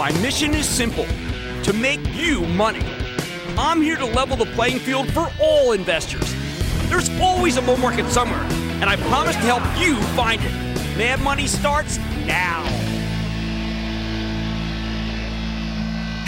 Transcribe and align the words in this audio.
My 0.00 0.10
mission 0.22 0.54
is 0.54 0.66
simple 0.66 1.04
to 1.62 1.74
make 1.74 2.00
you 2.14 2.40
money. 2.46 2.82
I'm 3.58 3.82
here 3.82 3.96
to 3.96 4.06
level 4.06 4.34
the 4.34 4.46
playing 4.46 4.78
field 4.78 5.12
for 5.12 5.30
all 5.38 5.72
investors. 5.72 6.34
There's 6.88 7.10
always 7.20 7.58
a 7.58 7.60
bull 7.60 7.76
market 7.76 8.10
somewhere, 8.10 8.40
and 8.80 8.84
I 8.84 8.96
promise 8.96 9.34
to 9.34 9.42
help 9.42 9.62
you 9.78 9.96
find 10.16 10.40
it. 10.40 10.52
Mad 10.96 11.20
Money 11.20 11.46
starts 11.46 11.98
now. 12.24 12.62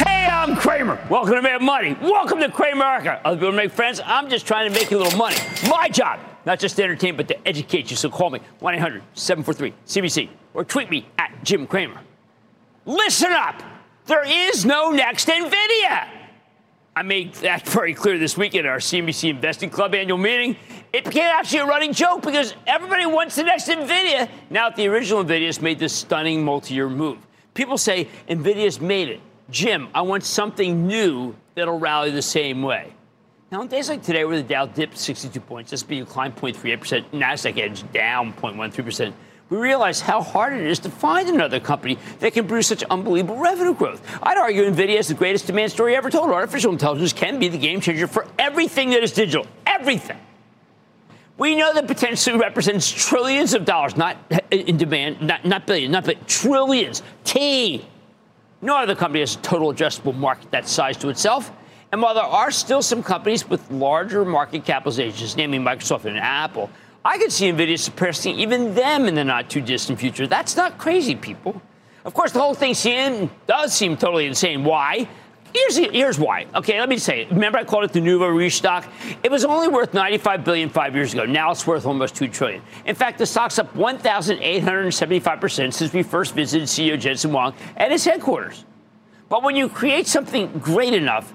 Hey, 0.04 0.26
I'm 0.26 0.54
Cramer. 0.54 1.02
Welcome 1.08 1.36
to 1.36 1.40
Mad 1.40 1.62
Money. 1.62 1.96
Welcome 2.02 2.40
to 2.40 2.50
Cramerica. 2.50 3.22
Other 3.24 3.38
people 3.38 3.52
make 3.52 3.72
friends. 3.72 4.02
I'm 4.04 4.28
just 4.28 4.46
trying 4.46 4.70
to 4.70 4.78
make 4.78 4.92
a 4.92 4.98
little 4.98 5.16
money. 5.16 5.36
My 5.66 5.88
job, 5.88 6.20
not 6.44 6.58
just 6.58 6.76
to 6.76 6.82
entertain, 6.82 7.16
but 7.16 7.26
to 7.28 7.48
educate 7.48 7.90
you. 7.90 7.96
So 7.96 8.10
call 8.10 8.28
me 8.28 8.40
1 8.58 8.74
800 8.74 9.02
743 9.14 9.72
CBC 9.86 10.28
or 10.52 10.62
tweet 10.62 10.90
me 10.90 11.06
at 11.16 11.32
Jim 11.42 11.66
Cramer. 11.66 11.98
Listen 12.84 13.32
up. 13.32 13.62
There 14.06 14.24
is 14.26 14.64
no 14.64 14.90
next 14.90 15.28
NVIDIA. 15.28 16.08
I 16.94 17.02
made 17.02 17.32
that 17.36 17.66
very 17.68 17.94
clear 17.94 18.18
this 18.18 18.36
week 18.36 18.54
at 18.54 18.66
our 18.66 18.78
CNBC 18.78 19.30
Investing 19.30 19.70
Club 19.70 19.94
annual 19.94 20.18
meeting. 20.18 20.56
It 20.92 21.04
became 21.04 21.24
actually 21.24 21.60
a 21.60 21.66
running 21.66 21.92
joke 21.92 22.22
because 22.22 22.54
everybody 22.66 23.06
wants 23.06 23.36
the 23.36 23.44
next 23.44 23.68
NVIDIA. 23.68 24.28
Now 24.50 24.68
the 24.68 24.88
original 24.88 25.24
NVIDIA 25.24 25.46
has 25.46 25.62
made 25.62 25.78
this 25.78 25.94
stunning 25.94 26.44
multi-year 26.44 26.90
move. 26.90 27.18
People 27.54 27.78
say 27.78 28.08
NVIDIA's 28.28 28.80
made 28.80 29.08
it. 29.08 29.20
Jim, 29.48 29.88
I 29.94 30.02
want 30.02 30.24
something 30.24 30.86
new 30.86 31.34
that'll 31.54 31.78
rally 31.78 32.10
the 32.10 32.22
same 32.22 32.62
way. 32.62 32.92
Now, 33.50 33.60
on 33.60 33.68
days 33.68 33.90
like 33.90 34.02
today, 34.02 34.24
where 34.24 34.38
the 34.38 34.42
Dow 34.42 34.64
dipped 34.64 34.96
62 34.96 35.38
points, 35.40 35.74
S&P 35.74 36.02
climbed 36.06 36.36
0.38%, 36.36 37.10
Nasdaq 37.10 37.58
edged 37.58 37.92
down 37.92 38.32
0.13%, 38.32 39.12
we 39.52 39.58
realize 39.58 40.00
how 40.00 40.22
hard 40.22 40.54
it 40.54 40.66
is 40.66 40.78
to 40.78 40.88
find 40.88 41.28
another 41.28 41.60
company 41.60 41.98
that 42.20 42.32
can 42.32 42.48
produce 42.48 42.68
such 42.68 42.82
unbelievable 42.84 43.36
revenue 43.36 43.74
growth. 43.74 44.00
I'd 44.22 44.38
argue 44.38 44.62
NVIDIA 44.64 44.98
is 44.98 45.08
the 45.08 45.14
greatest 45.14 45.46
demand 45.46 45.70
story 45.70 45.94
ever 45.94 46.08
told. 46.08 46.30
Artificial 46.30 46.72
intelligence 46.72 47.12
can 47.12 47.38
be 47.38 47.48
the 47.48 47.58
game 47.58 47.82
changer 47.82 48.06
for 48.06 48.26
everything 48.38 48.88
that 48.90 49.02
is 49.02 49.12
digital. 49.12 49.46
Everything. 49.66 50.16
We 51.36 51.54
know 51.54 51.74
that 51.74 51.86
potentially 51.86 52.38
represents 52.38 52.90
trillions 52.90 53.52
of 53.52 53.66
dollars, 53.66 53.94
not 53.94 54.16
uh, 54.30 54.38
in 54.50 54.78
demand, 54.78 55.20
not, 55.20 55.44
not 55.44 55.66
billions, 55.66 55.92
not 55.92 56.06
but 56.06 56.26
trillions. 56.26 57.02
T. 57.24 57.86
No 58.62 58.78
other 58.78 58.94
company 58.94 59.20
has 59.20 59.34
a 59.34 59.38
total 59.40 59.70
addressable 59.70 60.14
market 60.14 60.50
that 60.52 60.66
size 60.66 60.96
to 60.98 61.10
itself. 61.10 61.52
And 61.90 62.00
while 62.00 62.14
there 62.14 62.24
are 62.24 62.50
still 62.50 62.80
some 62.80 63.02
companies 63.02 63.46
with 63.46 63.70
larger 63.70 64.24
market 64.24 64.64
capitalizations, 64.64 65.36
namely 65.36 65.58
Microsoft 65.58 66.06
and 66.06 66.16
Apple, 66.16 66.70
I 67.04 67.18
could 67.18 67.32
see 67.32 67.50
NVIDIA 67.50 67.78
suppressing 67.78 68.38
even 68.38 68.74
them 68.74 69.06
in 69.06 69.14
the 69.14 69.24
not 69.24 69.50
too 69.50 69.60
distant 69.60 69.98
future. 69.98 70.26
That's 70.26 70.56
not 70.56 70.78
crazy, 70.78 71.16
people. 71.16 71.60
Of 72.04 72.14
course, 72.14 72.32
the 72.32 72.40
whole 72.40 72.54
thing 72.54 72.74
seem, 72.74 73.30
does 73.46 73.72
seem 73.72 73.96
totally 73.96 74.26
insane. 74.26 74.64
Why? 74.64 75.08
Here's, 75.54 75.76
here's 75.76 76.18
why. 76.18 76.46
Okay, 76.54 76.80
let 76.80 76.88
me 76.88 76.96
say. 76.96 77.22
It. 77.22 77.30
Remember, 77.30 77.58
I 77.58 77.64
called 77.64 77.84
it 77.84 77.92
the 77.92 78.00
nouveau 78.00 78.28
riche 78.28 78.56
stock. 78.56 78.86
It 79.22 79.30
was 79.30 79.44
only 79.44 79.68
worth 79.68 79.92
95 79.92 80.44
billion 80.44 80.68
five 80.70 80.94
years 80.94 81.12
ago. 81.12 81.26
Now 81.26 81.50
it's 81.50 81.66
worth 81.66 81.84
almost 81.84 82.16
two 82.16 82.28
trillion. 82.28 82.62
In 82.86 82.94
fact, 82.94 83.18
the 83.18 83.26
stock's 83.26 83.58
up 83.58 83.74
1,875 83.76 85.40
percent 85.40 85.74
since 85.74 85.92
we 85.92 86.02
first 86.02 86.34
visited 86.34 86.68
CEO 86.68 86.98
Jensen 86.98 87.30
Huang 87.32 87.54
at 87.76 87.90
his 87.90 88.04
headquarters. 88.04 88.64
But 89.28 89.42
when 89.42 89.54
you 89.54 89.68
create 89.68 90.06
something 90.06 90.50
great 90.58 90.94
enough, 90.94 91.34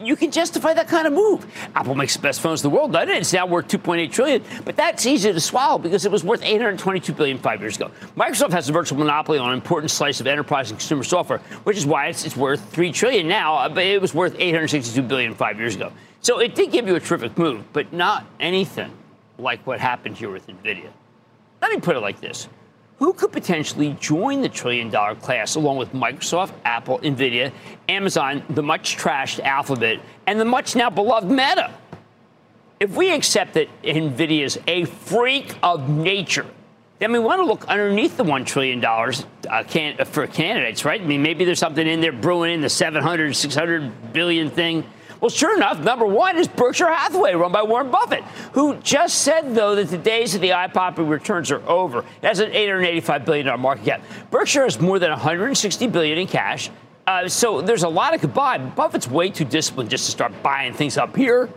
you 0.00 0.16
can 0.16 0.30
justify 0.30 0.74
that 0.74 0.88
kind 0.88 1.06
of 1.06 1.12
move. 1.12 1.46
Apple 1.74 1.94
makes 1.94 2.14
the 2.14 2.22
best 2.22 2.40
phones 2.40 2.64
in 2.64 2.70
the 2.70 2.76
world, 2.76 2.92
doesn't 2.92 3.08
it? 3.08 3.18
It's 3.18 3.32
now 3.32 3.46
worth 3.46 3.68
2.8 3.68 4.10
trillion, 4.12 4.42
but 4.64 4.76
that's 4.76 5.06
easy 5.06 5.32
to 5.32 5.40
swallow 5.40 5.78
because 5.78 6.04
it 6.04 6.12
was 6.12 6.24
worth 6.24 6.42
822 6.42 7.12
billion 7.12 7.38
five 7.38 7.60
years 7.60 7.76
ago. 7.76 7.90
Microsoft 8.16 8.52
has 8.52 8.68
a 8.68 8.72
virtual 8.72 8.98
monopoly 8.98 9.38
on 9.38 9.50
an 9.50 9.54
important 9.54 9.90
slice 9.90 10.20
of 10.20 10.26
enterprise 10.26 10.70
and 10.70 10.78
consumer 10.78 11.04
software, 11.04 11.38
which 11.64 11.76
is 11.76 11.86
why 11.86 12.06
it's, 12.06 12.24
it's 12.24 12.36
worth 12.36 12.64
3 12.72 12.92
trillion 12.92 13.28
now, 13.28 13.56
uh, 13.56 13.68
but 13.68 13.84
it 13.84 14.00
was 14.00 14.14
worth 14.14 14.34
862 14.38 15.02
billion 15.02 15.34
five 15.34 15.58
years 15.58 15.76
ago. 15.76 15.92
So 16.22 16.38
it 16.40 16.54
did 16.54 16.70
give 16.70 16.86
you 16.86 16.96
a 16.96 17.00
terrific 17.00 17.38
move, 17.38 17.64
but 17.72 17.92
not 17.92 18.26
anything 18.38 18.92
like 19.38 19.66
what 19.66 19.80
happened 19.80 20.16
here 20.16 20.30
with 20.30 20.46
Nvidia. 20.46 20.90
Let 21.62 21.72
me 21.72 21.80
put 21.80 21.96
it 21.96 22.00
like 22.00 22.20
this 22.20 22.48
who 23.00 23.14
could 23.14 23.32
potentially 23.32 23.96
join 23.98 24.42
the 24.42 24.48
trillion 24.48 24.90
dollar 24.90 25.14
class 25.14 25.54
along 25.56 25.78
with 25.78 25.92
Microsoft, 25.92 26.52
Apple, 26.66 26.98
Nvidia, 26.98 27.50
Amazon, 27.88 28.44
the 28.50 28.62
much 28.62 28.98
trashed 28.98 29.40
Alphabet, 29.40 30.00
and 30.26 30.38
the 30.38 30.44
much 30.44 30.76
now 30.76 30.90
beloved 30.90 31.28
Meta? 31.28 31.72
If 32.78 32.94
we 32.94 33.10
accept 33.12 33.54
that 33.54 33.68
Nvidia 33.82 34.44
is 34.44 34.60
a 34.66 34.84
freak 34.84 35.56
of 35.62 35.88
nature, 35.88 36.46
then 36.98 37.12
we 37.12 37.18
want 37.18 37.40
to 37.40 37.46
look 37.46 37.66
underneath 37.68 38.18
the 38.18 38.24
$1 38.24 38.44
trillion 38.44 38.84
uh, 38.84 39.64
can, 39.66 40.04
for 40.04 40.26
candidates, 40.26 40.84
right? 40.84 41.00
I 41.00 41.04
mean, 41.04 41.22
maybe 41.22 41.46
there's 41.46 41.58
something 41.58 41.86
in 41.86 42.02
there 42.02 42.12
brewing 42.12 42.52
in 42.52 42.60
the 42.60 42.68
700, 42.68 43.34
600 43.34 44.12
billion 44.12 44.50
thing. 44.50 44.84
Well, 45.20 45.28
sure 45.28 45.54
enough, 45.54 45.80
number 45.80 46.06
one 46.06 46.38
is 46.38 46.48
Berkshire 46.48 46.92
Hathaway, 46.92 47.34
run 47.34 47.52
by 47.52 47.62
Warren 47.62 47.90
Buffett, 47.90 48.24
who 48.52 48.76
just 48.76 49.18
said, 49.18 49.54
though, 49.54 49.74
that 49.74 49.88
the 49.88 49.98
days 49.98 50.34
of 50.34 50.40
the 50.40 50.54
eye-popping 50.54 51.06
returns 51.06 51.50
are 51.50 51.62
over. 51.68 51.98
It 51.98 52.06
has 52.22 52.40
an 52.40 52.52
$885 52.52 53.26
billion 53.26 53.60
market 53.60 53.84
cap. 53.84 54.02
Berkshire 54.30 54.64
has 54.64 54.80
more 54.80 54.98
than 54.98 55.10
160 55.10 55.86
billion 55.88 56.16
in 56.16 56.26
cash. 56.26 56.70
Uh, 57.06 57.28
so 57.28 57.60
there's 57.60 57.82
a 57.82 57.88
lot 57.88 58.14
of 58.14 58.22
goodbye. 58.22 58.56
Buffett's 58.56 59.08
way 59.08 59.28
too 59.28 59.44
disciplined 59.44 59.90
just 59.90 60.06
to 60.06 60.10
start 60.10 60.32
buying 60.42 60.72
things 60.72 60.96
up 60.96 61.14
here. 61.14 61.50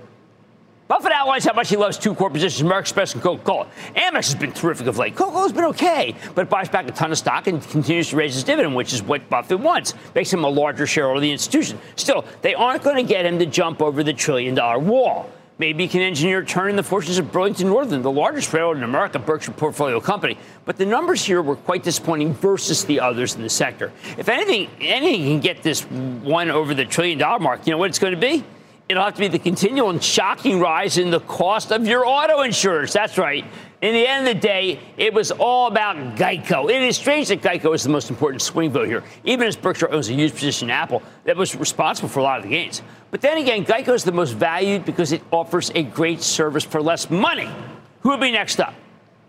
Buffett 0.93 1.11
outlines 1.11 1.43
how 1.43 1.53
much 1.53 1.69
he 1.69 1.75
loves 1.75 1.97
two 1.97 2.13
core 2.13 2.29
positions, 2.29 2.61
American 2.61 2.83
Express 2.83 3.15
and 3.15 3.23
Coca-Cola. 3.23 3.65
Amex 3.95 4.31
has 4.31 4.35
been 4.35 4.51
terrific 4.51 4.85
of 4.85 4.99
late. 4.99 5.15
Coca-Cola's 5.15 5.51
been 5.51 5.63
okay, 5.65 6.13
but 6.35 6.51
buys 6.51 6.69
back 6.69 6.87
a 6.87 6.91
ton 6.91 7.11
of 7.11 7.17
stock 7.17 7.47
and 7.47 7.67
continues 7.67 8.09
to 8.09 8.15
raise 8.15 8.35
his 8.35 8.43
dividend, 8.43 8.75
which 8.75 8.93
is 8.93 9.01
what 9.01 9.27
Buffett 9.27 9.59
wants. 9.59 9.95
Makes 10.13 10.31
him 10.31 10.43
a 10.43 10.47
larger 10.47 10.85
shareholder 10.85 11.15
of 11.15 11.23
the 11.23 11.31
institution. 11.31 11.79
Still, 11.95 12.25
they 12.43 12.53
aren't 12.53 12.83
going 12.83 12.97
to 12.97 13.11
get 13.11 13.25
him 13.25 13.39
to 13.39 13.47
jump 13.47 13.81
over 13.81 14.03
the 14.03 14.13
trillion 14.13 14.53
dollar 14.53 14.77
wall. 14.77 15.31
Maybe 15.57 15.85
he 15.85 15.89
can 15.89 16.01
engineer 16.01 16.45
turning 16.45 16.75
the 16.75 16.83
fortunes 16.83 17.17
of 17.17 17.31
Burlington 17.31 17.69
Northern, 17.69 18.03
the 18.03 18.11
largest 18.11 18.53
railroad 18.53 18.77
in 18.77 18.83
America, 18.83 19.17
Berkshire 19.17 19.51
portfolio 19.51 19.99
company. 19.99 20.37
But 20.65 20.77
the 20.77 20.85
numbers 20.85 21.25
here 21.25 21.41
were 21.41 21.55
quite 21.55 21.81
disappointing 21.81 22.35
versus 22.35 22.85
the 22.85 22.99
others 22.99 23.33
in 23.33 23.41
the 23.41 23.49
sector. 23.49 23.91
If 24.19 24.29
anything, 24.29 24.69
anything 24.79 25.23
can 25.23 25.39
get 25.39 25.63
this 25.63 25.81
one 25.81 26.51
over 26.51 26.75
the 26.75 26.85
trillion 26.85 27.17
dollar 27.17 27.39
mark, 27.39 27.65
you 27.65 27.71
know 27.71 27.79
what 27.79 27.89
it's 27.89 27.97
going 27.97 28.13
to 28.13 28.19
be? 28.19 28.43
It'll 28.89 29.03
have 29.03 29.13
to 29.13 29.19
be 29.19 29.29
the 29.29 29.39
continual 29.39 29.89
and 29.89 30.03
shocking 30.03 30.59
rise 30.59 30.97
in 30.97 31.09
the 31.09 31.21
cost 31.21 31.71
of 31.71 31.87
your 31.87 32.05
auto 32.05 32.41
insurance. 32.41 32.91
That's 32.91 33.17
right. 33.17 33.45
In 33.81 33.93
the 33.93 34.05
end 34.07 34.27
of 34.27 34.33
the 34.33 34.39
day, 34.39 34.79
it 34.97 35.13
was 35.13 35.31
all 35.31 35.67
about 35.67 35.95
Geico. 36.15 36.69
It 36.69 36.81
is 36.81 36.97
strange 36.97 37.29
that 37.29 37.41
Geico 37.41 37.73
is 37.73 37.83
the 37.83 37.89
most 37.89 38.09
important 38.09 38.41
swing 38.41 38.71
vote 38.71 38.87
here, 38.87 39.03
even 39.23 39.47
as 39.47 39.55
Berkshire 39.55 39.89
owns 39.89 40.09
a 40.09 40.13
huge 40.13 40.33
position 40.33 40.67
in 40.69 40.71
Apple 40.71 41.01
that 41.23 41.37
was 41.37 41.55
responsible 41.55 42.09
for 42.09 42.19
a 42.19 42.23
lot 42.23 42.37
of 42.37 42.43
the 42.43 42.49
gains. 42.49 42.81
But 43.09 43.21
then 43.21 43.37
again, 43.37 43.65
Geico 43.65 43.93
is 43.93 44.03
the 44.03 44.11
most 44.11 44.31
valued 44.31 44.85
because 44.85 45.11
it 45.11 45.21
offers 45.31 45.71
a 45.75 45.83
great 45.83 46.21
service 46.21 46.63
for 46.63 46.81
less 46.81 47.09
money. 47.09 47.49
Who 48.01 48.09
will 48.09 48.17
be 48.17 48.31
next 48.31 48.59
up? 48.59 48.73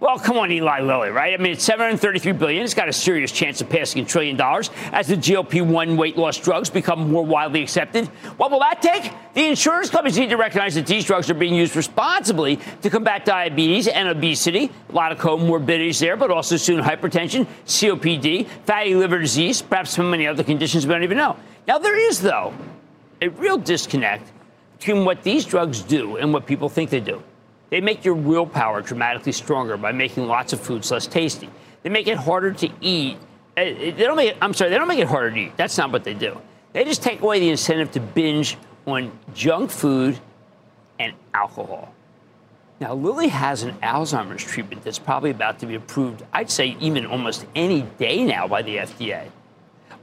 Well, 0.01 0.19
come 0.19 0.37
on, 0.37 0.51
Eli 0.51 0.81
Lilly, 0.81 1.11
right? 1.11 1.33
I 1.33 1.43
mean, 1.43 1.53
it's 1.53 1.65
733 1.65 2.33
billion. 2.33 2.65
It's 2.65 2.75
got 2.75 2.89
a 2.89 2.93
serious 2.93 3.33
chance 3.33 3.61
of 3.61 3.71
passing 3.71 4.03
a 4.03 4.05
trillion 4.05 4.37
dollars 4.37 4.71
as 4.93 5.07
the 5.07 5.17
GLP-1 5.17 5.97
weight 5.97 6.19
loss 6.19 6.37
drugs 6.37 6.69
become 6.69 7.11
more 7.11 7.25
widely 7.25 7.63
accepted. 7.63 8.09
What 8.37 8.51
will 8.51 8.59
that 8.59 8.83
take? 8.83 9.13
The 9.35 9.47
insurance 9.47 9.91
companies 9.91 10.19
need 10.19 10.31
to 10.31 10.37
recognize 10.37 10.75
that 10.75 10.87
these 10.87 11.05
drugs 11.05 11.31
are 11.31 11.35
being 11.35 11.55
used 11.55 11.75
responsibly 11.75 12.59
to 12.83 12.91
combat 12.91 13.25
diabetes 13.25 13.89
and 13.89 14.09
obesity. 14.09 14.71
A 14.91 14.93
lot 14.93 15.13
of 15.13 15.19
comorbidities 15.19 16.01
there, 16.01 16.17
but 16.17 16.31
also 16.31 16.57
soon 16.57 16.83
hypertension, 16.83 17.47
COPD, 17.65 18.47
fatty 18.67 18.95
liver 18.97 19.21
disease, 19.21 19.63
perhaps 19.63 19.93
so 19.93 20.03
many 20.03 20.27
other 20.27 20.45
conditions 20.45 20.87
we 20.87 20.93
don't 20.93 21.05
even 21.05 21.17
know. 21.17 21.37
Now, 21.67 21.79
there 21.79 21.97
is, 21.97 22.21
though, 22.21 22.53
a 23.23 23.29
real 23.29 23.57
disconnect 23.57 24.33
between 24.79 25.05
what 25.05 25.23
these 25.23 25.47
drugs 25.47 25.81
do 25.81 26.17
and 26.17 26.33
what 26.33 26.47
people 26.47 26.69
think 26.69 26.91
they 26.91 27.01
do. 27.01 27.23
They 27.75 27.81
make 27.81 28.05
your 28.05 28.15
willpower 28.15 28.83
dramatically 28.83 29.33
stronger 29.33 29.77
by 29.77 29.91
making 29.91 30.29
lots 30.29 30.53
of 30.53 30.61
foods 30.61 30.93
less 30.93 31.09
tasty. 31.09 31.51
They 31.83 31.91
make 31.91 32.07
it 32.07 32.17
harder 32.17 32.53
to 32.53 32.71
eat 32.81 33.17
uh, 33.57 33.65
they 33.65 33.91
don't 33.93 34.17
make 34.17 34.31
it, 34.31 34.37
I'm 34.41 34.55
sorry, 34.55 34.71
they 34.71 34.79
don't 34.79 34.87
make 34.87 35.01
it 35.01 35.09
harder 35.09 35.33
to 35.33 35.37
eat. 35.37 35.57
That's 35.57 35.77
not 35.77 35.91
what 35.93 36.05
they 36.05 36.15
do. 36.15 36.41
They 36.73 36.85
just 36.85 37.03
take 37.03 37.21
away 37.21 37.41
the 37.41 37.51
incentive 37.51 37.91
to 37.93 38.01
binge 38.01 38.57
on 38.87 39.11
junk 39.35 39.73
food 39.73 40.21
and 41.01 41.15
alcohol. 41.33 41.93
Now, 42.79 42.95
Lilly 42.95 43.29
has 43.29 43.65
an 43.65 43.75
Alzheimer's 43.79 44.45
treatment 44.45 44.85
that's 44.85 45.01
probably 45.01 45.31
about 45.31 45.59
to 45.59 45.67
be 45.67 45.75
approved, 45.75 46.23
I'd 46.33 46.51
say, 46.51 46.77
even 46.79 47.07
almost 47.07 47.45
any 47.57 47.83
day 47.83 48.25
now 48.25 48.47
by 48.47 48.63
the 48.63 48.77
FDA. 48.77 49.31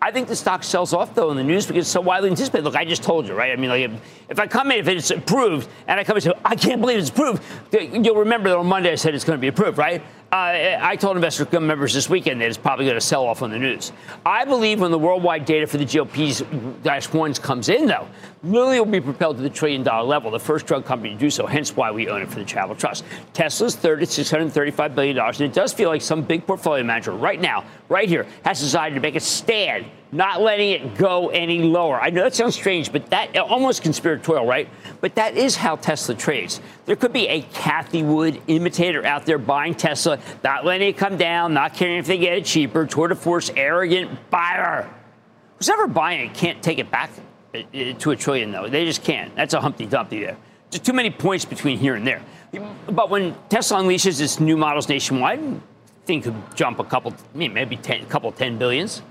I 0.03 0.09
think 0.09 0.27
the 0.27 0.35
stock 0.35 0.63
sells 0.63 0.93
off 0.93 1.13
though 1.13 1.29
in 1.29 1.37
the 1.37 1.43
news 1.43 1.67
because 1.67 1.81
it's 1.81 1.91
so 1.91 2.01
widely 2.01 2.29
anticipated. 2.31 2.63
Look, 2.63 2.75
I 2.75 2.85
just 2.85 3.03
told 3.03 3.27
you, 3.27 3.35
right? 3.35 3.51
I 3.51 3.55
mean, 3.55 3.69
like 3.69 3.83
if, 3.83 3.91
if 4.29 4.39
I 4.39 4.47
come 4.47 4.71
in, 4.71 4.79
if 4.79 4.87
it's 4.87 5.11
approved, 5.11 5.69
and 5.87 5.99
I 5.99 6.03
come 6.03 6.15
and 6.15 6.23
say, 6.23 6.33
I 6.43 6.55
can't 6.55 6.81
believe 6.81 6.97
it's 6.97 7.09
approved, 7.09 7.43
you'll 7.71 8.15
remember 8.15 8.49
that 8.49 8.57
on 8.57 8.65
Monday 8.65 8.91
I 8.91 8.95
said 8.95 9.13
it's 9.13 9.23
going 9.23 9.37
to 9.37 9.41
be 9.41 9.47
approved, 9.47 9.77
right? 9.77 10.01
Uh, 10.31 10.77
I 10.79 10.95
told 10.95 11.17
investor 11.17 11.59
members 11.59 11.93
this 11.93 12.09
weekend 12.09 12.41
that 12.41 12.47
it's 12.47 12.57
probably 12.57 12.85
going 12.85 12.95
to 12.95 13.01
sell 13.01 13.25
off 13.25 13.41
on 13.41 13.51
the 13.51 13.59
news. 13.59 13.91
I 14.25 14.45
believe 14.45 14.79
when 14.79 14.89
the 14.89 14.97
worldwide 14.97 15.45
data 15.45 15.67
for 15.67 15.77
the 15.77 15.85
GLP's 15.85 16.41
dash 16.83 17.11
ones 17.13 17.37
comes 17.37 17.69
in, 17.69 17.85
though, 17.85 18.07
Lilly 18.43 18.79
will 18.79 18.87
be 18.87 18.99
propelled 18.99 19.37
to 19.37 19.43
the 19.43 19.51
trillion 19.51 19.83
dollar 19.83 20.03
level, 20.03 20.31
the 20.31 20.39
first 20.39 20.65
drug 20.65 20.83
company 20.83 21.13
to 21.13 21.19
do 21.19 21.29
so, 21.29 21.45
hence 21.45 21.75
why 21.75 21.91
we 21.91 22.09
own 22.09 22.23
it 22.23 22.29
for 22.29 22.39
the 22.39 22.45
Travel 22.45 22.75
Trust. 22.75 23.03
Tesla's 23.33 23.75
third 23.75 24.01
at 24.01 24.07
$635 24.07 24.95
billion, 24.95 25.19
and 25.19 25.41
it 25.41 25.53
does 25.53 25.71
feel 25.73 25.89
like 25.89 26.01
some 26.01 26.23
big 26.23 26.47
portfolio 26.47 26.83
manager 26.83 27.11
right 27.11 27.39
now, 27.39 27.63
right 27.87 28.09
here, 28.09 28.25
has 28.43 28.59
decided 28.59 28.95
to 28.95 29.01
make 29.01 29.15
a 29.15 29.19
stand 29.19 29.85
not 30.11 30.41
letting 30.41 30.71
it 30.71 30.97
go 30.97 31.29
any 31.29 31.59
lower. 31.59 32.01
I 32.01 32.09
know 32.09 32.23
that 32.23 32.33
sounds 32.33 32.55
strange, 32.55 32.91
but 32.91 33.05
that 33.11 33.37
almost 33.37 33.83
conspiratorial, 33.83 34.47
right? 34.47 34.67
But 35.01 35.15
that 35.15 35.37
is 35.37 35.55
how 35.55 35.75
Tesla 35.75 36.15
trades. 36.15 36.59
There 36.85 36.95
could 36.95 37.13
be 37.13 37.27
a 37.27 37.43
Cathie 37.43 38.03
Wood 38.03 38.41
imitator 38.47 39.05
out 39.05 39.27
there 39.27 39.37
buying 39.37 39.75
Tesla, 39.75 40.19
not 40.43 40.65
letting 40.65 40.89
it 40.89 40.97
come 40.97 41.15
down, 41.15 41.53
not 41.53 41.75
caring 41.75 41.97
if 41.97 42.07
they 42.07 42.17
get 42.17 42.39
it 42.39 42.45
cheaper, 42.45 42.87
tour 42.87 43.07
de 43.07 43.15
force, 43.15 43.51
arrogant 43.55 44.31
buyer. 44.31 44.89
Who's 45.59 45.69
ever 45.69 45.85
buying 45.85 46.27
it 46.27 46.33
can't 46.33 46.61
take 46.61 46.79
it 46.79 46.89
back 46.89 47.11
to 47.53 48.11
a 48.11 48.15
trillion, 48.15 48.51
though. 48.51 48.67
They 48.67 48.85
just 48.85 49.03
can't. 49.03 49.35
That's 49.35 49.53
a 49.53 49.61
Humpty 49.61 49.85
Dumpty 49.85 50.21
there. 50.21 50.37
Just 50.69 50.85
too 50.85 50.93
many 50.93 51.09
points 51.09 51.45
between 51.45 51.77
here 51.77 51.95
and 51.95 52.07
there. 52.07 52.21
But 52.87 53.09
when 53.09 53.35
Tesla 53.49 53.79
unleashes 53.79 54.21
its 54.21 54.39
new 54.39 54.57
models 54.57 54.87
nationwide, 54.89 55.39
thing 56.05 56.21
could 56.21 56.35
jump 56.55 56.79
a 56.79 56.83
couple, 56.83 57.13
maybe 57.33 57.75
10, 57.77 58.01
a 58.01 58.05
couple 58.05 58.31
10 58.31 58.57
billions. 58.57 59.01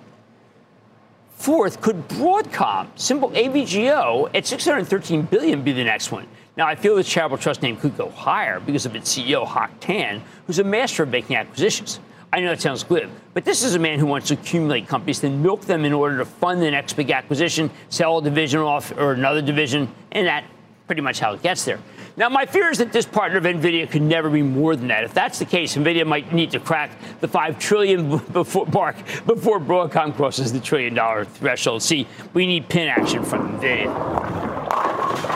Fourth, 1.35 1.81
could 1.81 2.07
Broadcom, 2.09 2.89
symbol 2.97 3.31
AVGO, 3.31 4.31
at 4.35 4.47
613 4.47 5.23
billion 5.23 5.63
be 5.63 5.73
the 5.73 5.85
next 5.85 6.13
one? 6.13 6.27
Now, 6.57 6.67
I 6.67 6.75
feel 6.75 6.97
the 6.97 7.05
charitable 7.05 7.39
trust 7.39 7.63
name 7.63 7.77
could 7.77 7.97
go 7.97 8.11
higher 8.11 8.61
because 8.61 8.85
of 8.85 8.95
its 8.95 9.17
CEO, 9.17 9.47
Hock 9.47 9.71
Tan, 9.81 10.23
who's 10.47 10.59
a 10.59 10.65
master 10.65 11.03
of 11.03 11.09
making 11.09 11.37
acquisitions. 11.37 12.01
I 12.33 12.41
know 12.41 12.51
that 12.51 12.61
sounds 12.61 12.85
glib, 12.85 13.11
but 13.35 13.45
this 13.45 13.65
is 13.65 13.75
a 13.75 13.79
man 13.79 13.99
who 13.99 14.07
wants 14.07 14.29
to 14.29 14.35
accumulate 14.35 14.87
companies, 14.87 15.21
then 15.21 15.43
milk 15.43 15.63
them 15.63 15.85
in 15.85 15.93
order 15.93 16.19
to 16.19 16.25
fund 16.25 16.63
the 16.63 16.71
next 16.71 16.93
big 16.93 17.11
acquisition, 17.11 17.71
sell 17.89 18.19
a 18.19 18.23
division 18.23 18.61
off 18.61 18.97
or 18.97 19.13
another 19.13 19.43
division, 19.43 19.93
and 20.13 20.29
that 20.29 20.45
pretty 20.87 21.03
much 21.03 21.19
how 21.19 21.33
it 21.33 21.43
gets 21.43 21.65
there. 21.65 21.81
Now, 22.17 22.29
my 22.29 22.47
fear 22.47 22.71
is 22.71 22.79
that 22.79 22.93
this 22.93 23.07
partner 23.07 23.39
of 23.39 23.45
NVIDIA 23.45 23.89
could 23.91 24.03
never 24.03 24.29
be 24.29 24.43
more 24.43 24.77
than 24.77 24.89
that. 24.89 25.05
If 25.05 25.15
that's 25.15 25.39
the 25.39 25.45
case, 25.45 25.77
NVIDIA 25.77 26.07
might 26.07 26.33
need 26.33 26.51
to 26.51 26.61
crack 26.61 26.91
the 27.21 27.29
$5 27.29 27.59
trillion 27.59 28.19
before, 28.33 28.67
mark 28.67 28.97
before 29.25 29.61
Broadcom 29.61 30.15
crosses 30.15 30.53
the 30.53 30.61
trillion 30.61 30.95
dollar 30.95 31.25
threshold. 31.25 31.83
See, 31.83 32.07
we 32.35 32.47
need 32.47 32.69
pin 32.69 32.89
action 32.89 33.25
from 33.25 33.59
NVIDIA. 33.59 33.87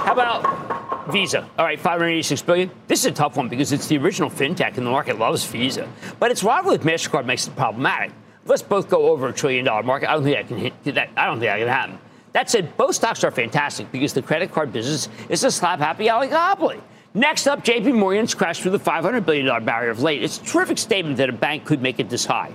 How 0.05 0.13
about 0.13 0.74
Visa? 1.13 1.49
All 1.59 1.65
right, 1.65 1.79
586 1.79 2.43
billion. 2.43 2.71
This 2.87 3.01
is 3.01 3.07
a 3.07 3.13
tough 3.13 3.37
one 3.37 3.49
because 3.49 3.73
it's 3.73 3.87
the 3.87 3.99
original 3.99 4.31
fintech 4.31 4.77
and 4.77 4.87
the 4.87 4.91
market 4.91 5.19
loves 5.19 5.45
Visa. 5.45 5.89
But 6.19 6.31
its 6.31 6.43
rival 6.43 6.73
with 6.73 6.83
MasterCard 6.83 7.25
makes 7.25 7.47
it 7.47 7.57
problematic. 7.57 8.13
Let's 8.47 8.63
both 8.63 8.89
go 8.89 9.11
over 9.11 9.29
a 9.29 9.33
trillion 9.33 9.65
dollar 9.65 9.83
market. 9.83 10.11
I 10.11 10.15
don't 10.15 10.25
think 10.25 10.37
I 10.37 10.43
can 10.43 10.59
hit 10.59 10.85
that. 10.95 11.11
I 11.17 11.27
don't 11.27 11.41
think 11.41 11.51
that 11.51 11.59
can 11.59 11.69
happen. 11.69 11.99
That 12.33 12.51
said, 12.51 12.77
both 12.77 12.95
stocks 12.95 13.23
are 13.25 13.31
fantastic 13.31 13.91
because 13.93 14.13
the 14.13 14.23
credit 14.23 14.53
card 14.53 14.73
business 14.73 15.09
is 15.29 15.45
a 15.45 15.51
slap 15.51 15.79
happy 15.79 16.07
oligopoly. 16.07 16.81
Next 17.15 17.47
up, 17.47 17.65
JP 17.65 17.95
Morgan's 17.95 18.35
crashed 18.35 18.63
through 18.63 18.73
the 18.73 18.81
$500 18.81 19.25
billion 19.25 19.65
barrier 19.65 19.91
of 19.91 20.03
late. 20.03 20.23
It's 20.23 20.39
a 20.39 20.45
terrific 20.45 20.79
statement 20.79 21.17
that 21.19 21.29
a 21.29 21.33
bank 21.33 21.65
could 21.65 21.81
make 21.81 22.01
it 22.01 22.11
this 22.11 22.25
high. 22.25 22.53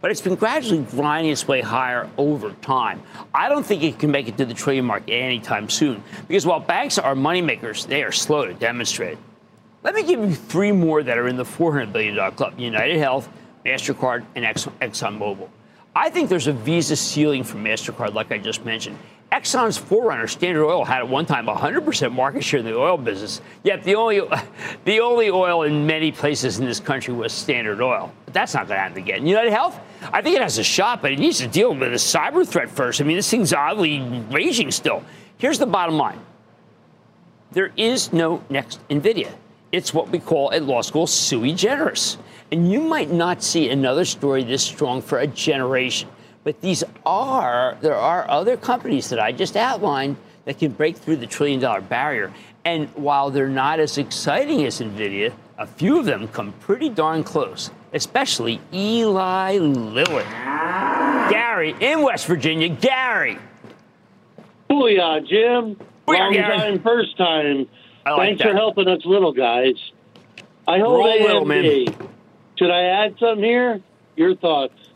But 0.00 0.12
it's 0.12 0.20
been 0.20 0.36
gradually 0.36 0.84
grinding 0.84 1.32
its 1.32 1.48
way 1.48 1.60
higher 1.60 2.08
over 2.16 2.52
time. 2.52 3.02
I 3.34 3.48
don't 3.48 3.66
think 3.66 3.82
it 3.82 3.98
can 3.98 4.12
make 4.12 4.28
it 4.28 4.36
to 4.38 4.44
the 4.44 4.54
trillion 4.54 4.84
mark 4.84 5.02
anytime 5.08 5.68
soon 5.68 6.02
because 6.28 6.46
while 6.46 6.60
banks 6.60 6.98
are 6.98 7.14
moneymakers, 7.14 7.86
they 7.86 8.04
are 8.04 8.12
slow 8.12 8.46
to 8.46 8.54
demonstrate. 8.54 9.18
Let 9.82 9.94
me 9.94 10.04
give 10.04 10.20
you 10.20 10.34
three 10.34 10.72
more 10.72 11.02
that 11.02 11.18
are 11.18 11.28
in 11.28 11.36
the 11.36 11.44
$400 11.44 11.92
billion 11.92 12.32
club 12.32 12.58
United 12.58 12.98
Health, 12.98 13.28
MasterCard, 13.64 14.24
and 14.36 14.44
Exxon 14.44 14.72
ExxonMobil. 14.80 15.48
I 15.96 16.10
think 16.10 16.28
there's 16.28 16.46
a 16.46 16.52
Visa 16.52 16.94
ceiling 16.94 17.42
for 17.42 17.56
MasterCard, 17.58 18.14
like 18.14 18.30
I 18.30 18.38
just 18.38 18.64
mentioned. 18.64 18.98
Exxon's 19.38 19.78
forerunner, 19.78 20.26
Standard 20.26 20.66
Oil, 20.66 20.84
had 20.84 20.98
at 20.98 21.08
one 21.08 21.24
time 21.24 21.46
100% 21.46 22.12
market 22.12 22.42
share 22.42 22.60
in 22.60 22.66
the 22.66 22.76
oil 22.76 22.96
business. 22.96 23.40
Yet 23.62 23.84
the 23.84 23.94
only, 23.94 24.20
the 24.84 25.00
only 25.00 25.30
oil 25.30 25.62
in 25.62 25.86
many 25.86 26.10
places 26.10 26.58
in 26.58 26.66
this 26.66 26.80
country 26.80 27.14
was 27.14 27.32
Standard 27.32 27.80
Oil. 27.80 28.12
But 28.24 28.34
that's 28.34 28.54
not 28.54 28.66
going 28.66 28.78
to 28.78 28.82
happen 28.82 28.98
again. 28.98 29.26
United 29.26 29.52
Health, 29.52 29.78
I 30.12 30.22
think 30.22 30.36
it 30.36 30.42
has 30.42 30.58
a 30.58 30.64
shot, 30.64 31.02
but 31.02 31.12
it 31.12 31.18
needs 31.18 31.38
to 31.38 31.46
deal 31.46 31.72
with 31.72 31.92
a 31.92 31.96
cyber 31.96 32.46
threat 32.46 32.68
first. 32.68 33.00
I 33.00 33.04
mean, 33.04 33.16
this 33.16 33.30
thing's 33.30 33.52
oddly 33.52 34.00
raging 34.30 34.70
still. 34.70 35.04
Here's 35.36 35.58
the 35.58 35.66
bottom 35.66 35.96
line 35.96 36.20
there 37.52 37.72
is 37.76 38.12
no 38.12 38.42
next 38.50 38.80
NVIDIA. 38.88 39.32
It's 39.72 39.94
what 39.94 40.10
we 40.10 40.18
call 40.18 40.52
at 40.52 40.62
law 40.64 40.82
school 40.82 41.06
sui 41.06 41.52
generis. 41.52 42.18
And 42.50 42.70
you 42.70 42.80
might 42.80 43.10
not 43.10 43.42
see 43.42 43.70
another 43.70 44.04
story 44.04 44.42
this 44.42 44.62
strong 44.62 45.02
for 45.02 45.18
a 45.18 45.26
generation. 45.26 46.08
But 46.48 46.62
these 46.62 46.82
are, 47.04 47.76
there 47.82 47.94
are 47.94 48.24
other 48.30 48.56
companies 48.56 49.10
that 49.10 49.20
I 49.20 49.32
just 49.32 49.54
outlined 49.54 50.16
that 50.46 50.58
can 50.58 50.72
break 50.72 50.96
through 50.96 51.16
the 51.16 51.26
trillion 51.26 51.60
dollar 51.60 51.82
barrier. 51.82 52.32
And 52.64 52.88
while 52.94 53.28
they're 53.28 53.50
not 53.50 53.80
as 53.80 53.98
exciting 53.98 54.64
as 54.64 54.80
NVIDIA, 54.80 55.34
a 55.58 55.66
few 55.66 55.98
of 55.98 56.06
them 56.06 56.26
come 56.28 56.52
pretty 56.52 56.88
darn 56.88 57.22
close, 57.22 57.70
especially 57.92 58.62
Eli 58.72 59.58
Lilly. 59.58 60.24
Gary 61.28 61.76
in 61.80 62.00
West 62.00 62.24
Virginia. 62.24 62.70
Gary. 62.70 63.38
Booyah, 64.70 65.28
Jim. 65.28 65.76
Booyah, 66.06 66.18
Long 66.18 66.32
Gary. 66.32 66.56
time, 66.56 66.82
first 66.82 67.18
time. 67.18 67.68
Like 68.06 68.16
Thanks 68.16 68.42
that. 68.42 68.52
for 68.52 68.56
helping 68.56 68.88
us 68.88 69.04
little 69.04 69.32
guys. 69.32 69.74
I 70.66 70.78
hold 70.78 70.98
Roll 70.98 71.20
little, 71.20 71.44
man. 71.44 71.94
Should 72.56 72.70
I 72.70 72.84
add 73.04 73.16
something 73.20 73.44
here? 73.44 73.82
Your 74.16 74.34
thoughts? 74.34 74.87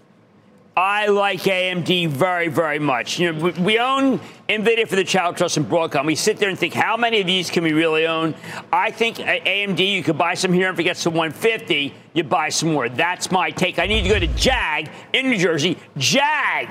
I 0.74 1.06
like 1.08 1.40
AMD 1.40 2.08
very, 2.08 2.48
very 2.48 2.78
much. 2.78 3.18
You 3.18 3.32
know, 3.32 3.44
we, 3.44 3.50
we 3.62 3.78
own 3.78 4.18
NVIDIA 4.48 4.88
for 4.88 4.96
the 4.96 5.04
Child 5.04 5.36
Trust 5.36 5.58
and 5.58 5.66
Broadcom. 5.66 6.06
We 6.06 6.14
sit 6.14 6.38
there 6.38 6.48
and 6.48 6.58
think, 6.58 6.72
how 6.72 6.96
many 6.96 7.20
of 7.20 7.26
these 7.26 7.50
can 7.50 7.62
we 7.62 7.72
really 7.74 8.06
own? 8.06 8.34
I 8.72 8.90
think 8.90 9.20
at 9.20 9.44
AMD, 9.44 9.78
you 9.86 10.02
could 10.02 10.16
buy 10.16 10.32
some 10.32 10.50
here, 10.52 10.68
and 10.70 10.74
if 10.76 10.80
it 10.80 10.84
gets 10.84 11.02
to 11.02 11.10
150, 11.10 11.94
you 12.14 12.24
buy 12.24 12.48
some 12.48 12.72
more. 12.72 12.88
That's 12.88 13.30
my 13.30 13.50
take. 13.50 13.78
I 13.78 13.86
need 13.86 14.02
to 14.04 14.08
go 14.08 14.18
to 14.18 14.26
Jag 14.28 14.88
in 15.12 15.28
New 15.28 15.36
Jersey. 15.38 15.76
Jag. 15.98 16.68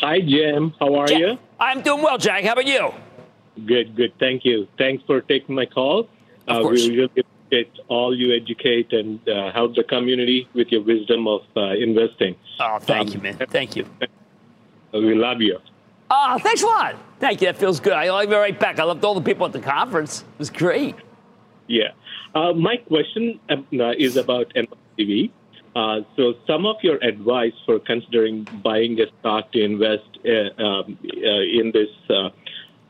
Hi, 0.00 0.20
Jim. 0.20 0.74
How 0.78 0.94
are 0.94 1.06
Jag. 1.08 1.18
you? 1.18 1.38
I'm 1.58 1.80
doing 1.80 2.02
well, 2.02 2.18
Jag. 2.18 2.44
How 2.44 2.52
about 2.52 2.66
you? 2.66 2.92
Good, 3.66 3.96
good. 3.96 4.12
Thank 4.18 4.44
you. 4.44 4.68
Thanks 4.76 5.02
for 5.06 5.22
taking 5.22 5.54
my 5.54 5.64
call. 5.64 6.00
Of 6.00 6.56
Uh, 6.56 6.60
course. 6.62 6.86
we 6.88 6.96
really 6.98 7.24
appreciate 7.52 7.84
all 7.88 8.16
you 8.16 8.34
educate 8.34 8.92
and 8.92 9.20
uh, 9.28 9.52
help 9.52 9.74
the 9.74 9.84
community 9.84 10.48
with 10.54 10.68
your 10.68 10.82
wisdom 10.82 11.26
of 11.28 11.42
uh, 11.56 11.70
investing. 11.74 12.34
Oh, 12.60 12.78
thank 12.80 13.08
Um, 13.08 13.14
you, 13.14 13.20
man. 13.20 13.36
Thank 13.48 13.76
you. 13.76 13.86
We 14.92 15.14
love 15.14 15.40
you. 15.40 15.58
Oh, 16.10 16.38
thanks 16.38 16.62
a 16.62 16.66
lot. 16.66 16.96
Thank 17.18 17.40
you. 17.40 17.46
That 17.46 17.56
feels 17.56 17.80
good. 17.80 17.94
I'll 17.94 18.26
be 18.26 18.34
right 18.34 18.58
back. 18.58 18.78
I 18.78 18.84
loved 18.84 19.04
all 19.04 19.14
the 19.14 19.22
people 19.22 19.46
at 19.46 19.52
the 19.52 19.60
conference. 19.60 20.20
It 20.20 20.38
was 20.38 20.50
great. 20.50 20.94
Yeah. 21.66 21.92
Uh, 22.34 22.52
my 22.52 22.76
question 22.76 23.40
um, 23.48 23.66
uh, 23.80 23.92
is 23.96 24.16
about 24.16 24.52
NYCB. 24.54 25.30
Uh, 25.74 26.00
so, 26.16 26.34
some 26.46 26.66
of 26.66 26.76
your 26.82 26.96
advice 27.02 27.54
for 27.64 27.78
considering 27.78 28.46
buying 28.62 29.00
a 29.00 29.06
stock 29.20 29.50
to 29.52 29.64
invest 29.64 30.04
uh, 30.26 30.62
um, 30.62 30.98
uh, 31.02 31.60
in 31.60 31.72
this. 31.72 31.88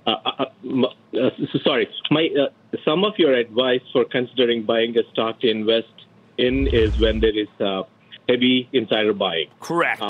Uh, 0.06 0.10
uh, 0.10 0.30
uh, 0.40 0.86
uh, 0.86 1.30
so 1.52 1.58
sorry, 1.62 1.88
my 2.10 2.28
uh, 2.38 2.48
some 2.84 3.04
of 3.04 3.14
your 3.18 3.34
advice 3.34 3.82
for 3.92 4.04
considering 4.04 4.64
buying 4.64 4.96
a 4.98 5.02
stock 5.12 5.40
to 5.40 5.48
invest 5.48 5.92
in 6.38 6.66
is 6.66 6.98
when 6.98 7.20
there 7.20 7.36
is 7.36 7.48
uh, 7.60 7.82
heavy 8.28 8.68
insider 8.72 9.12
buying. 9.12 9.48
Correct. 9.60 10.02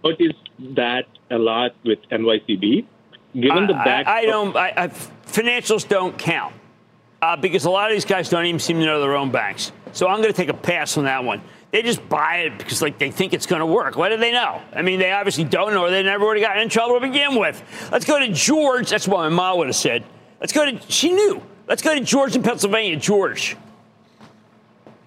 What 0.00 0.20
is 0.20 0.32
that 0.76 1.06
a 1.30 1.38
lot 1.38 1.74
with 1.84 1.98
NYCB? 2.10 2.86
Given 3.34 3.66
the 3.66 3.74
back, 3.74 4.06
I, 4.06 4.20
I 4.20 4.24
don't. 4.26 4.56
I, 4.56 4.72
I, 4.76 4.88
financials 4.88 5.86
don't 5.86 6.16
count 6.16 6.54
uh, 7.20 7.36
because 7.36 7.64
a 7.64 7.70
lot 7.70 7.90
of 7.90 7.96
these 7.96 8.04
guys 8.04 8.28
don't 8.28 8.46
even 8.46 8.60
seem 8.60 8.78
to 8.78 8.86
know 8.86 9.00
their 9.00 9.16
own 9.16 9.30
banks. 9.30 9.72
So 9.92 10.06
I'm 10.08 10.20
going 10.20 10.32
to 10.32 10.36
take 10.36 10.48
a 10.48 10.54
pass 10.54 10.96
on 10.96 11.04
that 11.04 11.24
one. 11.24 11.40
They 11.74 11.82
just 11.82 12.08
buy 12.08 12.36
it 12.36 12.56
because 12.56 12.80
like 12.82 12.98
they 12.98 13.10
think 13.10 13.32
it's 13.32 13.46
going 13.46 13.58
to 13.58 13.66
work. 13.66 13.96
What 13.96 14.10
do 14.10 14.16
they 14.16 14.30
know? 14.30 14.62
I 14.72 14.82
mean, 14.82 15.00
they 15.00 15.10
obviously 15.10 15.42
don't 15.42 15.74
know. 15.74 15.86
or 15.86 15.90
They 15.90 16.04
never 16.04 16.24
would 16.24 16.36
have 16.36 16.46
gotten 16.46 16.62
in 16.62 16.68
trouble 16.68 16.94
to 16.94 17.00
begin 17.00 17.34
with. 17.34 17.60
Let's 17.90 18.04
go 18.04 18.16
to 18.20 18.28
George. 18.28 18.90
That's 18.90 19.08
what 19.08 19.18
my 19.18 19.28
mom 19.28 19.58
would 19.58 19.66
have 19.66 19.74
said. 19.74 20.04
Let's 20.38 20.52
go 20.52 20.70
to. 20.70 20.80
She 20.88 21.10
knew. 21.10 21.42
Let's 21.66 21.82
go 21.82 21.92
to 21.92 22.00
George 22.00 22.36
in 22.36 22.44
Pennsylvania. 22.44 22.94
George. 22.94 23.56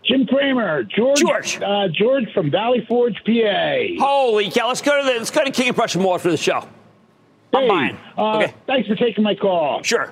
Jim 0.03 0.25
Cramer, 0.27 0.83
George, 0.83 1.19
George, 1.21 1.61
uh, 1.61 1.87
George 1.87 2.25
from 2.33 2.51
Valley 2.51 2.83
Forge, 2.85 3.15
PA. 3.25 4.03
Holy 4.05 4.51
cow! 4.51 4.67
Let's 4.67 4.81
go 4.81 4.99
to 4.99 5.05
the 5.05 5.19
let's 5.19 5.31
go 5.31 5.45
to 5.45 5.51
King 5.51 5.69
of 5.69 5.77
Prussia 5.77 5.99
more 5.99 6.19
for 6.19 6.29
the 6.31 6.35
show. 6.35 6.67
I'm 7.53 7.61
Hey, 7.61 7.67
buying. 7.69 7.97
Uh, 8.17 8.37
Okay. 8.39 8.53
Thanks 8.65 8.89
for 8.89 8.95
taking 8.97 9.23
my 9.23 9.35
call. 9.35 9.83
Sure. 9.83 10.11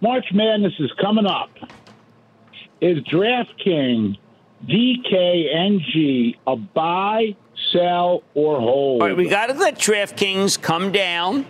March 0.00 0.26
Madness 0.32 0.74
is 0.78 0.92
coming 1.00 1.26
up. 1.26 1.50
Is 2.80 2.98
DraftKings 3.12 4.16
DKNG 4.68 6.36
a 6.46 6.56
buy, 6.56 7.36
sell, 7.72 8.22
or 8.34 8.60
hold? 8.60 9.02
All 9.02 9.08
right, 9.08 9.16
we 9.16 9.28
got 9.28 9.46
to 9.46 9.54
let 9.54 9.76
DraftKings 9.76 10.60
come 10.60 10.92
down. 10.92 11.46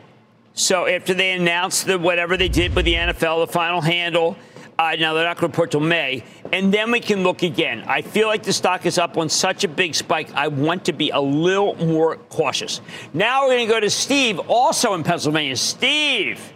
So 0.54 0.87
after 0.87 1.14
they 1.14 1.32
announce 1.32 1.82
the 1.82 1.99
whatever 1.99 2.37
they 2.37 2.49
did 2.49 2.75
with 2.75 2.85
the 2.85 2.94
NFL, 2.94 3.46
the 3.46 3.52
final 3.52 3.80
handle. 3.80 4.37
Uh, 4.78 4.94
now 4.99 5.14
they're 5.14 5.25
not 5.25 5.38
going 5.38 5.50
to 5.50 5.54
report 5.54 5.70
till 5.70 5.80
May, 5.80 6.23
and 6.52 6.73
then 6.73 6.90
we 6.90 7.00
can 7.00 7.23
look 7.23 7.42
again. 7.42 7.82
I 7.87 8.02
feel 8.02 8.28
like 8.28 8.42
the 8.42 8.52
stock 8.52 8.85
is 8.85 8.99
up 8.99 9.16
on 9.16 9.30
such 9.30 9.64
a 9.64 9.68
big 9.68 9.94
spike. 9.94 10.30
I 10.35 10.49
want 10.49 10.85
to 10.85 10.92
be 10.92 11.08
a 11.08 11.20
little 11.20 11.75
more 11.76 12.16
cautious. 12.16 12.82
Now 13.14 13.44
we're 13.44 13.56
going 13.56 13.66
to 13.66 13.73
go 13.73 13.80
to 13.80 13.88
Steve, 13.88 14.38
also 14.49 14.92
in 14.92 15.02
Pennsylvania. 15.02 15.56
Steve, 15.56 16.52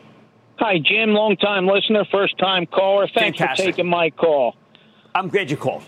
Hi, 0.60 0.76
Jim. 0.78 1.14
Long 1.14 1.36
time 1.36 1.66
listener, 1.66 2.04
first 2.12 2.36
time 2.36 2.66
caller. 2.66 3.08
Thanks 3.14 3.38
Fantastic. 3.38 3.64
for 3.64 3.70
taking 3.72 3.88
my 3.88 4.10
call. 4.10 4.56
I'm 5.14 5.28
glad 5.28 5.50
you 5.50 5.56
called. 5.56 5.82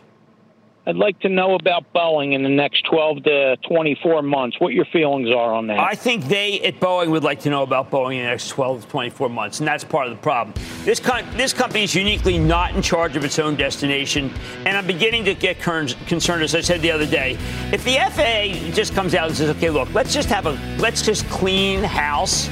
I'd 0.85 0.97
like 0.97 1.21
to 1.21 1.29
know 1.29 1.55
about 1.55 1.85
Boeing 1.95 2.33
in 2.35 2.43
the 2.43 2.49
next 2.49 2.85
12 2.91 3.23
to 3.23 3.57
24 3.69 4.21
months. 4.23 4.59
What 4.59 4.73
your 4.73 4.85
feelings 4.87 5.29
are 5.31 5.55
on 5.55 5.69
that? 5.69 5.79
I 5.79 5.95
think 5.95 6.25
they 6.25 6.61
at 6.63 6.81
Boeing 6.81 7.11
would 7.13 7.23
like 7.23 7.39
to 7.41 7.51
know 7.51 7.63
about 7.63 7.89
Boeing 7.89 8.17
in 8.17 8.25
the 8.25 8.31
next 8.31 8.49
12 8.49 8.83
to 8.83 8.89
24 8.89 9.29
months, 9.29 9.61
and 9.61 9.69
that's 9.69 9.85
part 9.85 10.09
of 10.09 10.13
the 10.13 10.21
problem. 10.21 10.55
This, 10.85 10.99
this 11.37 11.53
company 11.53 11.85
is 11.85 11.95
uniquely 11.95 12.37
not 12.37 12.75
in 12.75 12.83
charge 12.83 13.15
of 13.15 13.25
its 13.25 13.39
own 13.39 13.55
destination, 13.55 14.33
and 14.67 14.77
I'm 14.77 14.87
beginning 14.87 15.25
to 15.27 15.35
get 15.35 15.61
cern- 15.61 15.95
concerned, 16.09 16.43
as 16.43 16.53
I 16.57 16.61
said 16.61 16.81
the 16.81 16.91
other 16.91 17.07
day. 17.07 17.39
If 17.73 17.85
the 17.85 17.99
FAA 18.11 18.75
just 18.75 18.93
comes 18.93 19.15
out 19.15 19.29
and 19.29 19.37
says, 19.37 19.51
okay, 19.51 19.71
look, 19.71 19.95
let's 19.95 20.13
just 20.13 20.29
have 20.31 20.47
a, 20.47 20.59
let's 20.79 21.03
just 21.03 21.29
clean 21.29 21.85
house, 21.85 22.49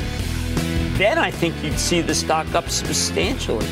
then 0.98 1.18
I 1.18 1.32
think 1.32 1.60
you'd 1.64 1.80
see 1.80 2.00
the 2.00 2.14
stock 2.14 2.54
up 2.54 2.68
substantially. 2.68 3.66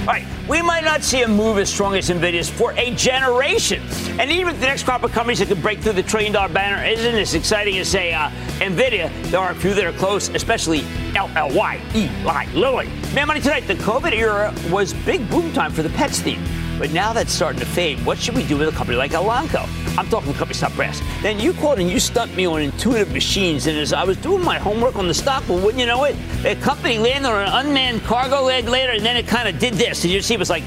All 0.00 0.06
right, 0.06 0.26
we 0.50 0.60
might 0.60 0.82
not 0.82 1.04
see 1.04 1.22
a 1.22 1.28
move 1.28 1.58
as 1.58 1.72
strong 1.72 1.94
as 1.94 2.10
Nvidia's 2.10 2.50
for 2.50 2.72
a 2.72 2.92
generation. 2.96 3.80
And 4.18 4.32
even 4.32 4.54
if 4.54 4.60
the 4.60 4.66
next 4.66 4.82
crop 4.82 5.04
of 5.04 5.12
companies 5.12 5.38
that 5.38 5.46
could 5.46 5.62
break 5.62 5.78
through 5.78 5.92
the 5.92 6.02
trillion 6.02 6.32
dollar 6.32 6.52
banner 6.52 6.84
isn't 6.84 7.14
as 7.14 7.34
exciting 7.34 7.78
as, 7.78 7.88
say, 7.88 8.12
uh, 8.12 8.30
Nvidia, 8.58 9.12
there 9.30 9.38
are 9.38 9.52
a 9.52 9.54
few 9.54 9.74
that 9.74 9.84
are 9.84 9.92
close, 9.92 10.28
especially 10.30 10.80
LLY, 11.14 11.80
Eli 11.94 12.46
Lilly. 12.52 12.88
Man, 13.14 13.28
money 13.28 13.40
tonight, 13.40 13.68
the 13.68 13.76
COVID 13.76 14.12
era 14.12 14.52
was 14.70 14.92
big 14.92 15.30
boom 15.30 15.52
time 15.52 15.70
for 15.70 15.84
the 15.84 15.90
pets 15.90 16.18
theme. 16.18 16.44
But 16.80 16.92
now 16.92 17.12
that's 17.12 17.30
starting 17.30 17.60
to 17.60 17.66
fade. 17.66 18.02
What 18.06 18.16
should 18.16 18.34
we 18.34 18.42
do 18.42 18.56
with 18.56 18.68
a 18.68 18.72
company 18.72 18.96
like 18.96 19.10
Elanco? 19.10 19.68
I'm 19.98 20.08
talking 20.08 20.32
company 20.32 20.54
stock 20.54 20.74
brass. 20.74 21.02
Then 21.20 21.38
you 21.38 21.52
called 21.52 21.78
and 21.78 21.90
you 21.90 22.00
stumped 22.00 22.34
me 22.34 22.46
on 22.46 22.62
intuitive 22.62 23.12
machines. 23.12 23.66
And 23.66 23.76
as 23.76 23.92
I 23.92 24.02
was 24.02 24.16
doing 24.16 24.42
my 24.42 24.58
homework 24.58 24.96
on 24.96 25.06
the 25.06 25.12
stock, 25.12 25.46
well, 25.46 25.58
wouldn't 25.58 25.78
you 25.78 25.84
know 25.84 26.04
it? 26.04 26.16
The 26.42 26.56
company 26.56 26.98
landed 26.98 27.28
on 27.28 27.46
an 27.46 27.66
unmanned 27.66 28.02
cargo 28.04 28.40
leg 28.40 28.66
later, 28.66 28.92
and 28.92 29.04
then 29.04 29.18
it 29.18 29.26
kind 29.26 29.46
of 29.46 29.58
did 29.58 29.74
this. 29.74 30.00
Did 30.00 30.10
you 30.10 30.22
see? 30.22 30.32
It 30.32 30.40
was 30.40 30.48
like, 30.48 30.64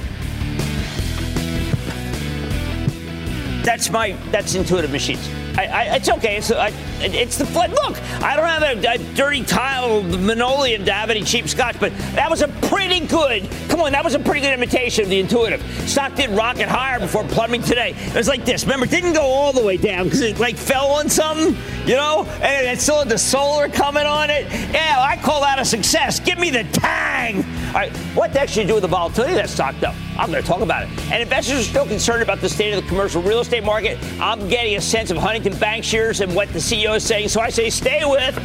that's 3.63 3.89
my 3.89 4.12
that's 4.29 4.53
intuitive 4.53 4.91
machines. 4.91 5.27
I, 5.57 5.65
I, 5.65 5.95
it's 5.95 6.10
okay. 6.10 6.38
It's 6.38 6.51
I, 6.51 6.72
it's 7.00 7.38
the 7.38 7.45
flood. 7.45 7.72
Look, 7.72 8.01
I 8.22 8.36
don't 8.36 8.48
have 8.48 8.63
a, 8.63 8.93
a 8.93 8.98
dirty 9.15 9.43
tile 9.43 10.01
to 10.01 10.93
have 10.93 11.10
any 11.10 11.24
cheap 11.24 11.48
scotch, 11.48 11.79
but 11.79 11.95
that 12.15 12.29
was 12.29 12.41
a 12.41 12.48
pretty 12.48 13.01
good. 13.01 13.48
Come 13.69 13.81
on, 13.81 13.91
that 13.91 14.03
was 14.03 14.15
a 14.15 14.19
pretty 14.19 14.41
good 14.41 14.53
imitation 14.53 15.03
of 15.03 15.10
the 15.10 15.19
intuitive. 15.19 15.62
Stock 15.88 16.15
did 16.15 16.29
rocket 16.31 16.67
higher 16.67 17.00
before 17.00 17.24
plumbing 17.25 17.62
today. 17.62 17.93
It 17.98 18.15
was 18.15 18.27
like 18.27 18.45
this. 18.45 18.63
Remember, 18.63 18.86
it 18.86 18.91
didn't 18.91 19.13
go 19.13 19.22
all 19.22 19.53
the 19.53 19.63
way 19.63 19.77
down 19.77 20.05
because 20.05 20.22
it 20.22 20.39
like 20.39 20.55
fell 20.55 20.88
on 20.91 21.10
something, 21.10 21.55
you 21.88 21.95
know, 21.95 22.25
and 22.41 22.67
it 22.67 22.79
still 22.79 23.00
had 23.00 23.10
the 23.10 23.17
solar 23.17 23.69
coming 23.69 24.05
on 24.05 24.29
it. 24.29 24.51
Yeah, 24.74 24.95
I 25.00 25.17
call 25.17 25.41
that 25.41 25.60
a 25.60 25.65
success. 25.65 26.19
Give 26.19 26.39
me 26.39 26.50
the 26.50 26.63
tang. 26.65 27.43
All 27.73 27.79
right, 27.79 27.97
what 28.13 28.31
to 28.33 28.61
you 28.61 28.67
do 28.67 28.75
with 28.75 28.83
the 28.83 28.87
volatility 28.87 29.33
of 29.33 29.39
that 29.39 29.49
stock, 29.49 29.73
though? 29.79 29.95
I'm 30.15 30.29
going 30.29 30.43
to 30.43 30.47
talk 30.47 30.61
about 30.61 30.83
it. 30.83 30.89
And 31.11 31.23
investors 31.23 31.59
are 31.59 31.63
still 31.63 31.87
concerned 31.87 32.21
about 32.21 32.39
the 32.39 32.47
state 32.47 32.71
of 32.71 32.83
the 32.83 32.87
commercial 32.87 33.19
real 33.23 33.39
estate 33.39 33.63
market. 33.63 33.97
I'm 34.21 34.47
getting 34.47 34.75
a 34.75 34.81
sense 34.81 35.09
of 35.09 35.17
Huntington 35.17 35.57
Bank 35.57 35.83
shares 35.83 36.21
and 36.21 36.35
what 36.35 36.49
the 36.49 36.59
CEO 36.59 36.95
is 36.95 37.03
saying. 37.03 37.29
So 37.29 37.41
I 37.41 37.49
say 37.49 37.71
stay 37.71 38.05
with 38.05 38.35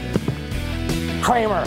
Cramer. 1.23 1.66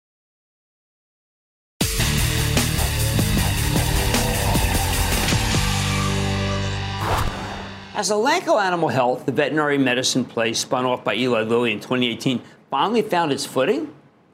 Has 8.01 8.09
Elanco 8.09 8.59
Animal 8.59 8.89
Health, 8.89 9.27
the 9.27 9.31
veterinary 9.31 9.77
medicine 9.77 10.25
play 10.25 10.53
spun 10.53 10.85
off 10.85 11.03
by 11.03 11.13
Eli 11.13 11.43
Lilly 11.43 11.71
in 11.71 11.79
2018, 11.79 12.41
finally 12.71 13.03
found 13.03 13.31
its 13.31 13.45
footing? 13.45 13.93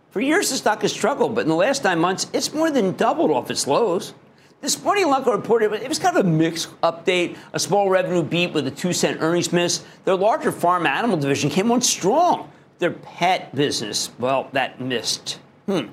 For 0.10 0.22
years, 0.22 0.50
the 0.50 0.56
stock 0.56 0.84
has 0.84 0.94
struggled, 0.94 1.36
but 1.36 1.42
in 1.42 1.50
the 1.50 1.56
last 1.56 1.84
nine 1.84 2.00
months, 2.00 2.28
it's 2.32 2.54
more 2.54 2.72
than 2.72 2.94
doubled 2.94 3.30
off 3.30 3.52
its 3.52 3.68
lows. 3.68 4.14
This 4.62 4.82
morning, 4.82 5.04
Elanco 5.04 5.34
reported 5.34 5.74
it 5.74 5.90
was 5.90 6.00
kind 6.00 6.16
of 6.16 6.26
a 6.26 6.30
mixed 6.30 6.80
update, 6.80 7.36
a 7.52 7.60
small 7.60 7.90
revenue 7.90 8.24
beat 8.24 8.54
with 8.54 8.68
a 8.68 8.72
two 8.72 8.94
cent 8.94 9.18
earnings 9.20 9.52
miss. 9.52 9.84
Their 10.06 10.16
larger 10.16 10.54
farm 10.54 10.88
animal 10.88 11.18
division 11.18 11.50
came 11.50 11.70
on 11.70 11.82
strong. 11.82 12.50
Their 12.80 12.92
pet 12.92 13.54
business, 13.54 14.12
well, 14.18 14.48
that 14.54 14.80
missed. 14.80 15.42
Hmm. 15.66 15.88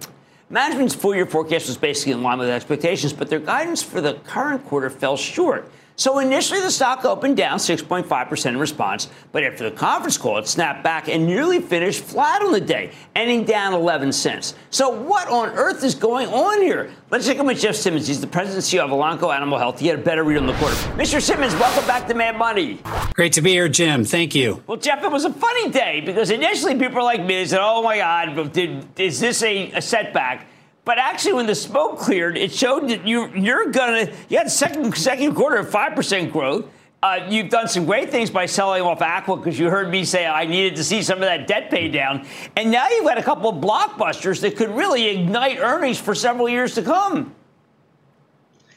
Management's 0.48 0.94
full 0.94 1.16
year 1.16 1.26
forecast 1.26 1.66
was 1.66 1.76
basically 1.76 2.12
in 2.12 2.22
line 2.22 2.38
with 2.38 2.50
expectations, 2.50 3.12
but 3.12 3.28
their 3.28 3.40
guidance 3.40 3.82
for 3.82 4.00
the 4.00 4.14
current 4.22 4.64
quarter 4.64 4.90
fell 4.90 5.16
short. 5.16 5.68
So 5.96 6.18
initially, 6.18 6.60
the 6.60 6.72
stock 6.72 7.04
opened 7.04 7.36
down 7.36 7.58
6.5% 7.58 8.46
in 8.46 8.58
response, 8.58 9.08
but 9.30 9.44
after 9.44 9.70
the 9.70 9.76
conference 9.76 10.18
call, 10.18 10.38
it 10.38 10.48
snapped 10.48 10.82
back 10.82 11.08
and 11.08 11.24
nearly 11.24 11.60
finished 11.60 12.02
flat 12.02 12.42
on 12.42 12.50
the 12.50 12.60
day, 12.60 12.90
ending 13.14 13.44
down 13.44 13.74
11 13.74 14.10
cents. 14.10 14.56
So 14.70 14.88
what 14.88 15.28
on 15.28 15.50
earth 15.50 15.84
is 15.84 15.94
going 15.94 16.26
on 16.28 16.60
here? 16.60 16.90
Let's 17.10 17.26
check 17.26 17.38
in 17.38 17.46
with 17.46 17.60
Jeff 17.60 17.76
Simmons. 17.76 18.08
He's 18.08 18.20
the 18.20 18.26
president 18.26 18.64
and 18.72 18.80
CEO 18.80 18.84
of 18.84 18.90
Elanco 18.90 19.32
Animal 19.32 19.56
Health. 19.56 19.78
He 19.78 19.86
had 19.86 20.00
a 20.00 20.02
better 20.02 20.24
read 20.24 20.38
on 20.38 20.46
the 20.46 20.54
quarter. 20.54 20.74
Mr. 20.96 21.22
Simmons, 21.22 21.54
welcome 21.54 21.86
back 21.86 22.08
to 22.08 22.14
Mad 22.14 22.36
Money. 22.36 22.80
Great 23.14 23.32
to 23.34 23.40
be 23.40 23.50
here, 23.50 23.68
Jim. 23.68 24.04
Thank 24.04 24.34
you. 24.34 24.64
Well, 24.66 24.78
Jeff, 24.78 25.04
it 25.04 25.12
was 25.12 25.24
a 25.24 25.32
funny 25.32 25.70
day 25.70 26.00
because 26.04 26.32
initially 26.32 26.74
people 26.74 26.96
were 26.96 27.02
like 27.02 27.24
me 27.24 27.44
said, 27.46 27.60
"Oh 27.62 27.82
my 27.82 27.98
God, 27.98 28.52
did, 28.52 28.84
is 28.98 29.20
this 29.20 29.44
a, 29.44 29.70
a 29.72 29.82
setback?" 29.82 30.48
But 30.84 30.98
actually, 30.98 31.34
when 31.34 31.46
the 31.46 31.54
smoke 31.54 31.98
cleared, 31.98 32.36
it 32.36 32.52
showed 32.52 32.88
that 32.90 33.06
you 33.06 33.28
you're 33.34 33.70
gonna 33.70 34.12
you 34.28 34.38
had 34.38 34.50
second 34.50 34.96
second 34.96 35.34
quarter 35.34 35.56
of 35.56 35.70
five 35.70 35.94
percent 35.94 36.32
growth. 36.32 36.66
Uh, 37.02 37.26
you've 37.28 37.50
done 37.50 37.68
some 37.68 37.84
great 37.84 38.10
things 38.10 38.30
by 38.30 38.46
selling 38.46 38.80
off 38.80 39.02
Aqua 39.02 39.36
because 39.36 39.58
you 39.58 39.68
heard 39.68 39.90
me 39.90 40.06
say 40.06 40.26
I 40.26 40.46
needed 40.46 40.76
to 40.76 40.84
see 40.84 41.02
some 41.02 41.18
of 41.18 41.24
that 41.24 41.46
debt 41.46 41.70
pay 41.70 41.88
down, 41.88 42.26
and 42.56 42.70
now 42.70 42.88
you've 42.88 43.04
got 43.04 43.18
a 43.18 43.22
couple 43.22 43.50
of 43.50 43.62
blockbusters 43.62 44.40
that 44.40 44.56
could 44.56 44.70
really 44.70 45.06
ignite 45.08 45.58
earnings 45.58 45.98
for 45.98 46.14
several 46.14 46.48
years 46.48 46.74
to 46.74 46.82
come. 46.82 47.34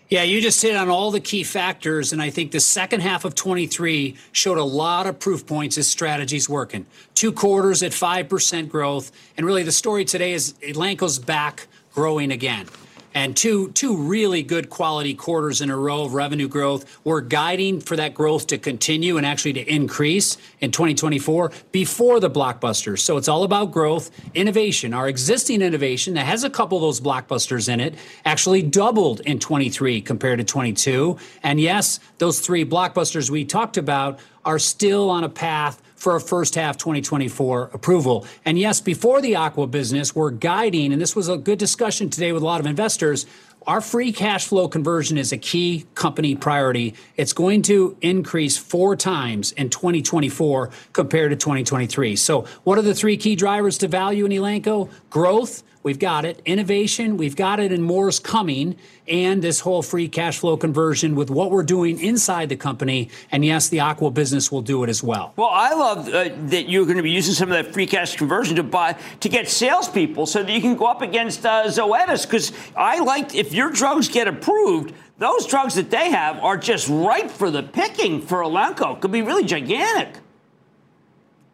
Yeah, 0.09 0.23
you 0.23 0.39
just 0.39 0.61
hit 0.61 0.73
on 0.73 0.87
all 0.87 1.11
the 1.11 1.19
key 1.19 1.43
factors, 1.43 2.13
and 2.13 2.21
I 2.21 2.29
think 2.29 2.51
the 2.51 2.61
second 2.61 3.01
half 3.01 3.25
of 3.25 3.35
23 3.35 4.15
showed 4.31 4.57
a 4.57 4.63
lot 4.63 5.05
of 5.05 5.19
proof 5.19 5.45
points 5.45 5.75
this 5.75 5.89
strategy's 5.89 6.47
working. 6.47 6.85
Two 7.13 7.33
quarters 7.33 7.83
at 7.83 7.91
5% 7.91 8.69
growth, 8.69 9.11
and 9.35 9.45
really 9.45 9.63
the 9.63 9.71
story 9.73 10.05
today 10.05 10.31
is 10.31 10.53
Elanco's 10.63 11.19
back 11.19 11.67
growing 11.98 12.32
again. 12.32 12.68
And 13.16 13.36
two, 13.36 13.72
two 13.72 13.98
really 13.98 14.44
good 14.44 14.70
quality 14.70 15.16
quarters 15.16 15.62
in 15.62 15.72
a 15.72 15.75
row 15.75 16.04
of 16.04 16.13
revenue 16.13 16.48
growth. 16.48 17.00
We're 17.04 17.22
guiding 17.22 17.82
for 17.82 17.96
that 17.96 18.13
growth 18.13 18.46
to 18.48 18.60
continue 18.60 19.18
and 19.18 19.25
actually 19.25 19.54
to 19.54 19.62
increase 19.62 20.38
in 20.60 20.70
2024 20.70 21.51
before 21.72 22.20
the 22.20 22.30
blockbusters. 22.30 23.00
So 23.00 23.18
it's 23.18 23.27
all 23.27 23.42
about 23.42 23.72
growth, 23.72 24.12
innovation. 24.36 24.94
Our 24.94 25.10
existing 25.10 25.63
innovation 25.63 26.13
that 26.13 26.27
has 26.27 26.44
a 26.44 26.51
couple 26.51 26.77
of 26.77 26.84
those 26.84 27.01
blockbusters 27.01 27.68
in 27.68 27.80
it 27.80 27.96
actually 28.25 28.62
doubled 28.62 29.22
in 29.22 29.39
23 29.39 30.00
compared 30.01 30.38
to 30.38 30.46
22. 30.46 31.18
And 31.42 31.60
yes, 31.60 32.00
those 32.20 32.42
three 32.42 32.63
blockbusters 32.63 33.32
we 33.32 33.44
talked 33.44 33.77
about 33.77 34.20
are 34.46 34.60
still 34.60 35.10
on 35.10 35.24
a 35.24 35.30
path 35.30 35.82
for 35.98 36.16
a 36.16 36.22
first 36.22 36.56
half 36.56 36.77
2024 36.77 37.72
approval. 37.74 38.25
And 38.46 38.58
yes, 38.58 38.80
before 38.80 39.20
the 39.20 39.36
aqua 39.36 39.68
business, 39.68 40.16
we're 40.16 40.32
guiding, 40.32 40.94
and 40.94 41.01
this 41.01 41.16
was 41.16 41.27
a 41.27 41.38
good 41.38 41.60
discussion 41.60 42.10
today 42.10 42.32
with 42.32 42.44
a 42.44 42.46
lot 42.46 42.60
of 42.60 42.66
investors. 42.66 43.25
Our 43.66 43.82
free 43.82 44.13
cash 44.13 44.48
flow 44.48 44.70
conversion 44.70 45.18
is 45.18 45.34
a 45.34 45.38
key 45.38 45.86
company 45.94 46.36
priority. 46.36 46.94
It's 47.18 47.34
going 47.34 47.63
to 47.63 47.98
increase 48.00 48.58
four 48.58 48.96
times 48.96 49.51
in 49.51 49.70
2024 49.70 50.70
compared 50.94 51.32
to 51.32 51.36
2023. 51.36 52.16
So, 52.16 52.46
what 52.63 52.77
are 52.77 52.84
the 52.84 52.96
three 52.96 53.18
key 53.18 53.36
drivers 53.36 53.77
to 53.80 53.89
value 53.89 54.25
in 54.25 54.32
Elanco? 54.32 54.89
Growth, 55.10 55.63
We've 55.88 55.98
got 55.98 56.25
it. 56.25 56.42
Innovation, 56.44 57.16
we've 57.16 57.38
got 57.38 57.61
it, 57.61 57.72
and 57.72 57.81
more 57.81 58.09
is 58.09 58.20
coming. 58.20 58.75
And 59.07 59.42
this 59.42 59.61
whole 59.61 59.81
free 59.81 60.09
cash 60.09 60.38
flow 60.38 60.57
conversion 60.57 61.16
with 61.16 61.29
what 61.29 61.50
we're 61.50 61.64
doing 61.64 61.98
inside 62.01 62.50
the 62.50 62.57
company. 62.57 63.09
And 63.31 63.46
yes, 63.46 63.70
the 63.70 63.79
Aqua 63.79 64.11
business 64.11 64.51
will 64.51 64.61
do 64.61 64.83
it 64.83 64.90
as 64.90 65.01
well. 65.01 65.31
Well, 65.38 65.48
I 65.50 65.72
love 65.72 66.09
uh, 66.09 66.27
that 66.48 66.68
you're 66.68 66.83
going 66.83 66.98
to 66.98 67.03
be 67.03 67.11
using 67.11 67.33
some 67.33 67.50
of 67.50 67.64
that 67.64 67.74
free 67.74 67.85
cash 67.85 68.18
conversion 68.18 68.57
to 68.57 68.64
buy 68.64 68.98
to 69.22 69.29
get 69.29 69.48
salespeople 69.48 70.25
so 70.25 70.44
that 70.44 70.51
you 70.51 70.59
can 70.59 70.75
go 70.75 70.88
up 70.88 71.01
against 71.01 71.46
uh, 71.46 71.64
Zoetis. 71.68 72.24
Because 72.24 72.51
I 72.75 73.00
like 73.00 73.33
if 73.33 73.53
your 73.53 73.72
drugs 73.72 74.09
get 74.09 74.27
approved, 74.27 74.94
those 75.20 75.48
drugs 75.48 75.75
that 75.75 75.90
they 75.90 76.09
have 76.09 76.38
are 76.40 76.57
just 76.57 76.90
ripe 76.90 77.31
for 77.31 77.50
the 77.50 77.64
picking 77.64 78.22
for 78.22 78.40
Elanco. 78.40 79.00
Could 79.00 79.14
be 79.14 79.22
really 79.22 79.46
gigantic. 79.46 80.18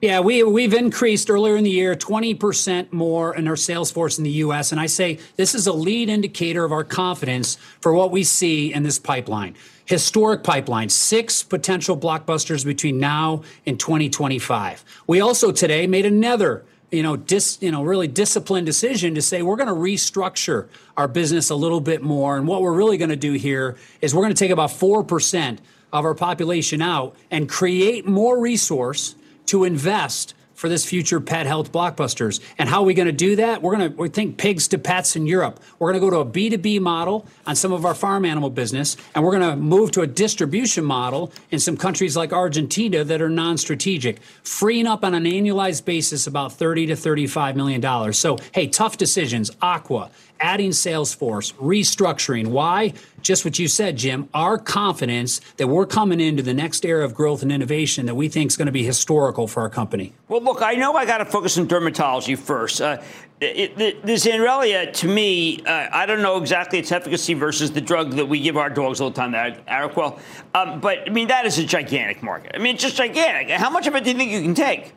Yeah, 0.04 0.20
we, 0.20 0.44
we've 0.44 0.74
increased 0.74 1.30
earlier 1.30 1.56
in 1.56 1.64
the 1.64 1.70
year 1.70 1.96
20% 1.96 2.92
more 2.92 3.34
in 3.38 3.48
our 3.48 3.56
sales 3.56 3.90
force 3.90 4.18
in 4.18 4.26
the 4.26 4.32
U.S. 4.32 4.74
And 4.74 4.82
I 4.82 4.86
say 4.86 5.18
this 5.38 5.56
is 5.56 5.66
a 5.66 5.72
lead 5.72 6.10
indicator 6.10 6.66
of 6.66 6.74
our 6.74 6.84
confidence 6.84 7.56
for 7.80 7.94
what 7.94 8.12
we 8.12 8.26
see 8.26 8.74
in 8.74 8.84
this 8.84 9.00
pipeline. 9.00 9.56
Historic 9.86 10.44
pipeline, 10.44 10.90
six 10.90 11.42
potential 11.42 11.98
blockbusters 11.98 12.66
between 12.66 13.00
now 13.00 13.44
and 13.66 13.80
2025. 13.80 14.84
We 15.08 15.22
also 15.22 15.54
today 15.54 15.88
made 15.88 16.06
another 16.06 16.66
you 16.92 17.02
know, 17.02 17.16
dis, 17.16 17.58
you 17.62 17.72
know, 17.72 17.82
really 17.82 18.10
disciplined 18.10 18.66
decision 18.66 19.16
to 19.16 19.22
say 19.22 19.42
we're 19.42 19.56
going 19.56 19.70
to 19.70 19.74
restructure 19.74 20.68
our 20.98 21.08
business 21.08 21.50
a 21.50 21.56
little 21.56 21.80
bit 21.80 22.02
more. 22.02 22.36
And 22.36 22.46
what 22.46 22.62
we're 22.62 22.74
really 22.74 22.98
going 22.98 23.10
to 23.10 23.16
do 23.16 23.32
here 23.32 23.78
is 24.02 24.14
we're 24.14 24.24
going 24.24 24.36
to 24.36 24.38
take 24.38 24.52
about 24.52 24.70
4% 24.70 25.60
of 25.94 26.04
our 26.04 26.14
population 26.14 26.82
out 26.82 27.16
and 27.32 27.48
create 27.48 28.06
more 28.06 28.38
resource 28.38 29.16
to 29.48 29.64
invest 29.64 30.34
for 30.64 30.70
this 30.70 30.86
future 30.86 31.20
pet 31.20 31.46
health 31.46 31.72
blockbusters. 31.72 32.40
And 32.58 32.70
how 32.70 32.82
are 32.82 32.86
we 32.86 32.94
going 32.94 33.08
to 33.08 33.12
do 33.12 33.36
that? 33.36 33.62
We're 33.62 33.76
going 33.76 33.92
to 33.92 33.98
we 33.98 34.10
think 34.10 34.38
pigs 34.38 34.68
to 34.70 34.78
pets 34.78 35.16
in 35.16 35.26
Europe. 35.26 35.60
We're 35.78 35.92
going 35.92 36.02
to 36.02 36.10
go 36.10 36.24
to 36.24 36.30
a 36.30 36.32
B2B 36.58 36.80
model 36.80 37.26
on 37.46 37.56
some 37.56 37.74
of 37.74 37.86
our 37.86 37.94
farm 37.94 38.24
animal 38.24 38.50
business, 38.50 38.96
and 39.14 39.24
we're 39.24 39.38
going 39.38 39.50
to 39.50 39.56
move 39.58 39.92
to 39.92 40.02
a 40.02 40.08
distribution 40.08 40.86
model 40.86 41.34
in 41.52 41.60
some 41.60 41.76
countries 41.76 42.16
like 42.16 42.32
Argentina 42.32 43.04
that 43.04 43.22
are 43.22 43.30
non-strategic, 43.30 44.22
freeing 44.44 44.88
up 44.88 45.04
on 45.04 45.14
an 45.14 45.26
annualized 45.26 45.86
basis 45.86 46.28
about 46.28 46.54
30 46.54 46.88
to 46.88 46.96
35 46.96 47.56
million 47.56 47.82
dollars. 47.82 48.18
So, 48.18 48.38
hey, 48.54 48.68
tough 48.68 48.98
decisions. 48.98 49.52
Aqua, 49.62 50.12
adding 50.44 50.72
Salesforce, 50.72 51.54
restructuring. 51.54 52.48
Why? 52.48 52.94
Just 53.22 53.46
what 53.46 53.58
you 53.58 53.70
said, 53.70 53.96
Jim. 53.96 54.30
Our 54.34 54.58
confidence 54.58 55.40
that 55.56 55.68
we're 55.68 55.86
coming 55.86 56.20
into 56.20 56.44
the 56.44 56.54
next 56.54 56.86
era 56.86 57.06
of 57.06 57.16
growth 57.16 57.42
and 57.42 57.52
innovation 57.52 58.06
that 58.06 58.16
we 58.16 58.28
think 58.28 58.52
is 58.52 58.58
going 58.58 58.66
to 58.66 58.72
be 58.74 58.84
historical 58.84 59.48
for 59.48 59.62
our 59.62 59.70
company. 59.70 60.14
Well, 60.28 60.44
look, 60.44 60.62
I 60.62 60.74
know 60.74 60.94
I 60.94 61.06
got 61.06 61.20
to 61.20 61.26
focus 61.26 61.58
on 61.58 61.68
dermatology 61.68 62.38
first. 62.38 62.82
Uh, 62.82 63.02
it, 63.40 64.04
Zenrelia, 64.04 64.92
to 64.94 65.08
me, 65.08 65.62
uh, 65.66 65.90
I 65.92 66.06
don't 66.06 66.22
know 66.22 66.38
exactly 66.38 66.80
its 66.80 66.92
efficacy 66.92 67.34
versus 67.34 67.72
the 67.72 67.82
drug 67.82 68.12
that 68.12 68.26
we 68.26 68.40
give 68.40 68.58
our 68.58 68.70
dogs 68.70 69.02
all 69.02 69.10
the 69.10 69.16
time, 69.16 69.32
that 69.32 69.66
Apoquel. 69.66 70.20
Um, 70.54 70.80
but 70.82 71.08
I 71.08 71.10
mean, 71.10 71.28
that 71.30 71.46
is 71.46 71.58
a 71.58 71.66
gigantic 71.66 72.22
market. 72.22 72.52
I 72.54 72.58
mean, 72.60 72.76
it's 72.76 72.84
just 72.84 72.98
gigantic. 72.98 73.50
How 73.50 73.70
much 73.70 73.88
of 73.88 73.96
it 73.96 74.04
do 74.04 74.12
you 74.12 74.18
think 74.18 74.32
you 74.32 74.42
can 74.42 74.56
take? 74.56 74.94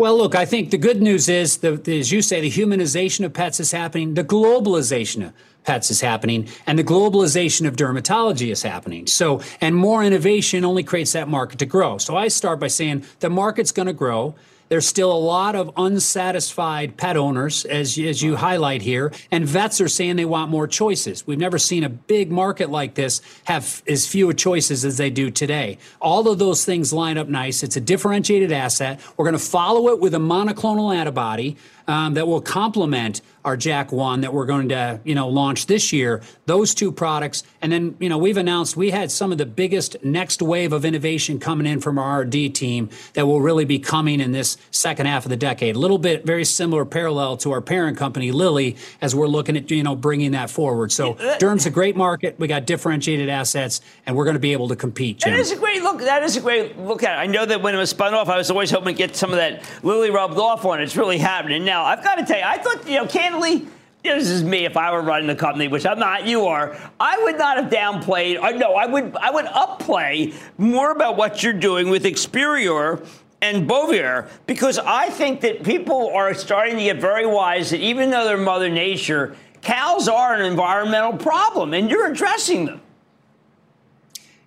Well, 0.00 0.16
look, 0.16 0.34
I 0.34 0.46
think 0.46 0.70
the 0.70 0.78
good 0.78 1.02
news 1.02 1.28
is, 1.28 1.58
the, 1.58 1.78
as 1.86 2.10
you 2.10 2.22
say, 2.22 2.40
the 2.40 2.50
humanization 2.50 3.22
of 3.22 3.34
pets 3.34 3.60
is 3.60 3.70
happening, 3.70 4.14
the 4.14 4.24
globalization 4.24 5.26
of 5.26 5.34
pets 5.62 5.90
is 5.90 6.00
happening, 6.00 6.48
and 6.66 6.78
the 6.78 6.84
globalization 6.84 7.68
of 7.68 7.76
dermatology 7.76 8.50
is 8.50 8.62
happening. 8.62 9.06
So, 9.06 9.42
and 9.60 9.76
more 9.76 10.02
innovation 10.02 10.64
only 10.64 10.84
creates 10.84 11.12
that 11.12 11.28
market 11.28 11.58
to 11.58 11.66
grow. 11.66 11.98
So 11.98 12.16
I 12.16 12.28
start 12.28 12.58
by 12.58 12.68
saying 12.68 13.04
the 13.18 13.28
market's 13.28 13.72
going 13.72 13.88
to 13.88 13.92
grow. 13.92 14.34
There's 14.70 14.86
still 14.86 15.10
a 15.10 15.18
lot 15.18 15.56
of 15.56 15.72
unsatisfied 15.76 16.96
pet 16.96 17.16
owners, 17.16 17.64
as, 17.64 17.98
as 17.98 18.22
you 18.22 18.36
highlight 18.36 18.82
here, 18.82 19.12
and 19.32 19.44
vets 19.44 19.80
are 19.80 19.88
saying 19.88 20.14
they 20.14 20.24
want 20.24 20.48
more 20.48 20.68
choices. 20.68 21.26
We've 21.26 21.40
never 21.40 21.58
seen 21.58 21.82
a 21.82 21.88
big 21.88 22.30
market 22.30 22.70
like 22.70 22.94
this 22.94 23.20
have 23.46 23.82
as 23.88 24.06
few 24.06 24.32
choices 24.32 24.84
as 24.84 24.96
they 24.96 25.10
do 25.10 25.28
today. 25.28 25.78
All 26.00 26.28
of 26.28 26.38
those 26.38 26.64
things 26.64 26.92
line 26.92 27.18
up 27.18 27.26
nice. 27.26 27.64
It's 27.64 27.74
a 27.74 27.80
differentiated 27.80 28.52
asset. 28.52 29.00
We're 29.16 29.24
going 29.24 29.32
to 29.32 29.44
follow 29.44 29.88
it 29.88 29.98
with 29.98 30.14
a 30.14 30.18
monoclonal 30.18 30.94
antibody 30.94 31.56
um, 31.88 32.14
that 32.14 32.28
will 32.28 32.40
complement 32.40 33.22
our 33.44 33.56
Jack 33.56 33.92
One 33.92 34.20
that 34.22 34.32
we're 34.32 34.46
going 34.46 34.68
to, 34.70 35.00
you 35.04 35.14
know, 35.14 35.28
launch 35.28 35.66
this 35.66 35.92
year. 35.92 36.22
Those 36.46 36.74
two 36.74 36.92
products, 36.92 37.42
and 37.62 37.72
then, 37.72 37.96
you 37.98 38.08
know, 38.08 38.18
we've 38.18 38.36
announced 38.36 38.76
we 38.76 38.90
had 38.90 39.10
some 39.10 39.32
of 39.32 39.38
the 39.38 39.46
biggest 39.46 40.02
next 40.04 40.42
wave 40.42 40.72
of 40.72 40.84
innovation 40.84 41.38
coming 41.38 41.66
in 41.66 41.80
from 41.80 41.98
our 41.98 42.04
R&D 42.04 42.50
team 42.50 42.90
that 43.14 43.26
will 43.26 43.40
really 43.40 43.64
be 43.64 43.78
coming 43.78 44.20
in 44.20 44.32
this 44.32 44.56
second 44.70 45.06
half 45.06 45.24
of 45.24 45.30
the 45.30 45.36
decade. 45.36 45.76
A 45.76 45.78
little 45.78 45.98
bit 45.98 46.26
very 46.26 46.44
similar 46.44 46.84
parallel 46.84 47.36
to 47.38 47.52
our 47.52 47.60
parent 47.60 47.96
company 47.96 48.32
Lilly 48.32 48.76
as 49.00 49.14
we're 49.14 49.26
looking 49.26 49.56
at, 49.56 49.70
you 49.70 49.82
know, 49.82 49.96
bringing 49.96 50.32
that 50.32 50.50
forward. 50.50 50.92
So 50.92 51.16
Derm's 51.38 51.66
a 51.66 51.70
great 51.70 51.96
market. 51.96 52.38
We 52.38 52.48
got 52.48 52.66
differentiated 52.66 53.28
assets, 53.28 53.80
and 54.06 54.16
we're 54.16 54.24
going 54.24 54.34
to 54.34 54.40
be 54.40 54.52
able 54.52 54.68
to 54.68 54.76
compete. 54.76 55.18
Jim. 55.18 55.32
That 55.32 55.40
is 55.40 55.52
a 55.52 55.56
great 55.56 55.82
look. 55.82 56.00
That 56.00 56.22
is 56.22 56.36
a 56.36 56.40
great 56.40 56.78
look 56.78 57.02
at 57.02 57.16
it. 57.16 57.20
I 57.20 57.26
know 57.26 57.46
that 57.46 57.62
when 57.62 57.74
it 57.74 57.78
was 57.78 57.90
spun 57.90 58.14
off, 58.14 58.28
I 58.28 58.36
was 58.36 58.50
always 58.50 58.70
hoping 58.70 58.94
to 58.94 58.98
get 58.98 59.16
some 59.16 59.30
of 59.30 59.36
that 59.36 59.62
Lilly 59.82 60.10
rubbed 60.10 60.38
off 60.38 60.64
on 60.64 60.80
it. 60.80 60.84
It's 60.84 60.96
really 60.96 61.18
happening 61.18 61.64
now. 61.64 61.84
I've 61.84 62.02
got 62.02 62.16
to 62.16 62.24
tell 62.24 62.38
you, 62.38 62.44
I 62.44 62.58
thought, 62.58 62.88
you 62.88 62.96
know, 62.96 63.06
candidly, 63.30 63.66
this 64.02 64.30
is 64.30 64.42
me 64.42 64.64
if 64.64 64.76
I 64.76 64.92
were 64.92 65.02
running 65.02 65.26
the 65.26 65.34
company, 65.34 65.68
which 65.68 65.84
I'm 65.84 65.98
not, 65.98 66.26
you 66.26 66.46
are, 66.46 66.76
I 66.98 67.22
would 67.22 67.36
not 67.36 67.58
have 67.58 67.70
downplayed, 67.70 68.40
or 68.42 68.56
no, 68.56 68.74
I 68.74 68.86
would 68.86 69.14
I 69.16 69.30
would 69.30 69.46
upplay 69.46 70.34
more 70.58 70.90
about 70.92 71.16
what 71.16 71.42
you're 71.42 71.52
doing 71.52 71.90
with 71.90 72.06
Experior 72.06 73.02
and 73.42 73.68
Bovaer 73.68 74.28
because 74.46 74.78
I 74.78 75.10
think 75.10 75.40
that 75.42 75.62
people 75.62 76.10
are 76.14 76.34
starting 76.34 76.76
to 76.76 76.82
get 76.82 76.98
very 76.98 77.26
wise 77.26 77.70
that 77.70 77.80
even 77.80 78.10
though 78.10 78.24
they're 78.24 78.36
Mother 78.38 78.68
Nature, 78.68 79.36
cows 79.62 80.08
are 80.08 80.34
an 80.34 80.44
environmental 80.44 81.16
problem 81.16 81.74
and 81.74 81.90
you're 81.90 82.10
addressing 82.10 82.66
them. 82.66 82.80